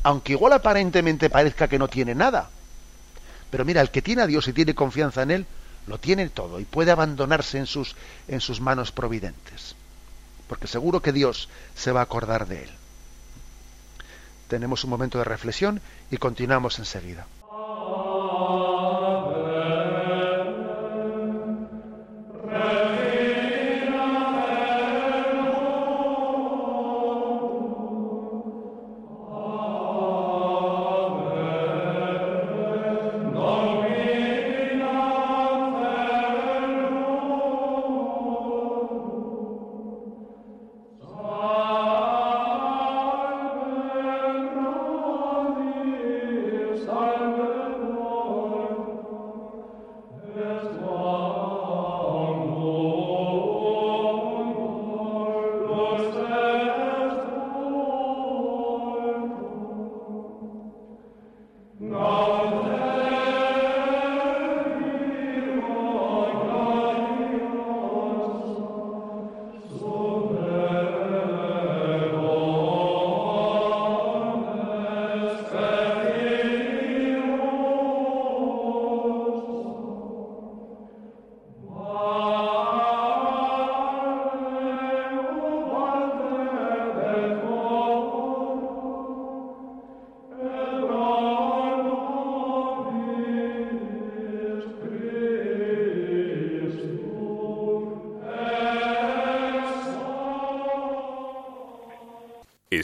aunque 0.05 0.33
igual 0.33 0.53
aparentemente 0.53 1.31
parezca 1.31 1.67
que 1.67 1.79
no 1.79 1.87
tiene 1.87 2.13
nada. 2.13 2.47
Pero 3.49 3.65
mira, 3.65 3.81
el 3.81 3.89
que 3.89 4.03
tiene 4.03 4.21
a 4.21 4.27
Dios 4.27 4.47
y 4.47 4.53
tiene 4.53 4.75
confianza 4.75 5.23
en 5.23 5.31
Él, 5.31 5.45
lo 5.87 5.99
tiene 5.99 6.29
todo 6.29 6.59
y 6.59 6.63
puede 6.63 6.91
abandonarse 6.91 7.57
en 7.57 7.65
sus, 7.65 7.95
en 8.27 8.39
sus 8.39 8.61
manos 8.61 8.91
providentes. 8.91 9.75
Porque 10.47 10.67
seguro 10.67 11.01
que 11.01 11.11
Dios 11.11 11.49
se 11.75 11.91
va 11.91 12.01
a 12.01 12.03
acordar 12.03 12.47
de 12.47 12.63
Él. 12.63 12.69
Tenemos 14.47 14.83
un 14.83 14.91
momento 14.91 15.17
de 15.17 15.23
reflexión 15.23 15.81
y 16.11 16.17
continuamos 16.17 16.77
enseguida. 16.77 17.25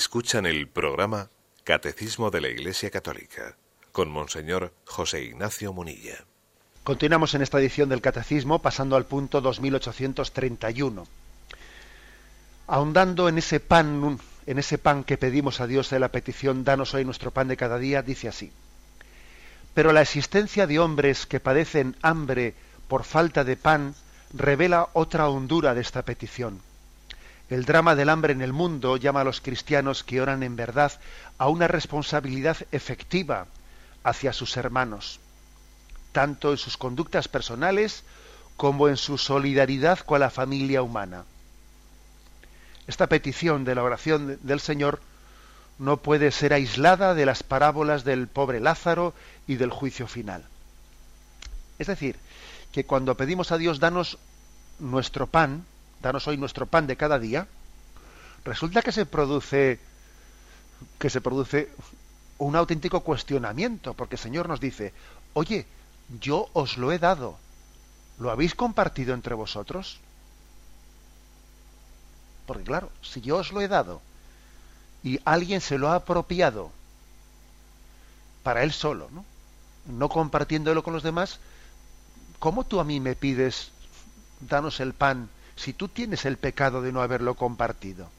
Escuchan 0.01 0.47
el 0.47 0.67
programa 0.67 1.29
Catecismo 1.63 2.31
de 2.31 2.41
la 2.41 2.47
Iglesia 2.47 2.89
Católica 2.89 3.55
con 3.91 4.09
Monseñor 4.09 4.73
José 4.83 5.21
Ignacio 5.25 5.73
Munilla. 5.73 6.25
Continuamos 6.83 7.35
en 7.35 7.43
esta 7.43 7.59
edición 7.59 7.87
del 7.87 8.01
Catecismo 8.01 8.63
pasando 8.63 8.95
al 8.95 9.05
punto 9.05 9.41
2831. 9.41 11.05
Ahondando 12.65 13.29
en 13.29 13.37
ese 13.37 13.59
pan, 13.59 14.19
en 14.47 14.57
ese 14.57 14.79
pan 14.79 15.03
que 15.03 15.19
pedimos 15.19 15.61
a 15.61 15.67
Dios 15.67 15.91
de 15.91 15.99
la 15.99 16.09
petición, 16.09 16.63
danos 16.63 16.95
hoy 16.95 17.05
nuestro 17.05 17.29
pan 17.29 17.47
de 17.47 17.57
cada 17.57 17.77
día, 17.77 18.01
dice 18.01 18.27
así. 18.27 18.51
Pero 19.75 19.93
la 19.93 20.01
existencia 20.01 20.65
de 20.65 20.79
hombres 20.79 21.27
que 21.27 21.39
padecen 21.39 21.95
hambre 22.01 22.55
por 22.87 23.03
falta 23.03 23.43
de 23.43 23.55
pan 23.55 23.93
revela 24.33 24.89
otra 24.93 25.29
hondura 25.29 25.75
de 25.75 25.81
esta 25.81 26.01
petición 26.01 26.59
el 27.51 27.65
drama 27.65 27.95
del 27.95 28.07
hambre 28.07 28.31
en 28.31 28.41
el 28.41 28.53
mundo 28.53 28.95
llama 28.95 29.21
a 29.21 29.23
los 29.25 29.41
cristianos 29.41 30.05
que 30.05 30.21
oran 30.21 30.41
en 30.41 30.55
verdad 30.55 30.93
a 31.37 31.49
una 31.49 31.67
responsabilidad 31.67 32.55
efectiva 32.71 33.45
hacia 34.05 34.31
sus 34.31 34.55
hermanos, 34.55 35.19
tanto 36.13 36.51
en 36.51 36.57
sus 36.57 36.77
conductas 36.77 37.27
personales 37.27 38.05
como 38.55 38.87
en 38.87 38.95
su 38.95 39.17
solidaridad 39.17 39.99
con 39.99 40.21
la 40.21 40.29
familia 40.29 40.81
humana. 40.81 41.25
esta 42.87 43.07
petición 43.07 43.65
de 43.65 43.75
la 43.75 43.83
oración 43.83 44.39
del 44.43 44.61
Señor 44.61 45.01
no 45.77 45.97
puede 45.97 46.31
ser 46.31 46.53
aislada 46.53 47.13
de 47.15 47.25
las 47.25 47.43
parábolas 47.43 48.05
del 48.05 48.29
pobre 48.29 48.61
Lázaro 48.61 49.13
y 49.45 49.55
del 49.55 49.71
juicio 49.71 50.07
final. 50.07 50.45
Es 51.79 51.87
decir, 51.87 52.15
que 52.71 52.85
cuando 52.85 53.17
pedimos 53.17 53.51
a 53.51 53.57
Dios, 53.57 53.81
danos 53.81 54.19
nuestro 54.79 55.27
pan, 55.27 55.65
danos 56.01 56.27
hoy 56.27 56.37
nuestro 56.37 56.65
pan 56.65 56.87
de 56.87 56.97
cada 56.97 57.19
día, 57.19 57.47
resulta 58.43 58.81
que 58.81 58.91
se 58.91 59.05
produce 59.05 59.79
que 60.97 61.09
se 61.09 61.21
produce 61.21 61.69
un 62.39 62.55
auténtico 62.55 63.01
cuestionamiento, 63.01 63.93
porque 63.93 64.15
el 64.15 64.21
Señor 64.21 64.49
nos 64.49 64.59
dice, 64.59 64.93
oye, 65.33 65.67
yo 66.19 66.49
os 66.53 66.77
lo 66.77 66.91
he 66.91 66.97
dado, 66.97 67.37
¿lo 68.17 68.31
habéis 68.31 68.55
compartido 68.55 69.13
entre 69.13 69.35
vosotros? 69.35 69.99
Porque 72.47 72.63
claro, 72.63 72.89
si 73.03 73.21
yo 73.21 73.37
os 73.37 73.51
lo 73.51 73.61
he 73.61 73.67
dado 73.67 74.01
y 75.03 75.19
alguien 75.23 75.61
se 75.61 75.77
lo 75.77 75.89
ha 75.89 75.95
apropiado 75.95 76.71
para 78.41 78.63
él 78.63 78.71
solo, 78.71 79.07
¿no? 79.11 79.23
no 79.85 80.09
compartiéndolo 80.09 80.83
con 80.83 80.93
los 80.93 81.03
demás, 81.03 81.39
¿cómo 82.39 82.63
tú 82.65 82.79
a 82.79 82.83
mí 82.83 82.99
me 82.99 83.15
pides 83.15 83.71
danos 84.39 84.79
el 84.79 84.93
pan 84.93 85.29
si 85.61 85.73
tú 85.73 85.87
tienes 85.87 86.25
el 86.25 86.37
pecado 86.37 86.81
de 86.81 86.91
no 86.91 87.01
haberlo 87.01 87.35
compartido? 87.35 88.09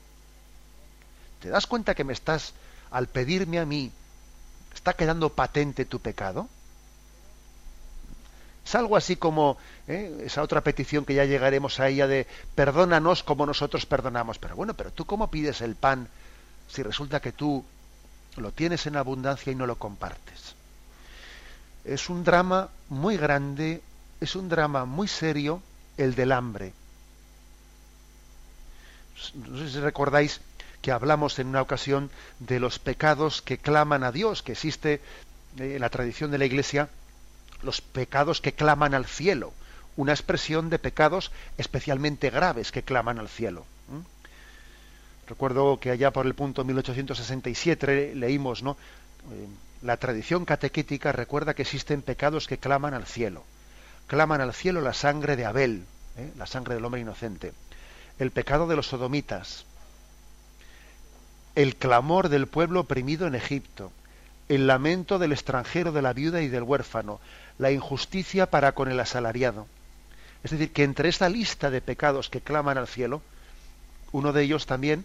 ¿Te 1.40 1.48
das 1.48 1.66
cuenta 1.66 1.96
que 1.96 2.04
me 2.04 2.12
estás, 2.12 2.54
al 2.92 3.08
pedirme 3.08 3.58
a 3.58 3.66
mí, 3.66 3.90
está 4.72 4.92
quedando 4.94 5.30
patente 5.30 5.84
tu 5.84 5.98
pecado? 5.98 6.48
Es 8.64 8.76
algo 8.76 8.96
así 8.96 9.16
como 9.16 9.56
¿eh? 9.88 10.22
esa 10.24 10.40
otra 10.42 10.60
petición 10.60 11.04
que 11.04 11.14
ya 11.14 11.24
llegaremos 11.24 11.80
a 11.80 11.88
ella 11.88 12.06
de 12.06 12.28
perdónanos 12.54 13.24
como 13.24 13.44
nosotros 13.44 13.86
perdonamos. 13.86 14.38
Pero 14.38 14.54
bueno, 14.54 14.74
pero 14.74 14.92
tú 14.92 15.04
cómo 15.04 15.28
pides 15.28 15.62
el 15.62 15.74
pan 15.74 16.06
si 16.68 16.84
resulta 16.84 17.20
que 17.20 17.32
tú 17.32 17.64
lo 18.36 18.52
tienes 18.52 18.86
en 18.86 18.96
abundancia 18.96 19.52
y 19.52 19.56
no 19.56 19.66
lo 19.66 19.76
compartes. 19.76 20.54
Es 21.84 22.08
un 22.08 22.22
drama 22.22 22.68
muy 22.88 23.16
grande, 23.16 23.82
es 24.20 24.36
un 24.36 24.48
drama 24.48 24.84
muy 24.84 25.08
serio 25.08 25.60
el 25.96 26.14
del 26.14 26.30
hambre. 26.30 26.72
No 29.34 29.58
sé 29.58 29.70
si 29.70 29.80
recordáis 29.80 30.40
que 30.80 30.92
hablamos 30.92 31.38
en 31.38 31.46
una 31.48 31.62
ocasión 31.62 32.10
de 32.40 32.60
los 32.60 32.78
pecados 32.78 33.42
que 33.42 33.58
claman 33.58 34.02
a 34.02 34.12
Dios, 34.12 34.42
que 34.42 34.52
existe 34.52 35.00
eh, 35.58 35.74
en 35.76 35.80
la 35.80 35.90
tradición 35.90 36.30
de 36.30 36.38
la 36.38 36.44
Iglesia 36.44 36.88
los 37.62 37.80
pecados 37.80 38.40
que 38.40 38.52
claman 38.52 38.94
al 38.94 39.06
cielo, 39.06 39.52
una 39.96 40.12
expresión 40.12 40.68
de 40.68 40.80
pecados 40.80 41.30
especialmente 41.58 42.30
graves 42.30 42.72
que 42.72 42.82
claman 42.82 43.18
al 43.18 43.28
cielo. 43.28 43.64
Recuerdo 45.28 45.78
que 45.78 45.90
allá 45.90 46.10
por 46.10 46.26
el 46.26 46.34
punto 46.34 46.64
1867 46.64 48.14
leímos, 48.16 48.62
¿no? 48.62 48.76
Eh, 49.30 49.46
la 49.82 49.96
tradición 49.96 50.44
catequética 50.44 51.12
recuerda 51.12 51.54
que 51.54 51.62
existen 51.62 52.02
pecados 52.02 52.46
que 52.46 52.58
claman 52.58 52.94
al 52.94 53.06
cielo. 53.06 53.44
Claman 54.08 54.40
al 54.40 54.52
cielo 54.52 54.80
la 54.80 54.92
sangre 54.92 55.36
de 55.36 55.44
Abel, 55.44 55.84
¿eh? 56.16 56.30
la 56.36 56.46
sangre 56.46 56.74
del 56.74 56.84
hombre 56.84 57.00
inocente. 57.00 57.52
El 58.18 58.30
pecado 58.30 58.66
de 58.66 58.76
los 58.76 58.88
sodomitas. 58.88 59.64
El 61.54 61.76
clamor 61.76 62.28
del 62.28 62.46
pueblo 62.46 62.80
oprimido 62.80 63.26
en 63.26 63.34
Egipto. 63.34 63.92
El 64.48 64.66
lamento 64.66 65.18
del 65.18 65.32
extranjero, 65.32 65.92
de 65.92 66.02
la 66.02 66.12
viuda 66.12 66.42
y 66.42 66.48
del 66.48 66.62
huérfano 66.62 67.20
la 67.58 67.70
injusticia 67.70 68.46
para 68.46 68.72
con 68.72 68.90
el 68.90 69.00
asalariado. 69.00 69.66
Es 70.42 70.50
decir, 70.50 70.72
que 70.72 70.84
entre 70.84 71.08
esta 71.08 71.28
lista 71.28 71.70
de 71.70 71.80
pecados 71.80 72.28
que 72.28 72.40
claman 72.40 72.78
al 72.78 72.88
cielo, 72.88 73.22
uno 74.10 74.32
de 74.32 74.42
ellos 74.42 74.66
también, 74.66 75.04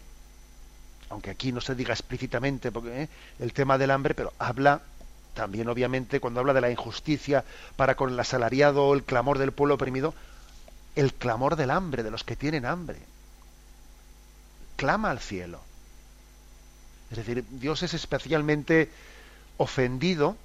aunque 1.09 1.29
aquí 1.29 1.51
no 1.51 1.61
se 1.61 1.75
diga 1.75 1.93
explícitamente 1.93 2.71
porque 2.71 3.03
¿eh? 3.03 3.09
el 3.39 3.53
tema 3.53 3.77
del 3.77 3.91
hambre, 3.91 4.15
pero 4.15 4.33
habla 4.39 4.81
también 5.35 5.69
obviamente 5.69 6.19
cuando 6.19 6.39
habla 6.39 6.53
de 6.53 6.61
la 6.61 6.71
injusticia 6.71 7.45
para 7.75 7.95
con 7.95 8.11
el 8.11 8.19
asalariado 8.19 8.91
el 8.95 9.03
clamor 9.03 9.37
del 9.37 9.51
pueblo 9.51 9.75
oprimido, 9.75 10.15
el 10.97 11.13
clamor 11.13 11.55
del 11.55 11.71
hambre, 11.71 12.01
de 12.01 12.11
los 12.11 12.23
que 12.23 12.35
tienen 12.35 12.65
hambre. 12.65 12.97
Clama 14.75 15.11
al 15.11 15.19
cielo. 15.19 15.61
Es 17.11 17.17
decir, 17.17 17.45
Dios 17.51 17.83
es 17.83 17.93
especialmente 17.93 18.91
ofendido 19.57 20.35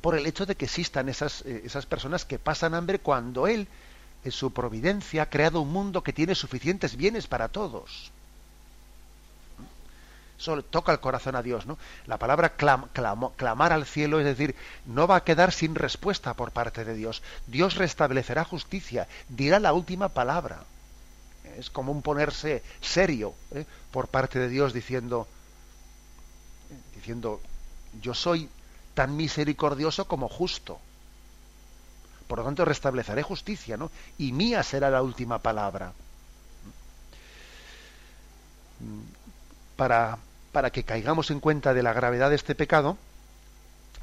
por 0.00 0.16
el 0.16 0.26
hecho 0.26 0.46
de 0.46 0.54
que 0.54 0.64
existan 0.64 1.08
esas, 1.08 1.42
eh, 1.42 1.62
esas 1.64 1.84
personas 1.86 2.24
que 2.24 2.38
pasan 2.38 2.74
hambre 2.74 2.98
cuando 2.98 3.46
Él, 3.46 3.68
en 4.24 4.32
su 4.32 4.52
providencia, 4.52 5.22
ha 5.22 5.30
creado 5.30 5.60
un 5.60 5.70
mundo 5.70 6.02
que 6.02 6.14
tiene 6.14 6.34
suficientes 6.34 6.96
bienes 6.96 7.26
para 7.26 7.48
todos. 7.48 8.10
Eso 10.38 10.62
toca 10.62 10.92
el 10.92 11.00
corazón 11.00 11.34
a 11.34 11.42
Dios, 11.42 11.66
¿no? 11.66 11.78
La 12.06 12.18
palabra 12.18 12.54
clamar 12.56 13.72
al 13.72 13.86
cielo 13.86 14.18
es 14.20 14.26
decir, 14.26 14.54
no 14.84 15.06
va 15.06 15.16
a 15.16 15.24
quedar 15.24 15.52
sin 15.52 15.74
respuesta 15.74 16.34
por 16.34 16.52
parte 16.52 16.84
de 16.84 16.94
Dios. 16.94 17.22
Dios 17.46 17.76
restablecerá 17.76 18.44
justicia, 18.44 19.08
dirá 19.28 19.58
la 19.60 19.72
última 19.72 20.10
palabra. 20.10 20.64
Es 21.56 21.70
como 21.70 21.90
un 21.90 22.02
ponerse 22.02 22.62
serio 22.82 23.34
¿eh? 23.52 23.64
por 23.90 24.08
parte 24.08 24.38
de 24.38 24.48
Dios 24.48 24.74
diciendo, 24.74 25.26
diciendo, 26.94 27.40
yo 28.02 28.12
soy 28.12 28.50
tan 28.94 29.16
misericordioso 29.16 30.06
como 30.06 30.28
justo. 30.28 30.78
Por 32.26 32.38
lo 32.38 32.44
tanto, 32.44 32.64
restableceré 32.64 33.22
justicia, 33.22 33.76
¿no? 33.76 33.90
Y 34.18 34.32
mía 34.32 34.62
será 34.62 34.90
la 34.90 35.02
última 35.02 35.38
palabra. 35.38 35.92
Para, 39.76 40.18
para 40.56 40.70
que 40.70 40.84
caigamos 40.84 41.30
en 41.30 41.38
cuenta 41.38 41.74
de 41.74 41.82
la 41.82 41.92
gravedad 41.92 42.30
de 42.30 42.36
este 42.36 42.54
pecado, 42.54 42.96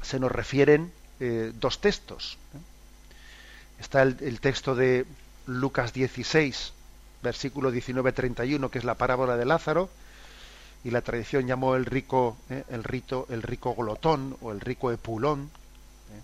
se 0.02 0.20
nos 0.20 0.30
refieren 0.30 0.92
eh, 1.18 1.50
dos 1.52 1.80
textos. 1.80 2.38
Está 3.80 4.02
el, 4.02 4.38
texto 4.38 4.76
de 4.76 5.04
Lucas 5.48 5.92
16, 5.92 6.72
versículo 7.24 7.72
19-31, 7.72 8.70
que 8.70 8.78
es 8.78 8.84
la 8.84 8.94
parábola 8.94 9.36
de 9.36 9.44
Lázaro, 9.44 9.90
y 10.84 10.92
la 10.92 11.02
tradición 11.02 11.48
llamó 11.48 11.74
el 11.74 11.86
rico, 11.86 12.36
eh, 12.48 12.62
el 12.68 12.84
rito, 12.84 13.26
el 13.30 13.42
rico 13.42 13.74
glotón 13.74 14.36
o 14.40 14.52
el 14.52 14.60
rico 14.60 14.92
epulón. 14.92 15.50
Eh. 16.12 16.20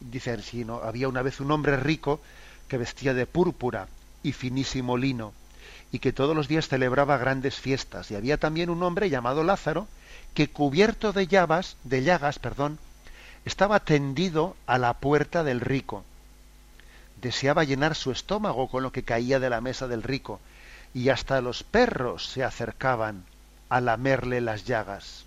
Dice 0.00 0.30
así, 0.30 0.64
¿no? 0.64 0.76
había 0.76 1.06
una 1.06 1.20
vez 1.20 1.38
un 1.38 1.50
hombre 1.50 1.76
rico 1.76 2.18
que 2.66 2.78
vestía 2.78 3.12
de 3.12 3.26
púrpura 3.26 3.88
y 4.22 4.32
finísimo 4.32 4.96
lino 4.96 5.34
y 5.92 5.98
que 5.98 6.12
todos 6.12 6.34
los 6.34 6.48
días 6.48 6.68
celebraba 6.68 7.16
grandes 7.16 7.56
fiestas. 7.56 8.10
Y 8.10 8.16
había 8.16 8.38
también 8.38 8.70
un 8.70 8.82
hombre 8.82 9.10
llamado 9.10 9.44
Lázaro 9.44 9.86
que 10.34 10.48
cubierto 10.48 11.12
de 11.12 11.26
llagas, 11.26 11.76
de 11.84 12.02
llagas, 12.02 12.38
perdón, 12.38 12.78
estaba 13.44 13.80
tendido 13.80 14.56
a 14.66 14.78
la 14.78 14.94
puerta 14.94 15.44
del 15.44 15.60
rico. 15.60 16.04
Deseaba 17.22 17.64
llenar 17.64 17.94
su 17.94 18.10
estómago 18.10 18.68
con 18.68 18.82
lo 18.82 18.92
que 18.92 19.02
caía 19.02 19.40
de 19.40 19.48
la 19.48 19.60
mesa 19.60 19.88
del 19.88 20.02
rico, 20.02 20.40
y 20.92 21.08
hasta 21.08 21.40
los 21.40 21.62
perros 21.62 22.26
se 22.26 22.44
acercaban 22.44 23.24
a 23.68 23.80
lamerle 23.80 24.40
las 24.40 24.64
llagas. 24.64 25.24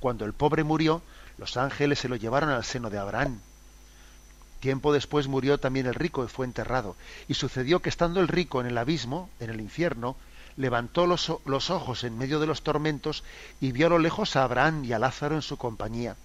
Cuando 0.00 0.24
el 0.24 0.32
pobre 0.32 0.64
murió, 0.64 1.02
los 1.38 1.56
ángeles 1.56 1.98
se 1.98 2.08
lo 2.08 2.16
llevaron 2.16 2.50
al 2.50 2.64
seno 2.64 2.90
de 2.90 2.98
Abraham. 2.98 3.40
Tiempo 4.60 4.92
después 4.92 5.26
murió 5.26 5.58
también 5.58 5.86
el 5.86 5.94
rico 5.94 6.24
y 6.24 6.28
fue 6.28 6.46
enterrado. 6.46 6.94
Y 7.28 7.34
sucedió 7.34 7.80
que 7.80 7.88
estando 7.88 8.20
el 8.20 8.28
rico 8.28 8.60
en 8.60 8.66
el 8.66 8.78
abismo, 8.78 9.30
en 9.40 9.50
el 9.50 9.60
infierno, 9.60 10.16
levantó 10.56 11.06
los, 11.06 11.32
los, 11.46 11.70
ojos 11.70 12.04
en 12.04 12.18
medio 12.18 12.38
de 12.40 12.46
los 12.46 12.62
tormentos 12.62 13.24
y 13.60 13.72
vio 13.72 13.86
a 13.86 13.90
lo 13.90 13.98
lejos 13.98 14.36
a 14.36 14.44
Abraham 14.44 14.84
y 14.84 14.92
a 14.92 14.98
Lázaro 14.98 15.34
en 15.34 15.42
su 15.42 15.56
compañía. 15.56 16.16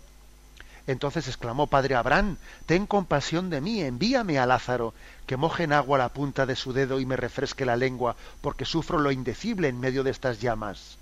Entonces 0.88 1.28
exclamó, 1.28 1.68
Padre 1.68 1.96
Abraham, 1.96 2.38
ten 2.66 2.86
compasión 2.86 3.50
de 3.50 3.62
mí, 3.62 3.82
envíame 3.82 4.38
a 4.38 4.46
Lázaro, 4.46 4.94
que 5.26 5.38
moje 5.38 5.64
en 5.64 5.74
agua 5.74 5.98
la 5.98 6.10
punta 6.10 6.46
de 6.46 6.56
su 6.56 6.74
dedo 6.74 7.00
y 7.00 7.06
me 7.06 7.16
refresque 7.16 7.66
la 7.66 7.76
lengua, 7.76 8.16
porque 8.42 8.66
sufro 8.66 9.00
lo 9.00 9.12
indecible 9.12 9.68
en 9.68 9.80
medio 9.80 10.04
de 10.04 10.12
estas 10.12 10.42
llamas. 10.42 10.98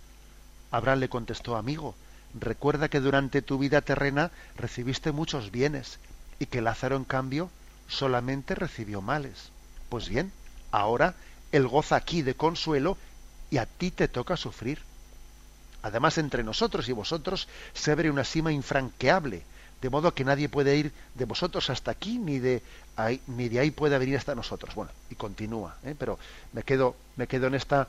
Abraham 0.71 0.99
le 0.99 1.09
contestó, 1.09 1.57
amigo, 1.57 1.95
recuerda 2.39 2.88
que 2.88 3.01
durante 3.01 3.41
tu 3.41 3.57
vida 3.57 3.81
terrena 3.81 4.31
recibiste 4.55 5.11
muchos 5.11 5.51
bienes, 5.51 5.99
y 6.43 6.45
que 6.45 6.61
Lázaro, 6.61 6.97
en 6.97 7.05
cambio, 7.05 7.49
solamente 7.87 8.53
recibió 8.53 9.01
males. 9.01 9.49
Pues 9.87 10.09
bien, 10.09 10.31
ahora 10.71 11.15
él 11.53 11.67
goza 11.69 11.95
aquí 11.95 12.21
de 12.21 12.35
consuelo 12.35 12.97
y 13.49 13.57
a 13.59 13.65
ti 13.65 13.91
te 13.91 14.09
toca 14.09 14.35
sufrir. 14.35 14.81
Además, 15.81 16.17
entre 16.17 16.43
nosotros 16.43 16.89
y 16.89 16.91
vosotros 16.91 17.47
se 17.73 17.91
abre 17.91 18.09
una 18.09 18.25
cima 18.25 18.51
infranqueable, 18.51 19.43
de 19.81 19.89
modo 19.89 20.13
que 20.13 20.25
nadie 20.25 20.49
puede 20.49 20.75
ir 20.75 20.91
de 21.15 21.25
vosotros 21.25 21.69
hasta 21.69 21.91
aquí, 21.91 22.17
ni 22.17 22.39
de 22.39 22.61
ahí, 22.97 23.21
ni 23.27 23.47
de 23.47 23.59
ahí 23.59 23.71
puede 23.71 23.97
venir 23.97 24.17
hasta 24.17 24.35
nosotros. 24.35 24.75
Bueno, 24.75 24.91
y 25.09 25.15
continúa, 25.15 25.77
¿eh? 25.85 25.95
pero 25.97 26.19
me 26.51 26.63
quedo, 26.63 26.97
me 27.15 27.27
quedo 27.27 27.47
en 27.47 27.55
esta 27.55 27.87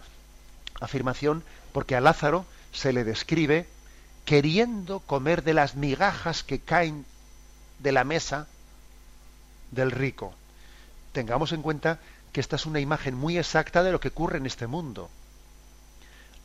afirmación 0.81 1.43
porque 1.73 1.97
a 1.97 2.01
Lázaro 2.01 2.47
se 2.73 2.93
le 2.93 3.03
describe 3.03 3.67
queriendo 4.25 5.01
comer 5.01 5.43
de 5.43 5.55
las 5.55 5.75
migajas 5.75 6.45
que 6.45 6.61
caen 6.61 7.05
de 7.79 7.93
la 7.93 8.05
mesa 8.05 8.47
del 9.71 9.91
rico. 9.91 10.35
Tengamos 11.13 11.53
en 11.53 11.63
cuenta 11.63 11.99
que 12.33 12.41
esta 12.41 12.57
es 12.57 12.67
una 12.67 12.81
imagen 12.81 13.15
muy 13.15 13.39
exacta 13.39 13.83
de 13.83 13.93
lo 13.93 14.01
que 14.01 14.09
ocurre 14.09 14.39
en 14.39 14.47
este 14.47 14.67
mundo. 14.67 15.11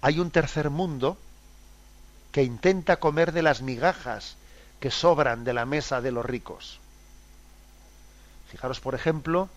hay 0.01 0.19
un 0.19 0.31
tercer 0.31 0.69
mundo 0.69 1.17
que 2.31 2.43
intenta 2.43 2.97
comer 2.97 3.31
de 3.31 3.41
las 3.41 3.61
migajas 3.61 4.35
que 4.79 4.91
sobran 4.91 5.43
de 5.43 5.53
la 5.53 5.65
mesa 5.65 5.99
de 5.99 6.11
los 6.11 6.25
ricos. 6.25 6.79
Fijaros, 8.49 8.79
por 8.79 8.95
ejemplo, 8.95 9.49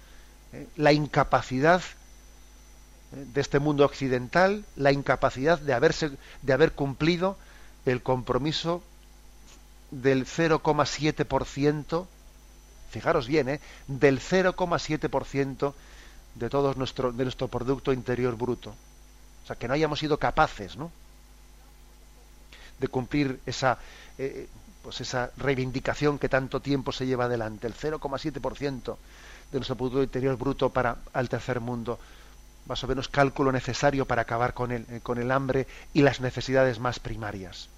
eh, 0.53 0.67
la 0.77 0.93
incapacidad 0.93 1.81
eh, 3.13 3.25
de 3.33 3.41
este 3.41 3.59
mundo 3.59 3.85
occidental, 3.85 4.65
la 4.77 4.91
incapacidad 4.93 5.59
de, 5.59 5.75
haberse, 5.75 6.11
de 6.43 6.53
haber 6.53 6.73
cumplido 6.73 7.37
el 7.87 8.03
compromiso 8.03 8.83
del 9.93 10.27
0,7%, 10.27 12.07
fijaros 12.91 13.29
bien, 13.29 13.49
¿eh? 13.49 13.61
del 13.87 14.21
0,7% 14.21 15.75
de 16.35 16.51
todo 16.51 16.75
nuestro, 16.75 17.13
de 17.13 17.25
nuestro 17.25 17.47
Producto 17.49 17.93
Interior 17.93 18.37
Bruto. 18.37 18.71
O 18.71 19.47
sea, 19.47 19.55
que 19.57 19.69
no 19.69 19.75
hayamos 19.75 20.01
sido 20.01 20.19
capaces, 20.19 20.77
¿no? 20.77 20.91
de 22.81 22.89
cumplir 22.89 23.39
esa, 23.47 23.79
eh, 24.19 24.49
pues 24.83 25.01
esa 25.01 25.31
reivindicación 25.37 26.19
que 26.19 26.29
tanto 26.29 26.61
tiempo 26.61 26.91
se 26.91 27.07
lleva 27.07 27.27
adelante, 27.27 27.67
el 27.69 27.75
0,7% 27.75 28.97
de 29.53 29.59
nuestro 29.59 29.77
Producto 29.77 30.03
Interior 30.03 30.37
Bruto 30.37 30.71
para 30.71 30.97
al 31.13 31.29
tercer 31.29 31.61
mundo, 31.61 32.01
más 32.67 32.83
o 32.83 32.89
menos 32.89 33.09
cálculo 33.09 33.53
necesario 33.53 34.07
para 34.07 34.23
acabar 34.23 34.55
con 34.55 34.73
el, 34.73 35.03
con 35.03 35.19
el 35.19 35.31
hambre 35.31 35.67
y 35.93 36.03
las 36.03 36.21
necesidades 36.21 36.81
más 36.81 36.99
primarias. 36.99 37.69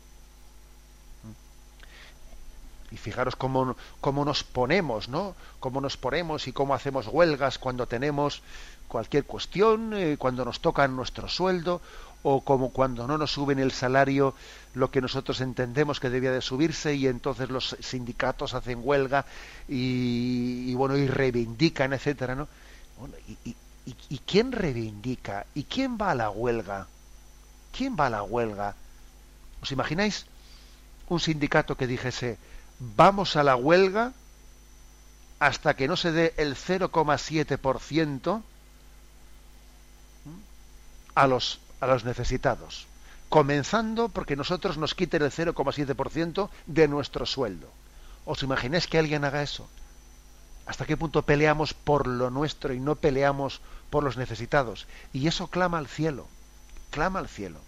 Y 2.95 2.97
fijaros 2.97 3.35
cómo, 3.35 3.75
cómo, 4.01 4.25
nos 4.25 4.45
ponemos, 4.45 5.09
¿no? 5.09 5.35
Cómo 5.59 5.81
nos 5.81 5.97
ponemos 5.97 6.47
y 6.47 6.53
cómo 6.53 6.75
hacemos 6.75 7.09
huelgas 7.09 7.59
cuando 7.59 7.89
tenemos 7.89 8.41
cualquier 8.87 9.25
cuestión, 9.25 9.95
eh, 9.95 10.17
cuando 10.17 10.45
nos 10.45 10.61
tocan 10.61 10.95
nuestro 10.95 11.29
sueldo 11.29 11.81
o 12.23 12.43
como 12.43 12.71
cuando 12.71 13.09
no 13.09 13.19
nos 13.19 13.33
suben 13.33 13.59
el 13.59 13.73
salario 13.73 14.35
lo 14.75 14.93
que 14.93 15.01
nosotros 15.01 15.41
entendemos 15.41 15.99
que 15.99 16.09
debía 16.09 16.31
de 16.31 16.41
subirse 16.41 16.95
y 16.95 17.09
entonces 17.09 17.51
los 17.51 17.77
sindicatos 17.81 18.55
hacen 18.55 18.79
huelga 18.83 19.27
y, 19.69 20.73
bueno 20.75 20.97
y 20.97 21.07
reivindican 21.07 21.93
etcétera 21.93 22.35
no 22.35 22.49
y, 23.45 23.57
y, 24.09 24.19
quién 24.21 24.53
reivindica 24.53 25.45
y 25.55 25.65
quién 25.65 25.99
va 26.01 26.13
a 26.13 26.15
la 26.15 26.31
huelga 26.31 26.87
quién 27.77 27.95
va 27.99 28.07
a 28.07 28.11
la 28.11 28.23
huelga 28.23 28.75
os 29.61 29.71
imagináis 29.71 30.25
un 31.09 31.21
sindicato 31.21 31.77
que 31.77 31.87
dijese 31.87 32.39
vamos 32.79 33.37
a 33.37 33.43
la 33.43 33.57
huelga 33.57 34.13
hasta 35.39 35.75
que 35.75 35.89
no 35.89 35.97
se 35.97 36.13
dé 36.13 36.35
el 36.37 36.57
0,7% 36.57 38.43
a 41.15 41.27
los 41.27 41.61
a 41.85 41.87
los 41.87 42.05
necesitados, 42.05 42.87
comenzando 43.29 44.09
porque 44.09 44.37
nosotros 44.37 44.79
nos 44.79 44.95
quiten 44.95 45.23
el 45.23 45.31
0,7% 45.31 46.49
de 46.67 46.89
nuestro 46.89 47.27
sueldo. 47.27 47.69
¿Os 48.25 48.43
imagináis 48.43 48.87
que 48.87 48.99
alguien 48.99 49.25
haga 49.25 49.43
eso? 49.43 49.69
¿Hasta 50.67 50.87
qué 50.87 50.97
punto 50.97 51.23
peleamos 51.23 51.75
por 51.75 52.07
lo 52.07 52.31
nuestro 52.31 52.73
y 52.73 52.81
no 52.81 52.95
peleamos 52.95 53.61
por 53.91 54.03
los 54.03 54.17
necesitados? 54.17 54.87
Y 55.13 55.27
eso 55.27 55.49
clama 55.49 55.77
al 55.77 55.89
cielo, 55.89 56.27
clama 56.91 57.19
al 57.19 57.29
cielo. 57.29 57.61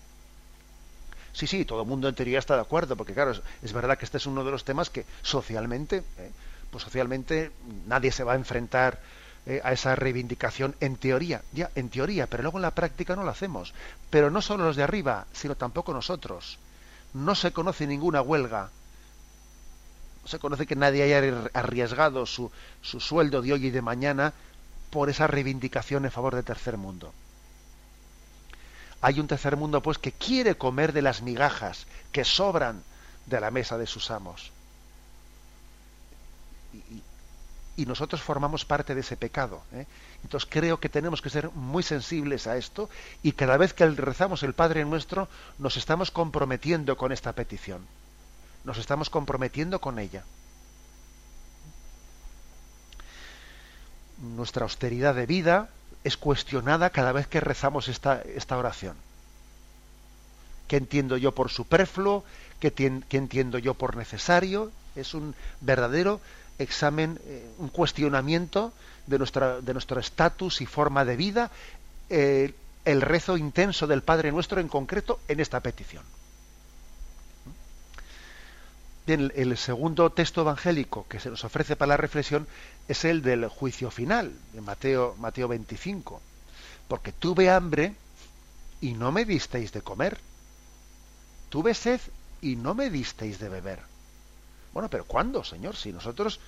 Sí, 1.36 1.46
sí, 1.46 1.66
todo 1.66 1.82
el 1.82 1.86
mundo 1.86 2.08
en 2.08 2.14
teoría 2.14 2.38
está 2.38 2.54
de 2.54 2.62
acuerdo, 2.62 2.96
porque 2.96 3.12
claro, 3.12 3.32
es, 3.60 3.72
verdad 3.74 3.98
que 3.98 4.06
este 4.06 4.16
es 4.16 4.24
uno 4.24 4.42
de 4.42 4.50
los 4.50 4.64
temas 4.64 4.88
que 4.88 5.04
socialmente, 5.20 6.02
eh, 6.16 6.30
pues 6.70 6.82
socialmente 6.82 7.52
nadie 7.86 8.10
se 8.10 8.24
va 8.24 8.32
a 8.32 8.36
enfrentar 8.36 8.98
eh, 9.44 9.60
a 9.62 9.74
esa 9.74 9.94
reivindicación 9.96 10.74
en 10.80 10.96
teoría, 10.96 11.42
ya 11.52 11.70
en 11.74 11.90
teoría, 11.90 12.26
pero 12.26 12.42
luego 12.42 12.56
en 12.56 12.62
la 12.62 12.70
práctica 12.70 13.14
no 13.14 13.22
lo 13.22 13.28
hacemos. 13.28 13.74
Pero 14.08 14.30
no 14.30 14.40
solo 14.40 14.64
los 14.64 14.76
de 14.76 14.84
arriba, 14.84 15.26
sino 15.34 15.56
tampoco 15.56 15.92
nosotros. 15.92 16.58
No 17.12 17.34
se 17.34 17.52
conoce 17.52 17.86
ninguna 17.86 18.22
huelga. 18.22 18.70
No 20.22 20.28
se 20.28 20.38
conoce 20.38 20.66
que 20.66 20.74
nadie 20.74 21.02
haya 21.02 21.50
arriesgado 21.52 22.24
su, 22.24 22.50
su 22.80 22.98
sueldo 22.98 23.42
de 23.42 23.52
hoy 23.52 23.66
y 23.66 23.70
de 23.70 23.82
mañana 23.82 24.32
por 24.88 25.10
esa 25.10 25.26
reivindicación 25.26 26.06
en 26.06 26.12
favor 26.12 26.34
del 26.34 26.46
tercer 26.46 26.78
mundo. 26.78 27.12
Hay 29.00 29.20
un 29.20 29.26
tercer 29.26 29.56
mundo, 29.56 29.82
pues, 29.82 29.98
que 29.98 30.12
quiere 30.12 30.56
comer 30.56 30.92
de 30.92 31.02
las 31.02 31.22
migajas 31.22 31.86
que 32.12 32.24
sobran 32.24 32.82
de 33.26 33.40
la 33.40 33.50
mesa 33.50 33.76
de 33.76 33.86
sus 33.86 34.10
amos. 34.10 34.52
Y, 37.76 37.84
nosotros 37.84 38.22
formamos 38.22 38.64
parte 38.64 38.94
de 38.94 39.02
ese 39.02 39.18
pecado. 39.18 39.62
¿eh? 39.72 39.86
Entonces 40.24 40.48
creo 40.50 40.80
que 40.80 40.88
tenemos 40.88 41.20
que 41.20 41.28
ser 41.28 41.50
muy 41.50 41.82
sensibles 41.82 42.46
a 42.46 42.56
esto 42.56 42.88
y 43.22 43.32
cada 43.32 43.58
vez 43.58 43.74
que 43.74 43.86
rezamos 43.86 44.42
el 44.42 44.54
Padre 44.54 44.84
nuestro 44.86 45.28
nos 45.58 45.76
estamos 45.76 46.10
comprometiendo 46.10 46.96
con 46.96 47.12
esta 47.12 47.34
petición. 47.34 47.86
Nos 48.64 48.78
estamos 48.78 49.10
comprometiendo 49.10 49.78
con 49.78 49.98
ella. 49.98 50.24
Nuestra 54.22 54.62
austeridad 54.62 55.14
de 55.14 55.26
vida 55.26 55.68
es 56.06 56.16
cuestionada 56.16 56.90
cada 56.90 57.10
vez 57.10 57.26
que 57.26 57.40
rezamos 57.40 57.88
esta, 57.88 58.22
esta 58.22 58.56
oración. 58.56 58.96
¿Qué 60.68 60.76
entiendo 60.76 61.16
yo 61.16 61.32
por 61.32 61.50
superfluo? 61.50 62.24
¿Qué, 62.60 62.72
¿Qué 62.72 63.16
entiendo 63.16 63.58
yo 63.58 63.74
por 63.74 63.96
necesario? 63.96 64.70
Es 64.94 65.14
un 65.14 65.34
verdadero 65.60 66.20
examen, 66.60 67.18
eh, 67.24 67.50
un 67.58 67.70
cuestionamiento 67.70 68.72
de, 69.08 69.18
nuestra, 69.18 69.60
de 69.60 69.72
nuestro 69.72 69.98
estatus 69.98 70.60
y 70.60 70.66
forma 70.66 71.04
de 71.04 71.16
vida, 71.16 71.50
eh, 72.08 72.54
el 72.84 73.02
rezo 73.02 73.36
intenso 73.36 73.88
del 73.88 74.02
Padre 74.02 74.30
Nuestro 74.30 74.60
en 74.60 74.68
concreto 74.68 75.18
en 75.26 75.40
esta 75.40 75.58
petición. 75.58 76.04
Bien, 79.06 79.32
el 79.36 79.56
segundo 79.56 80.10
texto 80.10 80.40
evangélico 80.40 81.06
que 81.08 81.20
se 81.20 81.30
nos 81.30 81.44
ofrece 81.44 81.76
para 81.76 81.90
la 81.90 81.96
reflexión 81.96 82.48
es 82.88 83.04
el 83.04 83.22
del 83.22 83.46
juicio 83.48 83.90
final, 83.90 84.32
de 84.52 84.60
Mateo, 84.60 85.14
Mateo 85.18 85.48
25. 85.48 86.20
Porque 86.88 87.12
tuve 87.12 87.50
hambre 87.50 87.94
y 88.80 88.92
no 88.92 89.12
me 89.12 89.24
disteis 89.24 89.72
de 89.72 89.82
comer. 89.82 90.18
Tuve 91.48 91.74
sed 91.74 92.00
y 92.42 92.56
no 92.56 92.74
me 92.74 92.90
disteis 92.90 93.38
de 93.38 93.48
beber 93.48 93.96
bueno, 94.76 94.90
pero 94.90 95.06
¿cuándo, 95.06 95.42
Señor? 95.42 95.74
Si 95.74 95.90
nosotros, 95.90 96.38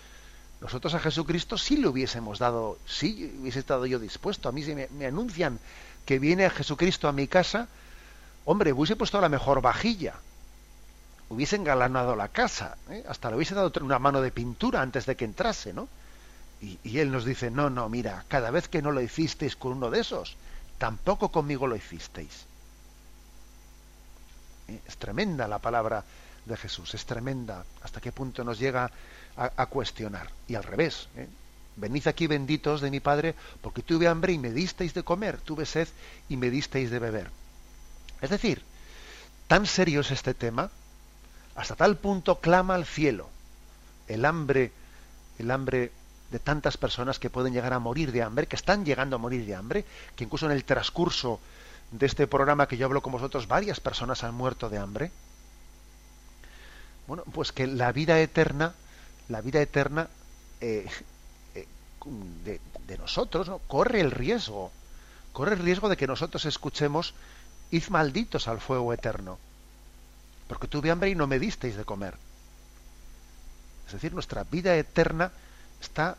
nosotros 0.60 0.92
a 0.92 1.00
Jesucristo 1.00 1.56
sí 1.56 1.78
le 1.78 1.88
hubiésemos 1.88 2.38
dado, 2.38 2.76
sí 2.86 3.34
hubiese 3.40 3.60
estado 3.60 3.86
yo 3.86 3.98
dispuesto. 3.98 4.50
A 4.50 4.52
mí 4.52 4.62
si 4.62 4.74
me, 4.74 5.06
anuncian 5.06 5.58
que 6.04 6.18
viene 6.18 6.44
a 6.44 6.50
Jesucristo 6.50 7.08
a 7.08 7.12
mi 7.12 7.26
casa, 7.26 7.68
hombre, 8.44 8.74
hubiese 8.74 8.96
puesto 8.96 9.18
la 9.18 9.30
mejor 9.30 9.62
vajilla, 9.62 10.16
hubiese 11.28 11.56
engalanado 11.56 12.16
la 12.16 12.28
casa, 12.28 12.76
¿eh? 12.90 13.04
hasta 13.08 13.30
le 13.30 13.36
hubiese 13.36 13.54
dado 13.54 13.72
una 13.80 13.98
mano 13.98 14.20
de 14.20 14.30
pintura 14.30 14.80
antes 14.80 15.06
de 15.06 15.16
que 15.16 15.24
entrase, 15.24 15.72
¿no? 15.72 15.88
Y, 16.60 16.78
y, 16.82 16.98
él 16.98 17.12
nos 17.12 17.24
dice, 17.24 17.50
no, 17.50 17.70
no, 17.70 17.88
mira, 17.88 18.24
cada 18.26 18.50
vez 18.50 18.68
que 18.68 18.82
no 18.82 18.90
lo 18.90 19.00
hicisteis 19.00 19.54
con 19.54 19.72
uno 19.72 19.90
de 19.90 20.00
esos, 20.00 20.36
tampoco 20.78 21.30
conmigo 21.30 21.66
lo 21.66 21.76
hicisteis. 21.76 22.46
¿Eh? 24.68 24.80
Es 24.86 24.96
tremenda 24.96 25.48
la 25.48 25.58
palabra 25.58 26.04
de 26.44 26.56
Jesús. 26.56 26.94
Es 26.94 27.04
tremenda 27.04 27.64
hasta 27.82 28.00
qué 28.00 28.12
punto 28.12 28.44
nos 28.44 28.58
llega 28.58 28.90
a, 29.36 29.66
cuestionar. 29.66 30.30
Y 30.48 30.56
al 30.56 30.64
revés. 30.64 31.08
¿eh? 31.16 31.28
Venid 31.76 32.08
aquí 32.08 32.26
benditos 32.26 32.80
de 32.80 32.90
mi 32.90 32.98
Padre, 32.98 33.34
porque 33.60 33.82
tuve 33.82 34.08
hambre 34.08 34.32
y 34.32 34.38
me 34.38 34.50
disteis 34.50 34.94
de 34.94 35.04
comer, 35.04 35.38
tuve 35.38 35.64
sed 35.64 35.86
y 36.28 36.36
me 36.36 36.50
disteis 36.50 36.90
de 36.90 36.98
beber. 36.98 37.30
Es 38.20 38.30
decir, 38.30 38.62
tan 39.46 39.64
serio 39.64 40.00
es 40.00 40.10
este 40.10 40.34
tema, 40.34 40.70
hasta 41.58 41.74
tal 41.74 41.96
punto 41.96 42.40
clama 42.40 42.76
al 42.76 42.86
cielo 42.86 43.28
el 44.06 44.24
hambre, 44.24 44.72
el 45.38 45.50
hambre 45.50 45.92
de 46.30 46.38
tantas 46.38 46.76
personas 46.76 47.18
que 47.18 47.30
pueden 47.30 47.52
llegar 47.52 47.72
a 47.72 47.78
morir 47.78 48.12
de 48.12 48.22
hambre, 48.22 48.46
que 48.46 48.56
están 48.56 48.84
llegando 48.84 49.16
a 49.16 49.18
morir 49.18 49.44
de 49.44 49.54
hambre, 49.54 49.84
que 50.16 50.24
incluso 50.24 50.46
en 50.46 50.52
el 50.52 50.64
transcurso 50.64 51.40
de 51.90 52.06
este 52.06 52.26
programa 52.26 52.68
que 52.68 52.76
yo 52.76 52.86
hablo 52.86 53.02
con 53.02 53.12
vosotros, 53.12 53.48
varias 53.48 53.80
personas 53.80 54.24
han 54.24 54.34
muerto 54.34 54.68
de 54.68 54.78
hambre. 54.78 55.10
Bueno, 57.06 57.24
pues 57.32 57.52
que 57.52 57.66
la 57.66 57.92
vida 57.92 58.20
eterna, 58.20 58.74
la 59.28 59.40
vida 59.40 59.60
eterna 59.60 60.08
eh, 60.60 60.86
eh, 61.54 61.66
de, 62.86 62.98
nosotros, 62.98 63.48
¿no? 63.48 63.58
corre 63.66 64.00
el 64.00 64.10
riesgo, 64.10 64.70
corre 65.32 65.54
el 65.54 65.60
riesgo 65.60 65.88
de 65.88 65.96
que 65.96 66.06
nosotros 66.06 66.44
escuchemos, 66.44 67.14
id 67.70 67.88
malditos 67.88 68.48
al 68.48 68.60
fuego 68.60 68.92
eterno, 68.92 69.38
porque 70.48 70.66
tuve 70.66 70.90
hambre 70.90 71.10
y 71.10 71.14
no 71.14 71.26
me 71.26 71.38
disteis 71.38 71.76
de 71.76 71.84
comer. 71.84 72.14
Es 73.86 73.92
decir, 73.92 74.12
nuestra 74.12 74.44
vida 74.44 74.74
eterna 74.76 75.30
está 75.80 76.16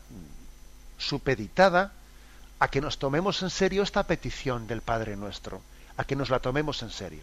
supeditada 0.98 1.92
a 2.58 2.68
que 2.68 2.80
nos 2.80 2.98
tomemos 2.98 3.42
en 3.42 3.50
serio 3.50 3.82
esta 3.82 4.04
petición 4.04 4.66
del 4.66 4.82
Padre 4.82 5.16
nuestro, 5.16 5.60
a 5.96 6.04
que 6.04 6.16
nos 6.16 6.30
la 6.30 6.40
tomemos 6.40 6.82
en 6.82 6.90
serio. 6.90 7.22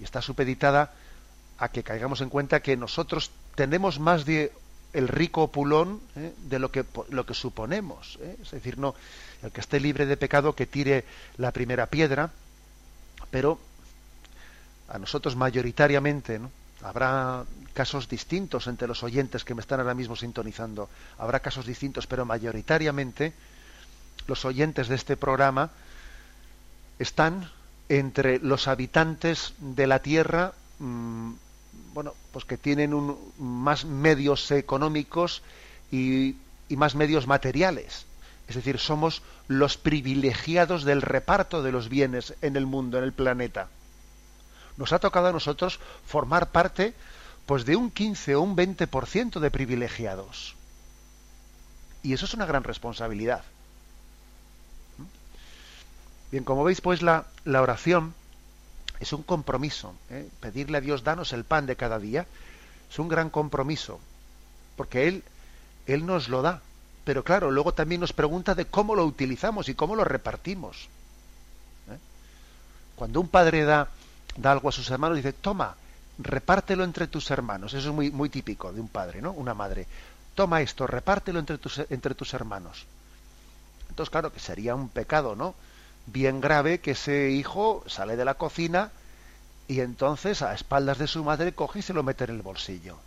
y 0.00 0.04
está 0.04 0.22
supeditada 0.22 0.92
a 1.58 1.68
que 1.68 1.82
caigamos 1.82 2.22
en 2.22 2.30
cuenta 2.30 2.60
que 2.60 2.76
nosotros 2.76 3.30
tenemos 3.54 4.00
más 4.00 4.24
de 4.24 4.52
el 4.92 5.06
rico 5.06 5.52
pulón 5.52 6.00
¿eh? 6.16 6.32
de 6.48 6.58
lo 6.58 6.72
que, 6.72 6.84
lo 7.10 7.26
que 7.26 7.34
suponemos. 7.34 8.18
¿eh? 8.22 8.36
Es 8.42 8.50
decir, 8.50 8.78
no, 8.78 8.94
el 9.42 9.52
que 9.52 9.60
esté 9.60 9.78
libre 9.78 10.06
de 10.06 10.16
pecado 10.16 10.56
que 10.56 10.66
tire 10.66 11.04
la 11.36 11.52
primera 11.52 11.86
piedra, 11.86 12.32
pero 13.30 13.58
a 14.88 14.98
nosotros 14.98 15.36
mayoritariamente, 15.36 16.40
habrá 16.82 17.44
casos 17.72 18.08
distintos 18.08 18.66
entre 18.66 18.88
los 18.88 19.02
oyentes 19.02 19.44
que 19.44 19.54
me 19.54 19.60
están 19.60 19.80
ahora 19.80 19.94
mismo 19.94 20.16
sintonizando, 20.16 20.88
habrá 21.18 21.40
casos 21.40 21.66
distintos, 21.66 22.06
pero 22.06 22.24
mayoritariamente 22.24 23.32
los 24.26 24.44
oyentes 24.44 24.88
de 24.88 24.96
este 24.96 25.16
programa 25.16 25.70
están 26.98 27.50
entre 27.88 28.38
los 28.38 28.68
habitantes 28.68 29.54
de 29.58 29.86
la 29.86 30.00
Tierra, 30.00 30.52
mm, 30.78 31.32
bueno, 31.94 32.14
pues 32.32 32.44
que 32.44 32.56
tienen 32.56 33.16
más 33.38 33.84
medios 33.84 34.50
económicos 34.50 35.42
y 35.90 36.36
más 36.70 36.94
medios 36.94 37.26
materiales. 37.26 38.06
Es 38.50 38.56
decir, 38.56 38.80
somos 38.80 39.22
los 39.46 39.76
privilegiados 39.76 40.82
del 40.82 41.02
reparto 41.02 41.62
de 41.62 41.70
los 41.70 41.88
bienes 41.88 42.34
en 42.42 42.56
el 42.56 42.66
mundo, 42.66 42.98
en 42.98 43.04
el 43.04 43.12
planeta. 43.12 43.68
Nos 44.76 44.92
ha 44.92 44.98
tocado 44.98 45.28
a 45.28 45.32
nosotros 45.32 45.78
formar 46.04 46.50
parte 46.50 46.92
pues 47.46 47.64
de 47.64 47.76
un 47.76 47.92
15 47.92 48.34
o 48.34 48.40
un 48.40 48.56
20% 48.56 49.38
de 49.38 49.50
privilegiados. 49.52 50.56
Y 52.02 52.12
eso 52.12 52.24
es 52.24 52.34
una 52.34 52.44
gran 52.44 52.64
responsabilidad. 52.64 53.44
Bien, 56.32 56.42
como 56.42 56.64
veis, 56.64 56.80
pues 56.80 57.02
la, 57.02 57.26
oración 57.46 58.14
es 58.98 59.12
un 59.12 59.22
compromiso. 59.22 59.94
¿eh? 60.10 60.28
Pedirle 60.40 60.78
a 60.78 60.80
Dios, 60.80 61.04
danos 61.04 61.32
el 61.32 61.44
pan 61.44 61.66
de 61.66 61.76
cada 61.76 62.00
día, 62.00 62.26
es 62.90 62.98
un 62.98 63.06
gran 63.06 63.30
compromiso, 63.30 64.00
porque 64.76 65.06
Él, 65.06 65.22
Él 65.86 66.04
nos 66.04 66.28
lo 66.28 66.42
da. 66.42 66.62
Pero 67.04 67.24
claro, 67.24 67.50
luego 67.50 67.72
también 67.72 68.00
nos 68.00 68.12
pregunta 68.12 68.54
de 68.54 68.66
cómo 68.66 68.94
lo 68.94 69.04
utilizamos 69.04 69.68
y 69.68 69.74
cómo 69.74 69.96
lo 69.96 70.04
repartimos. 70.04 70.88
¿eh? 71.88 71.98
Cuando 72.96 73.20
un 73.20 73.28
padre 73.28 73.64
da, 73.64 73.88
da 74.36 74.52
algo 74.52 74.68
a 74.68 74.72
sus 74.72 74.90
hermanos, 74.90 75.16
dice, 75.16 75.32
toma, 75.32 75.76
repártelo 76.18 76.84
entre 76.84 77.06
tus 77.06 77.30
hermanos. 77.30 77.74
Eso 77.74 77.88
es 77.88 77.94
muy, 77.94 78.10
muy 78.10 78.28
típico 78.28 78.72
de 78.72 78.80
un 78.80 78.88
padre, 78.88 79.22
¿no? 79.22 79.32
Una 79.32 79.54
madre. 79.54 79.86
Toma 80.34 80.60
esto, 80.60 80.86
repártelo 80.86 81.38
entre 81.38 81.58
tus, 81.58 81.80
entre 81.90 82.14
tus 82.14 82.34
hermanos. 82.34 82.86
Entonces, 83.88 84.10
claro, 84.10 84.32
que 84.32 84.40
sería 84.40 84.74
un 84.74 84.88
pecado, 84.88 85.34
¿no? 85.34 85.54
Bien 86.06 86.40
grave 86.40 86.80
que 86.80 86.92
ese 86.92 87.30
hijo 87.30 87.82
sale 87.86 88.16
de 88.16 88.24
la 88.24 88.34
cocina 88.34 88.90
y 89.68 89.80
entonces 89.80 90.42
a 90.42 90.54
espaldas 90.54 90.98
de 90.98 91.06
su 91.06 91.24
madre 91.24 91.52
coge 91.54 91.80
y 91.80 91.82
se 91.82 91.92
lo 91.92 92.02
mete 92.02 92.24
en 92.24 92.30
el 92.30 92.42
bolsillo. 92.42 92.98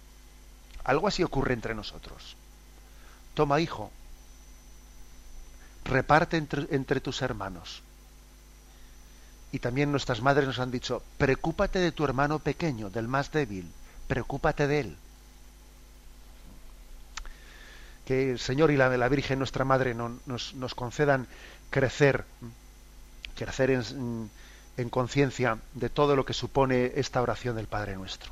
Algo 0.84 1.08
así 1.08 1.24
ocurre 1.24 1.54
entre 1.54 1.76
nosotros. 1.76 2.36
Toma, 3.34 3.60
hijo, 3.60 3.92
reparte 5.86 6.38
entre, 6.38 6.68
entre 6.72 7.02
tus 7.02 7.22
hermanos. 7.22 7.82
Y 9.52 9.60
también 9.60 9.92
nuestras 9.92 10.22
madres 10.22 10.48
nos 10.48 10.60
han 10.60 10.72
dicho, 10.72 11.04
preocúpate 11.18 11.80
de 11.80 11.92
tu 11.92 12.04
hermano 12.04 12.40
pequeño, 12.40 12.90
del 12.90 13.08
más 13.08 13.32
débil, 13.32 13.72
preocúpate 14.08 14.68
de 14.68 14.80
él. 14.80 14.98
Que 18.06 18.32
el 18.32 18.40
Señor 18.40 18.72
y 18.72 18.78
la, 18.78 18.90
Virgen, 19.10 19.40
nuestra 19.40 19.64
Madre, 19.64 19.94
no, 19.94 20.20
nos, 20.26 20.56
nos, 20.56 20.76
concedan 20.76 21.28
crecer, 21.70 22.26
crecer 23.36 23.72
en 23.72 24.90
conciencia 24.90 25.60
de 25.74 25.90
todo 25.90 26.16
lo 26.16 26.26
que 26.26 26.34
supone 26.34 26.94
esta 26.96 27.22
oración 27.22 27.56
del 27.56 27.68
Padre 27.68 27.96
nuestro. 27.96 28.32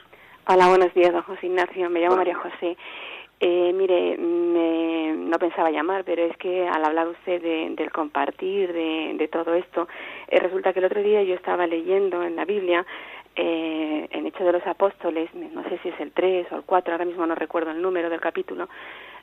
Hola, 0.53 0.67
buenos 0.67 0.93
días, 0.93 1.13
don 1.13 1.21
José 1.21 1.45
Ignacio. 1.45 1.89
Me 1.89 2.01
llamo 2.01 2.17
María 2.17 2.35
José. 2.35 2.75
Eh, 3.39 3.71
mire, 3.73 4.17
me, 4.17 5.13
no 5.15 5.39
pensaba 5.39 5.71
llamar, 5.71 6.03
pero 6.03 6.25
es 6.25 6.35
que 6.35 6.67
al 6.67 6.83
hablar 6.83 7.07
usted 7.07 7.41
de, 7.41 7.69
del 7.77 7.89
compartir, 7.89 8.73
de, 8.73 9.13
de 9.17 9.27
todo 9.29 9.53
esto, 9.53 9.87
eh, 10.27 10.39
resulta 10.41 10.73
que 10.73 10.79
el 10.79 10.85
otro 10.85 11.01
día 11.01 11.23
yo 11.23 11.35
estaba 11.35 11.67
leyendo 11.67 12.21
en 12.21 12.35
la 12.35 12.43
Biblia, 12.43 12.85
eh, 13.37 14.09
en 14.11 14.27
Hechos 14.27 14.45
de 14.45 14.51
los 14.51 14.67
Apóstoles, 14.67 15.33
no 15.33 15.63
sé 15.69 15.79
si 15.83 15.87
es 15.87 15.97
el 16.01 16.11
3 16.11 16.51
o 16.51 16.55
el 16.57 16.63
4, 16.63 16.91
ahora 16.95 17.05
mismo 17.05 17.25
no 17.25 17.35
recuerdo 17.35 17.71
el 17.71 17.81
número 17.81 18.09
del 18.09 18.19
capítulo, 18.19 18.67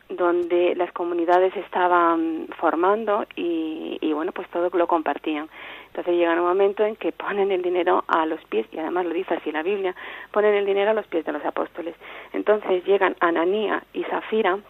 donde 0.08 0.74
las 0.76 0.90
comunidades 0.92 1.54
estaban 1.56 2.48
formando 2.58 3.26
y, 3.36 3.98
y 4.00 4.14
bueno, 4.14 4.32
pues 4.32 4.48
todo 4.48 4.70
lo 4.72 4.86
compartían. 4.86 5.50
Entonces 5.98 6.20
llega 6.20 6.40
un 6.40 6.46
momento 6.46 6.84
en 6.84 6.94
que 6.94 7.10
ponen 7.10 7.50
el 7.50 7.60
dinero 7.60 8.04
a 8.06 8.24
los 8.24 8.40
pies, 8.44 8.68
y 8.70 8.78
además 8.78 9.04
lo 9.04 9.12
dice 9.12 9.34
así 9.34 9.50
la 9.50 9.64
Biblia, 9.64 9.96
ponen 10.30 10.54
el 10.54 10.64
dinero 10.64 10.92
a 10.92 10.94
los 10.94 11.08
pies 11.08 11.24
de 11.24 11.32
los 11.32 11.44
apóstoles. 11.44 11.96
Entonces 12.32 12.84
llegan 12.84 13.16
Ananía 13.18 13.82
y 13.92 14.04
Zafira 14.04 14.60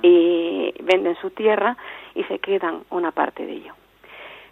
y 0.00 0.72
venden 0.80 1.16
su 1.16 1.30
tierra 1.30 1.76
y 2.14 2.22
se 2.22 2.38
quedan 2.38 2.84
una 2.90 3.10
parte 3.10 3.44
de 3.44 3.52
ello. 3.54 3.74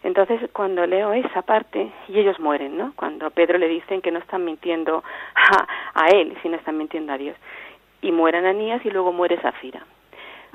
Entonces, 0.03 0.51
cuando 0.53 0.85
leo 0.89 1.13
esa 1.13 1.43
parte, 1.43 1.93
y 2.09 2.19
ellos 2.19 2.41
mueren, 2.41 2.77
¿no? 2.77 2.93
Cuando 2.97 3.31
Pedro 3.31 3.57
le 3.57 3.69
dicen 3.69 4.03
que 4.03 4.11
no 4.11 4.19
están 4.19 4.45
mintiendo 4.45 5.05
a, 5.37 5.69
a 5.95 6.09
él, 6.09 6.37
sino 6.43 6.57
están 6.57 6.79
mintiendo 6.79 7.13
a 7.13 7.19
Dios. 7.19 7.37
Y 8.03 8.11
muere 8.11 8.39
Ananías 8.39 8.85
y 8.85 8.91
luego 8.91 9.13
muere 9.13 9.39
Zafira. 9.41 9.87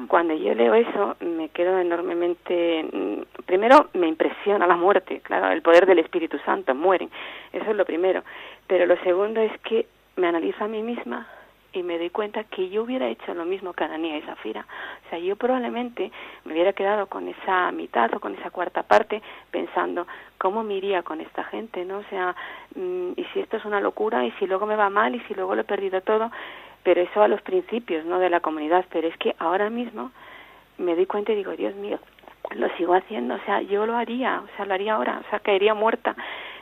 Cuando 0.07 0.33
yo 0.33 0.53
leo 0.53 0.73
eso, 0.73 1.15
me 1.21 1.49
quedo 1.49 1.79
enormemente. 1.79 2.85
Primero, 3.45 3.89
me 3.93 4.07
impresiona 4.07 4.67
la 4.67 4.75
muerte, 4.75 5.21
claro, 5.21 5.51
el 5.51 5.61
poder 5.61 5.85
del 5.85 5.99
Espíritu 5.99 6.37
Santo, 6.45 6.73
mueren. 6.75 7.09
Eso 7.51 7.69
es 7.69 7.75
lo 7.75 7.85
primero. 7.85 8.23
Pero 8.67 8.85
lo 8.85 8.97
segundo 9.03 9.41
es 9.41 9.51
que 9.61 9.87
me 10.15 10.27
analizo 10.27 10.63
a 10.63 10.67
mí 10.67 10.81
misma 10.83 11.27
y 11.73 11.83
me 11.83 11.97
doy 11.97 12.09
cuenta 12.09 12.43
que 12.43 12.69
yo 12.69 12.83
hubiera 12.83 13.07
hecho 13.07 13.33
lo 13.33 13.45
mismo 13.45 13.73
que 13.73 13.83
Ananía 13.83 14.17
y 14.17 14.21
Zafira. 14.23 14.65
O 15.05 15.09
sea, 15.09 15.19
yo 15.19 15.35
probablemente 15.35 16.11
me 16.43 16.53
hubiera 16.53 16.73
quedado 16.73 17.07
con 17.07 17.27
esa 17.27 17.71
mitad 17.71 18.13
o 18.13 18.19
con 18.19 18.35
esa 18.35 18.49
cuarta 18.49 18.83
parte 18.83 19.21
pensando, 19.51 20.05
¿cómo 20.37 20.63
me 20.63 20.75
iría 20.75 21.03
con 21.03 21.21
esta 21.21 21.43
gente? 21.45 21.85
¿no? 21.85 21.99
O 21.99 22.03
sea, 22.09 22.35
y 22.75 23.23
si 23.33 23.39
esto 23.39 23.57
es 23.57 23.65
una 23.65 23.79
locura, 23.79 24.25
y 24.25 24.31
si 24.31 24.47
luego 24.47 24.65
me 24.65 24.75
va 24.75 24.89
mal, 24.89 25.15
y 25.15 25.19
si 25.21 25.33
luego 25.33 25.55
lo 25.55 25.61
he 25.61 25.65
perdido 25.65 26.01
todo 26.01 26.29
pero 26.83 27.01
eso 27.01 27.21
a 27.21 27.27
los 27.27 27.41
principios 27.41 28.05
no 28.05 28.19
de 28.19 28.29
la 28.29 28.39
comunidad 28.39 28.85
pero 28.91 29.07
es 29.07 29.17
que 29.17 29.35
ahora 29.39 29.69
mismo 29.69 30.11
me 30.77 30.95
doy 30.95 31.05
cuenta 31.05 31.31
y 31.31 31.35
digo 31.35 31.51
Dios 31.51 31.75
mío 31.75 31.99
lo 32.55 32.69
sigo 32.77 32.93
haciendo 32.93 33.35
o 33.35 33.39
sea 33.45 33.61
yo 33.61 33.85
lo 33.85 33.95
haría 33.95 34.41
o 34.41 34.55
sea 34.55 34.65
lo 34.65 34.73
haría 34.73 34.93
ahora 34.93 35.21
o 35.25 35.29
sea 35.29 35.39
caería 35.39 35.73
muerta 35.73 36.15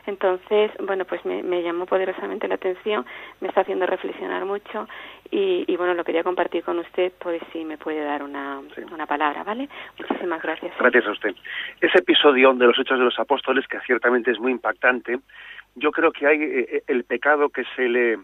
Entonces, 0.09 0.71
bueno, 0.79 1.05
pues 1.05 1.23
me, 1.25 1.61
llamó 1.61 1.85
poderosamente 1.85 2.47
la 2.47 2.55
atención, 2.55 3.05
me 3.41 3.47
está 3.47 3.61
haciendo 3.61 3.85
reflexionar 3.85 4.43
mucho 4.45 4.87
y, 5.31 5.75
bueno, 5.77 5.93
lo 5.93 6.03
quería 6.03 6.23
compartir 6.23 6.63
con 6.63 6.79
usted 6.79 7.11
por 7.19 7.37
si 7.51 7.63
me 7.63 7.77
puede 7.77 8.03
dar 8.03 8.23
una, 8.23 8.59
una 8.91 9.05
palabra, 9.05 9.43
¿vale? 9.43 9.69
Muchísimas 9.99 10.41
gracias. 10.41 10.73
Gracias 10.79 11.05
a 11.05 11.11
usted. 11.11 11.35
Ese 11.79 11.99
episodio 11.99 12.53
de 12.53 12.65
los 12.65 12.79
Hechos 12.79 12.97
de 12.97 13.05
los 13.05 13.19
Apóstoles, 13.19 13.67
que 13.67 13.79
ciertamente 13.81 14.31
es 14.31 14.39
muy 14.39 14.51
impactante, 14.51 15.19
yo 15.75 15.91
creo 15.91 16.11
que 16.11 16.25
hay 16.25 16.41
eh, 16.41 16.67
eh, 16.71 16.83
el 16.87 17.03
pecado 17.03 17.49
que 17.49 17.63
se 17.75 17.87
le 17.87 18.17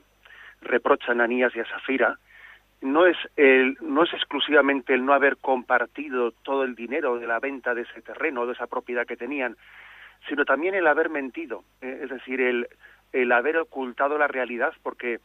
reprocha 0.65 1.07
a 1.09 1.11
Ananías 1.11 1.55
y 1.55 1.59
a 1.59 1.65
Safira, 1.65 2.17
no 2.81 3.05
es, 3.05 3.17
el, 3.35 3.77
no 3.81 4.03
es 4.03 4.13
exclusivamente 4.13 4.93
el 4.93 5.05
no 5.05 5.13
haber 5.13 5.37
compartido 5.37 6.31
todo 6.43 6.63
el 6.63 6.75
dinero 6.75 7.17
de 7.17 7.27
la 7.27 7.39
venta 7.39 7.73
de 7.73 7.81
ese 7.81 8.01
terreno, 8.01 8.45
de 8.45 8.53
esa 8.53 8.67
propiedad 8.67 9.07
que 9.07 9.17
tenían, 9.17 9.55
sino 10.27 10.45
también 10.45 10.75
el 10.75 10.87
haber 10.87 11.09
mentido, 11.09 11.63
eh, 11.81 12.01
es 12.03 12.09
decir, 12.09 12.41
el, 12.41 12.67
el 13.13 13.31
haber 13.31 13.57
ocultado 13.57 14.17
la 14.17 14.27
realidad, 14.27 14.73
porque 14.83 15.19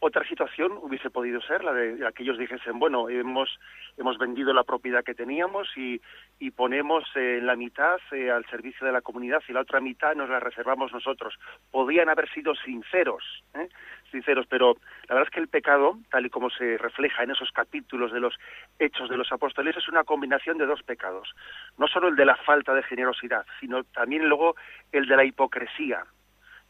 otra 0.00 0.26
situación 0.28 0.72
hubiese 0.82 1.08
podido 1.08 1.40
ser 1.40 1.64
la 1.64 1.72
de 1.72 2.06
aquellos 2.06 2.36
dijesen, 2.36 2.78
bueno, 2.78 3.08
hemos, 3.08 3.58
hemos 3.96 4.18
vendido 4.18 4.52
la 4.52 4.62
propiedad 4.62 5.02
que 5.02 5.14
teníamos 5.14 5.66
y, 5.76 6.00
y 6.38 6.50
ponemos 6.50 7.04
eh, 7.14 7.40
la 7.42 7.56
mitad 7.56 7.96
eh, 8.12 8.30
al 8.30 8.44
servicio 8.46 8.86
de 8.86 8.92
la 8.92 9.00
comunidad 9.00 9.42
y 9.48 9.52
la 9.54 9.62
otra 9.62 9.80
mitad 9.80 10.14
nos 10.14 10.28
la 10.28 10.40
reservamos 10.40 10.92
nosotros. 10.92 11.34
Podían 11.70 12.10
haber 12.10 12.28
sido 12.34 12.54
sinceros, 12.54 13.24
¿eh? 13.54 13.68
Sinceros, 14.14 14.46
pero 14.48 14.76
la 15.08 15.14
verdad 15.14 15.28
es 15.28 15.34
que 15.34 15.40
el 15.40 15.48
pecado, 15.48 15.98
tal 16.10 16.26
y 16.26 16.30
como 16.30 16.50
se 16.50 16.78
refleja 16.78 17.24
en 17.24 17.32
esos 17.32 17.50
capítulos 17.50 18.12
de 18.12 18.20
los 18.20 18.34
hechos 18.78 19.10
de 19.10 19.16
los 19.16 19.30
apóstoles, 19.32 19.76
es 19.76 19.88
una 19.88 20.04
combinación 20.04 20.56
de 20.56 20.66
dos 20.66 20.82
pecados. 20.82 21.34
No 21.76 21.88
solo 21.88 22.08
el 22.08 22.16
de 22.16 22.24
la 22.24 22.36
falta 22.36 22.72
de 22.74 22.82
generosidad, 22.84 23.44
sino 23.60 23.82
también 23.84 24.28
luego 24.28 24.54
el 24.92 25.06
de 25.06 25.16
la 25.16 25.24
hipocresía, 25.24 26.04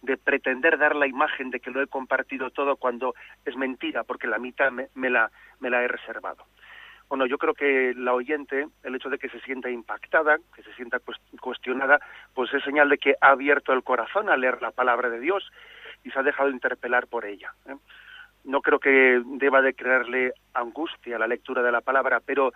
de 0.02 0.16
pretender 0.16 0.78
dar 0.78 0.96
la 0.96 1.06
imagen 1.06 1.50
de 1.50 1.60
que 1.60 1.70
lo 1.70 1.82
he 1.82 1.86
compartido 1.86 2.50
todo 2.50 2.76
cuando 2.76 3.14
es 3.44 3.56
mentira, 3.56 4.04
porque 4.04 4.26
la 4.26 4.38
mitad 4.38 4.70
me, 4.70 5.10
la, 5.10 5.30
me 5.60 5.70
la 5.70 5.82
he 5.82 5.88
reservado. 5.88 6.44
Bueno, 7.08 7.26
yo 7.26 7.38
creo 7.38 7.54
que 7.54 7.94
la 7.96 8.14
oyente, 8.14 8.66
el 8.82 8.94
hecho 8.94 9.10
de 9.10 9.18
que 9.18 9.28
se 9.28 9.40
sienta 9.40 9.70
impactada, 9.70 10.38
que 10.54 10.62
se 10.62 10.72
sienta 10.74 11.00
cuestionada, 11.40 12.00
pues 12.34 12.52
es 12.54 12.64
señal 12.64 12.88
de 12.88 12.98
que 12.98 13.14
ha 13.20 13.28
abierto 13.28 13.72
el 13.72 13.82
corazón 13.82 14.30
a 14.30 14.36
leer 14.36 14.62
la 14.62 14.70
palabra 14.70 15.10
de 15.10 15.20
Dios 15.20 15.44
y 16.04 16.10
se 16.10 16.18
ha 16.18 16.22
dejado 16.22 16.50
interpelar 16.50 17.06
por 17.08 17.24
ella. 17.24 17.52
¿eh? 17.66 17.76
No 18.44 18.60
creo 18.60 18.78
que 18.78 19.22
deba 19.24 19.62
de 19.62 19.74
creerle 19.74 20.32
angustia 20.52 21.18
la 21.18 21.26
lectura 21.26 21.62
de 21.62 21.72
la 21.72 21.80
palabra, 21.80 22.20
pero 22.24 22.52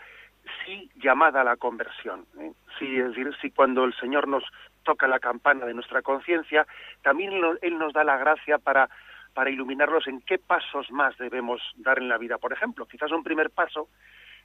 sí 0.65 0.91
llamada 0.97 1.41
a 1.41 1.45
la 1.45 1.57
conversión. 1.57 2.27
¿eh? 2.39 2.53
Sí, 2.79 2.99
es 2.99 3.15
decir, 3.15 3.53
cuando 3.55 3.85
el 3.85 3.95
Señor 3.95 4.29
nos 4.29 4.45
toca 4.85 5.09
la 5.09 5.19
campana 5.19 5.67
de 5.67 5.75
nuestra 5.75 6.03
conciencia, 6.03 6.67
también 7.03 7.33
Él 7.63 7.79
nos 7.79 7.93
da 7.93 8.05
la 8.05 8.19
gracia 8.19 8.59
para, 8.59 8.89
para 9.35 9.51
iluminarnos 9.51 10.07
en 10.07 10.21
qué 10.21 10.39
pasos 10.39 10.91
más 10.91 11.17
debemos 11.19 11.61
dar 11.77 11.99
en 11.99 12.09
la 12.09 12.19
vida. 12.19 12.39
Por 12.39 12.53
ejemplo, 12.53 12.87
quizás 12.87 13.11
un 13.11 13.25
primer 13.25 13.51
paso 13.51 13.89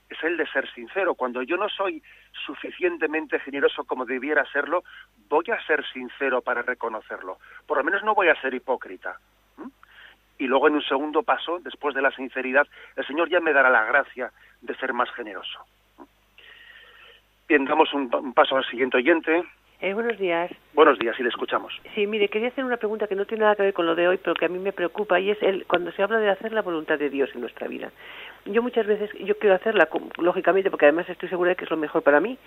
es 0.08 0.22
el 0.22 0.36
de 0.36 0.46
ser 0.46 0.70
sincero. 0.72 1.14
Cuando 1.14 1.42
yo 1.42 1.56
no 1.56 1.68
soy 1.68 2.02
suficientemente 2.46 3.40
generoso 3.40 3.84
como 3.84 4.04
debiera 4.04 4.44
serlo, 4.52 4.84
voy 5.28 5.46
a 5.50 5.64
ser 5.66 5.84
sincero 5.92 6.42
para 6.42 6.62
reconocerlo. 6.62 7.38
Por 7.66 7.78
lo 7.78 7.84
menos 7.84 8.02
no 8.02 8.14
voy 8.14 8.28
a 8.28 8.40
ser 8.40 8.54
hipócrita. 8.54 9.18
Y 10.38 10.46
luego 10.46 10.68
en 10.68 10.74
un 10.74 10.82
segundo 10.82 11.22
paso, 11.22 11.60
después 11.60 11.94
de 11.94 12.02
la 12.02 12.10
sinceridad, 12.10 12.66
el 12.96 13.06
Señor 13.06 13.28
ya 13.28 13.40
me 13.40 13.52
dará 13.52 13.70
la 13.70 13.84
gracia 13.84 14.32
de 14.60 14.74
ser 14.76 14.92
más 14.92 15.10
generoso. 15.12 15.60
Bien, 17.46 17.64
damos 17.66 17.92
un, 17.92 18.32
paso 18.32 18.56
al 18.56 18.64
siguiente 18.64 18.96
oyente. 18.96 19.44
Eh, 19.80 19.92
buenos 19.92 20.18
días. 20.18 20.50
Buenos 20.72 20.98
días, 20.98 21.18
y 21.18 21.22
le 21.22 21.28
escuchamos. 21.28 21.72
Sí, 21.94 22.06
mire, 22.06 22.28
quería 22.28 22.48
hacer 22.48 22.64
una 22.64 22.76
pregunta 22.76 23.06
que 23.06 23.16
no 23.16 23.26
tiene 23.26 23.42
nada 23.42 23.56
que 23.56 23.62
ver 23.62 23.74
con 23.74 23.86
lo 23.86 23.94
de 23.94 24.08
hoy, 24.08 24.18
pero 24.18 24.34
que 24.34 24.46
a 24.46 24.48
mí 24.48 24.58
me 24.58 24.72
preocupa, 24.72 25.18
y 25.20 25.30
es 25.30 25.42
el, 25.42 25.66
cuando 25.66 25.92
se 25.92 26.02
habla 26.02 26.18
de 26.18 26.30
hacer 26.30 26.52
la 26.52 26.62
voluntad 26.62 26.98
de 26.98 27.10
Dios 27.10 27.30
en 27.34 27.40
nuestra 27.40 27.66
vida. 27.66 27.90
Yo 28.46 28.62
muchas 28.62 28.86
veces, 28.86 29.10
yo 29.20 29.36
quiero 29.38 29.56
hacerla, 29.56 29.88
lógicamente, 30.18 30.70
porque 30.70 30.86
además 30.86 31.08
estoy 31.08 31.28
segura 31.28 31.50
de 31.50 31.56
que 31.56 31.64
es 31.64 31.70
lo 31.70 31.76
mejor 31.76 32.02
para 32.02 32.20
mí, 32.20 32.38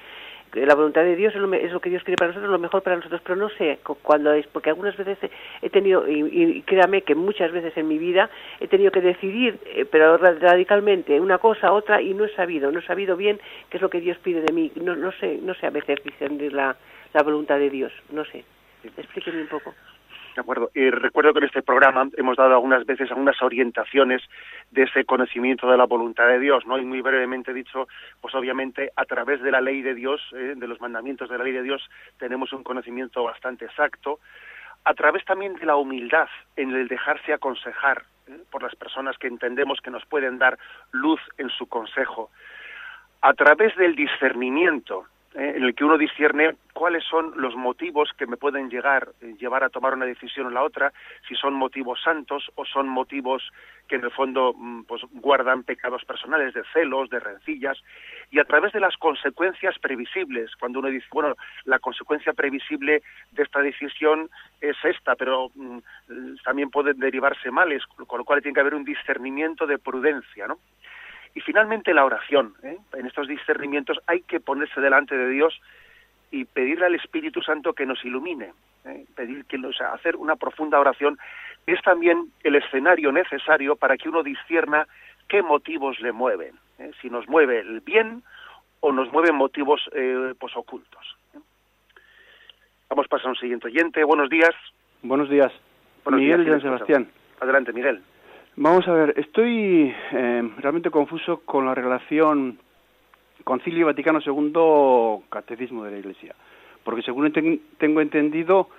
la 0.54 0.76
voluntad 0.76 1.02
de 1.02 1.16
Dios 1.16 1.36
es 1.36 1.42
lo, 1.42 1.82
que 1.82 1.90
Dios 1.90 2.04
quiere 2.04 2.16
para 2.16 2.30
nosotros, 2.30 2.50
lo 2.50 2.60
mejor 2.60 2.82
para 2.82 2.96
nosotros, 2.96 3.22
pero 3.24 3.36
no 3.36 3.50
sé 3.50 3.80
cuándo 4.02 4.32
es, 4.32 4.48
porque 4.48 4.70
algunas 4.70 4.96
veces 4.96 5.18
he 5.62 5.70
tenido, 5.70 6.08
y, 6.08 6.62
créame 6.62 7.02
que 7.02 7.16
muchas 7.16 7.52
veces 7.52 7.76
en 7.76 7.88
mi 7.88 7.98
vida 7.98 8.30
he 8.60 8.68
tenido 8.68 8.92
que 8.92 9.02
decidir, 9.02 9.60
eh, 9.66 9.86
pero 9.90 10.18
radicalmente, 10.18 11.20
una 11.20 11.38
cosa, 11.38 11.74
otra, 11.74 12.02
y 12.02 12.14
no 12.14 12.26
he 12.26 12.34
sabido, 12.36 12.72
no 12.72 12.80
he 12.80 12.86
sabido 12.86 13.18
bien 13.18 13.40
qué 13.70 13.78
es 13.78 13.82
lo 13.82 13.90
que 13.90 14.00
Dios 14.00 14.18
pide 14.20 14.42
de 14.42 14.54
mí, 14.54 14.72
no, 14.76 14.96
no 14.96 15.12
sé, 15.12 15.40
no 15.42 15.54
sé 15.56 15.68
a 15.68 15.72
veces 15.72 16.02
discernir 16.04 16.54
la, 16.54 16.78
la 17.14 17.24
voluntad 17.24 17.58
de 17.60 17.70
Dios, 17.70 17.94
no 18.10 18.26
sé, 18.26 18.46
explíqueme 18.84 19.42
un 19.42 19.48
poco. 19.48 19.74
De 20.38 20.42
acuerdo. 20.42 20.70
Y 20.76 20.92
recuerdo 20.92 21.34
que 21.34 21.40
en 21.40 21.46
este 21.46 21.64
programa 21.64 22.08
hemos 22.16 22.38
dado 22.38 22.54
algunas 22.54 22.86
veces 22.86 23.10
algunas 23.10 23.42
orientaciones 23.42 24.22
de 24.70 24.84
ese 24.84 25.04
conocimiento 25.04 25.68
de 25.68 25.78
la 25.78 25.86
voluntad 25.86 26.28
de 26.28 26.38
Dios, 26.38 26.64
¿no? 26.68 26.78
Y 26.78 26.86
muy 26.86 27.02
brevemente 27.02 27.56
dicho, 27.56 27.88
pues 28.22 28.36
obviamente 28.36 28.92
a 28.96 29.06
través 29.06 29.42
de 29.42 29.50
la 29.50 29.62
ley 29.62 29.82
de 29.82 29.96
Dios, 29.96 30.22
¿eh? 30.34 30.54
de 30.56 30.68
los 30.68 30.80
mandamientos 30.80 31.28
de 31.28 31.40
la 31.40 31.44
ley 31.44 31.54
de 31.54 31.64
Dios, 31.64 31.90
tenemos 32.20 32.54
un 32.54 32.64
conocimiento 32.64 33.24
bastante 33.24 33.66
exacto. 33.66 34.20
A 34.84 34.94
través 34.94 35.26
también 35.26 35.56
de 35.56 35.66
la 35.66 35.76
humildad 35.76 36.28
en 36.56 36.70
el 36.70 36.88
dejarse 36.88 37.34
aconsejar 37.34 38.04
¿eh? 38.28 38.38
por 38.52 38.62
las 38.62 38.76
personas 38.76 39.18
que 39.18 39.26
entendemos 39.26 39.82
que 39.82 39.90
nos 39.90 40.06
pueden 40.06 40.38
dar 40.38 40.60
luz 40.92 41.20
en 41.40 41.50
su 41.50 41.66
consejo. 41.66 42.30
A 43.22 43.34
través 43.34 43.76
del 43.76 43.96
discernimiento, 43.96 45.08
¿eh? 45.38 45.54
en 45.56 45.64
el 45.64 45.76
que 45.76 45.86
uno 45.86 45.98
discierne 45.98 46.56
cuáles 46.74 47.04
son 47.04 47.34
los 47.38 47.56
motivos 47.56 48.12
que 48.18 48.28
me 48.28 48.38
pueden 48.38 48.70
llegar, 48.70 49.10
eh, 49.22 49.36
llevar 49.40 49.64
a 49.64 49.70
tomar 49.70 49.94
una 49.94 50.06
decisión 50.06 50.48
o 50.48 50.50
la 50.50 50.64
otra, 50.64 50.92
si 51.28 51.36
son 51.36 51.54
motivos 51.54 52.02
santos 52.04 52.52
o 52.56 52.66
son 52.66 52.88
motivos 52.88 53.44
que 53.88 53.96
en 53.96 54.04
el 54.04 54.12
fondo 54.12 54.54
mm, 54.56 54.84
pues, 54.84 55.02
guardan 55.14 55.64
pecados 55.64 56.04
personales 56.06 56.54
de 56.54 56.64
celos, 56.74 57.10
de 57.10 57.20
rencillas, 57.20 57.78
y 58.30 58.40
a 58.40 58.44
través 58.44 58.74
de 58.74 58.80
las 58.80 58.98
consecuencias 58.98 59.80
previsibles, 59.80 60.56
cuando 60.58 60.80
uno 60.80 60.90
dice, 60.90 61.08
bueno, 61.12 61.36
la 61.66 61.80
consecuencia 61.80 62.34
previsible 62.34 63.02
de 63.32 63.44
esta 63.44 63.62
decisión 63.62 64.30
es 64.60 64.76
esta, 64.84 65.16
pero 65.16 65.50
mm, 65.56 65.78
también 66.44 66.70
pueden 66.70 67.00
derivarse 67.00 67.50
males, 67.52 67.86
con 67.86 68.20
lo 68.20 68.26
cual 68.26 68.42
tiene 68.42 68.56
que 68.56 68.62
haber 68.62 68.76
un 68.76 68.84
discernimiento 68.84 69.66
de 69.66 69.78
prudencia, 69.78 70.48
¿no? 70.48 70.60
Y 71.38 71.42
finalmente 71.42 71.94
la 71.94 72.04
oración. 72.04 72.56
¿eh? 72.64 72.80
En 72.94 73.06
estos 73.06 73.28
discernimientos 73.28 74.00
hay 74.08 74.22
que 74.22 74.40
ponerse 74.40 74.82
delante 74.82 75.16
de 75.16 75.30
Dios 75.30 75.62
y 76.32 76.46
pedirle 76.46 76.88
al 76.88 76.96
Espíritu 76.96 77.44
Santo 77.44 77.74
que 77.74 77.86
nos 77.86 78.04
ilumine, 78.04 78.54
¿eh? 78.86 79.06
pedir 79.16 79.46
que 79.46 79.60
sea, 79.78 79.94
hacer 79.94 80.16
una 80.16 80.36
profunda 80.36 80.80
oración 80.80 81.20
es 81.68 81.80
también 81.84 82.32
el 82.44 82.56
escenario 82.56 83.12
necesario 83.12 83.76
para 83.76 83.98
que 83.98 84.10
uno 84.10 84.24
discierna 84.24 84.88
qué 85.28 85.44
motivos 85.44 86.00
le 86.00 86.12
mueven, 86.12 86.56
¿eh? 86.80 86.90
si 87.04 87.12
nos 87.12 87.28
mueve 87.28 87.60
el 87.60 87.82
bien 87.82 88.24
o 88.80 88.92
nos 88.92 89.12
mueven 89.12 89.36
motivos 89.36 89.88
pues 90.40 90.58
ocultos. 90.58 91.18
Vamos 92.90 93.06
a 93.06 93.10
pasar 93.10 93.28
a 93.28 93.30
un 93.30 93.36
siguiente 93.36 93.68
oyente. 93.68 94.04
Buenos 94.04 94.32
días. 94.32 94.56
Buenos 95.04 95.30
días. 95.30 95.52
Miguel 96.08 96.46
de 96.46 96.62
Sebastián. 96.62 97.08
Adelante, 97.40 97.74
Miguel. 97.74 98.02
Vamos 98.60 98.88
a 98.88 98.92
ver, 98.92 99.14
estoy 99.18 99.94
eh, 100.14 100.50
realmente 100.58 100.90
confuso 100.90 101.42
con 101.46 101.68
la 101.68 101.76
relación 101.76 102.58
Concilio 103.44 103.86
Vaticano 103.86 104.18
II 104.20 105.26
Catecismo 105.30 105.84
de 105.84 105.92
la 105.92 106.00
Iglesia, 106.00 106.34
porque 106.84 107.04
según 107.04 107.32
tengo 107.78 108.02
entendido, 108.02 108.70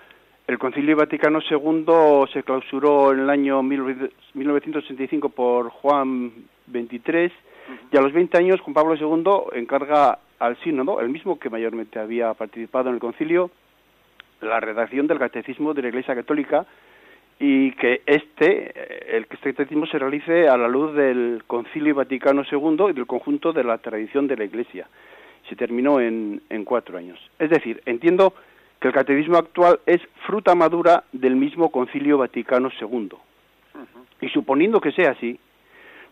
el 0.49 0.59
Concilio 0.59 0.97
Vaticano 0.97 1.39
II 1.49 2.29
se 2.33 2.43
clausuró 2.43 3.13
en 3.13 3.21
el 3.21 3.31
año 3.31 3.63
1985 3.63 5.29
por 5.29 5.69
Juan 5.69 6.33
XXIII 6.69 7.31
y 7.93 7.97
a 7.97 8.01
los 8.01 8.13
20 8.13 8.37
años 8.37 8.61
Juan 8.61 8.75
Pablo 8.75 8.97
II 8.97 9.61
encarga 9.61 10.19
al 10.41 10.57
sínodo, 10.65 11.01
el 11.01 11.09
mismo 11.09 11.39
que 11.39 11.51
mayormente 11.51 12.01
había 12.01 12.35
participado 12.35 12.89
en 12.89 12.97
el 12.97 13.01
concilio, 13.01 13.53
la 14.41 14.59
redacción 14.59 15.07
del 15.07 15.21
Catecismo 15.21 15.73
de 15.73 15.83
la 15.83 15.89
Iglesia 15.91 16.17
Católica 16.17 16.67
y 17.39 17.73
que 17.73 18.03
este, 18.07 18.73
eh, 18.75 19.17
el 19.17 19.27
que 19.27 19.37
este 19.37 19.55
catecismo 19.55 19.87
se 19.87 19.99
realice 19.99 20.49
a 20.49 20.57
la 20.57 20.69
luz 20.69 20.95
del 20.95 21.45
Concilio 21.47 21.95
Vaticano 21.95 22.43
II 22.51 22.87
y 22.91 22.93
del 22.93 23.07
conjunto 23.07 23.53
de 23.53 23.65
la 23.65 23.79
tradición 23.79 24.27
de 24.27 24.37
la 24.37 24.45
Iglesia. 24.45 24.89
Se 25.49 25.57
terminó 25.57 26.01
en, 26.01 26.43
en 26.51 26.65
cuatro 26.65 26.99
años. 26.99 27.19
Es 27.39 27.51
decir, 27.51 27.81
entiendo 27.87 28.35
que 28.81 28.89
el 28.89 28.95
catecismo 28.95 29.39
actual 29.39 29.81
es 29.87 30.01
fruta 30.27 30.55
madura 30.55 31.05
del 31.13 31.37
mismo 31.37 31.71
Concilio 31.71 32.19
Vaticano 32.19 32.71
II. 32.81 33.11
Y 34.21 34.29
suponiendo 34.31 34.81
que 34.81 34.93
sea 34.93 35.13
así, 35.13 35.39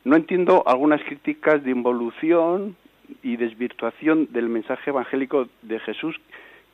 no 0.04 0.14
entiendo 0.14 0.62
algunas 0.66 1.02
críticas 1.02 1.64
de 1.64 1.72
involución 1.72 2.76
y 3.22 3.36
desvirtuación 3.36 4.28
del 4.32 4.48
mensaje 4.48 4.90
evangélico 4.90 5.48
de 5.62 5.80
Jesús 5.80 6.16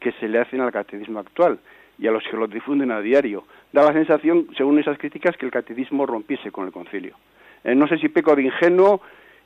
que 0.00 0.12
se 0.12 0.28
le 0.28 0.38
hacen 0.38 0.60
al 0.60 0.72
catecismo 0.72 1.18
actual 1.18 1.58
y 1.98 2.06
a 2.06 2.10
los 2.10 2.24
que 2.24 2.36
lo 2.36 2.46
difunden 2.46 2.90
a 2.90 3.00
diario. 3.00 3.44
Da 3.72 3.84
la 3.84 3.92
sensación, 3.92 4.48
según 4.56 4.78
esas 4.78 4.98
críticas, 4.98 5.36
que 5.36 5.46
el 5.46 5.52
catecismo 5.52 6.06
rompiese 6.06 6.50
con 6.50 6.66
el 6.66 6.72
concilio. 6.72 7.16
Eh, 7.64 7.74
no 7.74 7.86
sé 7.86 7.98
si 7.98 8.08
peco 8.08 8.34
de 8.34 8.42
ingenuo 8.42 9.00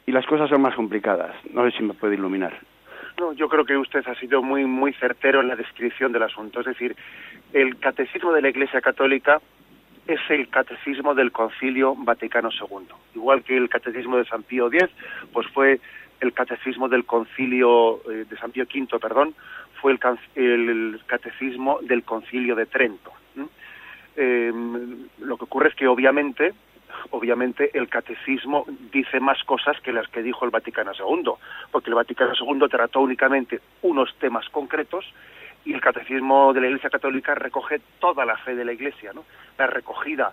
y 0.06 0.12
las 0.12 0.26
cosas 0.26 0.48
son 0.48 0.62
más 0.62 0.74
complicadas. 0.74 1.34
No 1.52 1.64
sé 1.64 1.76
si 1.76 1.82
me 1.82 1.94
puede 1.94 2.14
iluminar. 2.14 2.58
No, 3.18 3.32
yo 3.32 3.48
creo 3.48 3.64
que 3.64 3.76
usted 3.76 4.06
ha 4.06 4.14
sido 4.16 4.42
muy 4.42 4.66
muy 4.66 4.92
certero 4.94 5.40
en 5.40 5.48
la 5.48 5.56
descripción 5.56 6.12
del 6.12 6.22
asunto. 6.22 6.60
Es 6.60 6.66
decir, 6.66 6.94
el 7.52 7.78
catecismo 7.78 8.32
de 8.32 8.42
la 8.42 8.50
Iglesia 8.50 8.80
Católica 8.80 9.40
es 10.06 10.20
el 10.28 10.48
catecismo 10.48 11.14
del 11.14 11.32
Concilio 11.32 11.94
Vaticano 11.96 12.50
II. 12.50 12.86
Igual 13.14 13.42
que 13.42 13.56
el 13.56 13.68
catecismo 13.68 14.18
de 14.18 14.24
San 14.26 14.42
Pío 14.42 14.68
X, 14.68 14.88
pues 15.32 15.46
fue 15.48 15.80
el 16.20 16.32
catecismo 16.32 16.88
del 16.88 17.04
Concilio 17.04 18.00
eh, 18.10 18.24
de 18.28 18.36
San 18.36 18.52
Pío 18.52 18.64
V, 18.64 18.98
perdón, 19.00 19.34
fue 19.80 19.92
el, 19.92 20.00
el 20.34 21.00
catecismo 21.06 21.78
del 21.82 22.02
Concilio 22.02 22.54
de 22.54 22.66
Trento. 22.66 23.12
Eh, 24.18 24.50
lo 25.18 25.36
que 25.36 25.44
ocurre 25.44 25.68
es 25.68 25.74
que 25.74 25.86
obviamente 25.86 26.54
obviamente 27.10 27.70
el 27.74 27.88
catecismo 27.88 28.64
dice 28.90 29.20
más 29.20 29.42
cosas 29.44 29.78
que 29.80 29.92
las 29.92 30.08
que 30.08 30.22
dijo 30.22 30.44
el 30.44 30.50
Vaticano 30.50 30.92
II, 30.92 31.32
porque 31.70 31.90
el 31.90 31.94
Vaticano 31.94 32.32
II 32.34 32.68
trató 32.70 33.00
únicamente 33.00 33.60
unos 33.82 34.14
temas 34.18 34.48
concretos 34.48 35.04
y 35.64 35.74
el 35.74 35.80
catecismo 35.80 36.52
de 36.52 36.60
la 36.60 36.68
Iglesia 36.68 36.90
Católica 36.90 37.34
recoge 37.34 37.80
toda 37.98 38.24
la 38.24 38.36
fe 38.38 38.54
de 38.54 38.64
la 38.64 38.72
Iglesia, 38.72 39.12
¿no? 39.12 39.24
La 39.58 39.66
recogida 39.66 40.32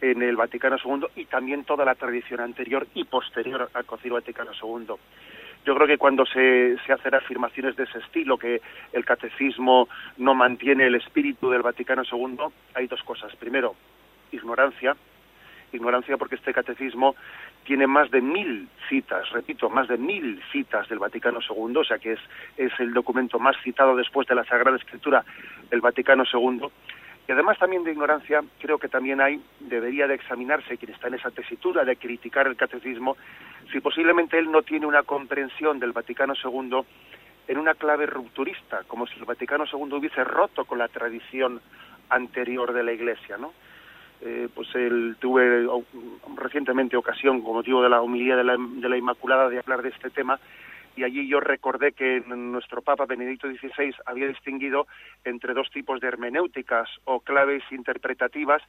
en 0.00 0.22
el 0.22 0.36
Vaticano 0.36 0.76
II 0.82 1.06
y 1.16 1.24
también 1.24 1.64
toda 1.64 1.84
la 1.84 1.94
tradición 1.94 2.40
anterior 2.40 2.86
y 2.94 3.04
posterior 3.04 3.70
al 3.72 3.84
Concilio 3.84 4.14
Vaticano 4.14 4.52
II. 4.52 4.94
Yo 5.64 5.74
creo 5.74 5.86
que 5.86 5.98
cuando 5.98 6.26
se, 6.26 6.76
hacen 6.92 7.14
afirmaciones 7.14 7.74
de 7.76 7.84
ese 7.84 7.98
estilo, 7.98 8.36
que 8.36 8.60
el 8.92 9.04
catecismo 9.04 9.88
no 10.18 10.34
mantiene 10.34 10.86
el 10.86 10.94
espíritu 10.94 11.50
del 11.50 11.62
Vaticano 11.62 12.02
II, 12.10 12.36
hay 12.74 12.86
dos 12.86 13.02
cosas. 13.02 13.34
Primero, 13.36 13.74
ignorancia, 14.30 14.94
ignorancia 15.72 16.18
porque 16.18 16.34
este 16.34 16.52
catecismo 16.52 17.16
tiene 17.64 17.86
más 17.86 18.10
de 18.10 18.20
mil 18.20 18.68
citas, 18.90 19.30
repito, 19.30 19.70
más 19.70 19.88
de 19.88 19.96
mil 19.96 20.42
citas 20.52 20.86
del 20.88 20.98
Vaticano 20.98 21.40
II, 21.40 21.76
o 21.78 21.84
sea 21.84 21.98
que 21.98 22.12
es, 22.12 22.20
es 22.58 22.72
el 22.78 22.92
documento 22.92 23.38
más 23.38 23.56
citado 23.62 23.96
después 23.96 24.28
de 24.28 24.34
la 24.34 24.44
Sagrada 24.44 24.76
Escritura 24.76 25.24
del 25.70 25.80
Vaticano 25.80 26.24
II. 26.30 26.60
Y 27.26 27.32
además 27.32 27.58
también 27.58 27.84
de 27.84 27.92
ignorancia, 27.92 28.42
creo 28.60 28.78
que 28.78 28.88
también 28.88 29.20
hay, 29.20 29.40
debería 29.60 30.06
de 30.06 30.14
examinarse 30.14 30.76
quien 30.76 30.92
está 30.92 31.08
en 31.08 31.14
esa 31.14 31.30
tesitura 31.30 31.84
de 31.84 31.96
criticar 31.96 32.46
el 32.46 32.56
catecismo, 32.56 33.16
si 33.72 33.80
posiblemente 33.80 34.38
él 34.38 34.50
no 34.50 34.62
tiene 34.62 34.86
una 34.86 35.02
comprensión 35.02 35.80
del 35.80 35.92
Vaticano 35.92 36.34
II 36.42 36.80
en 37.48 37.58
una 37.58 37.74
clave 37.74 38.06
rupturista, 38.06 38.82
como 38.86 39.06
si 39.06 39.18
el 39.18 39.24
Vaticano 39.24 39.64
II 39.64 39.94
hubiese 39.94 40.22
roto 40.22 40.64
con 40.66 40.78
la 40.78 40.88
tradición 40.88 41.60
anterior 42.10 42.72
de 42.72 42.82
la 42.82 42.92
Iglesia, 42.92 43.38
¿no? 43.38 43.52
Eh, 44.20 44.48
pues 44.54 44.68
él, 44.74 45.16
tuve 45.18 45.66
recientemente 46.36 46.96
ocasión, 46.96 47.42
con 47.42 47.54
motivo 47.54 47.82
de 47.82 47.88
la 47.88 48.00
homilía 48.00 48.36
de 48.36 48.44
la, 48.44 48.56
de 48.58 48.88
la 48.88 48.96
Inmaculada, 48.96 49.48
de 49.48 49.58
hablar 49.58 49.82
de 49.82 49.90
este 49.90 50.10
tema, 50.10 50.38
y 50.96 51.04
allí 51.04 51.28
yo 51.28 51.40
recordé 51.40 51.92
que 51.92 52.22
nuestro 52.26 52.82
Papa 52.82 53.06
Benedicto 53.06 53.48
XVI 53.48 53.94
había 54.06 54.28
distinguido 54.28 54.86
entre 55.24 55.54
dos 55.54 55.70
tipos 55.70 56.00
de 56.00 56.08
hermenéuticas 56.08 56.88
o 57.04 57.20
claves 57.20 57.62
interpretativas 57.70 58.62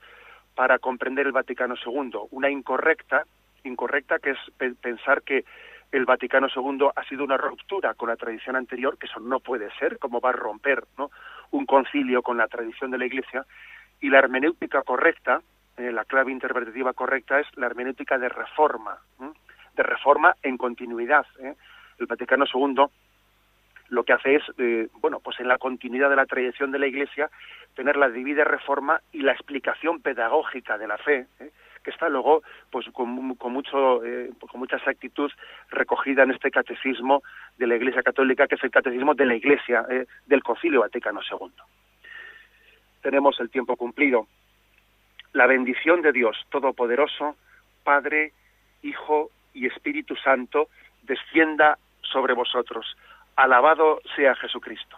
para 0.56 0.80
comprender 0.80 1.28
el 1.28 1.32
Vaticano 1.32 1.76
II. 1.86 2.12
Una 2.32 2.50
incorrecta, 2.50 3.26
incorrecta 3.64 4.20
que 4.20 4.32
es 4.32 4.76
pensar 4.82 5.22
que 5.22 5.46
el 5.92 6.06
Vaticano 6.06 6.48
II 6.54 6.90
ha 6.96 7.04
sido 7.06 7.24
una 7.24 7.38
ruptura 7.38 7.94
con 7.94 8.10
la 8.10 8.16
tradición 8.16 8.56
anterior, 8.56 8.98
que 8.98 9.06
eso 9.06 9.20
no 9.20 9.40
puede 9.40 9.70
ser, 9.78 10.00
como 10.00 10.20
va 10.20 10.30
a 10.30 10.34
romper 10.34 10.84
¿no? 10.98 11.12
un 11.52 11.66
concilio 11.66 12.22
con 12.22 12.38
la 12.38 12.48
tradición 12.48 12.92
de 12.92 12.98
la 12.98 13.06
Iglesia, 13.06 13.46
y 14.02 14.10
la 14.10 14.20
hermenéutica 14.20 14.82
correcta, 14.82 15.42
eh, 15.78 15.92
la 15.92 16.06
clave 16.06 16.32
interpretativa 16.32 16.94
correcta 16.94 17.40
es 17.40 17.48
la 17.56 17.68
hermenéutica 17.68 18.18
de 18.18 18.30
reforma, 18.30 18.98
de 19.76 19.84
reforma 19.84 20.36
en 20.42 20.58
continuidad. 20.58 21.26
¿eh? 21.40 21.56
El 22.00 22.08
Vaticano 22.08 22.46
II 22.52 22.86
lo 23.90 24.04
que 24.04 24.14
hace 24.14 24.36
es, 24.36 24.44
eh, 24.58 24.88
bueno, 25.00 25.20
pues 25.20 25.40
en 25.40 25.48
la 25.48 25.60
continuidad 25.60 26.10
de 26.10 26.16
la 26.16 26.26
tradición 26.26 26.72
de 26.72 26.80
la 26.80 26.88
Iglesia, 26.88 27.30
tener 27.76 27.98
la 27.98 28.10
divida 28.10 28.44
reforma 28.44 29.00
y 29.12 29.22
la 29.22 29.32
explicación 29.32 30.02
pedagógica 30.02 30.78
de 30.80 30.88
la 30.88 30.98
fe, 30.98 31.28
que 31.84 31.92
está 31.92 32.10
luego, 32.10 32.42
pues 32.72 32.88
con, 32.92 33.10
mucho, 33.10 34.02
con 34.40 34.60
mucha 34.60 34.78
exactitud 34.78 35.32
recogida 35.70 36.24
en 36.24 36.32
este 36.32 36.50
catecismo 36.50 37.22
de 37.60 37.68
la 37.68 37.76
Iglesia 37.76 38.02
Católica, 38.02 38.48
que 38.48 38.56
es 38.56 38.64
el 38.64 38.72
catecismo 38.72 39.14
de 39.14 39.26
la 39.28 39.36
Iglesia 39.36 39.86
del 40.26 40.42
Concilio 40.42 40.80
Vaticano 40.80 41.22
II 41.22 41.52
tenemos 43.06 43.40
el 43.40 43.52
tiempo 43.52 43.76
cumplido. 43.76 44.26
La 45.32 45.46
bendición 45.46 46.02
de 46.02 46.12
Dios 46.12 46.36
Todopoderoso, 46.50 47.36
Padre, 47.84 48.34
Hijo 48.82 49.30
y 49.54 49.68
Espíritu 49.68 50.16
Santo, 50.16 50.70
descienda 51.04 51.78
sobre 52.12 52.34
vosotros. 52.34 52.86
Alabado 53.36 54.00
sea 54.16 54.36
Jesucristo. 54.36 54.98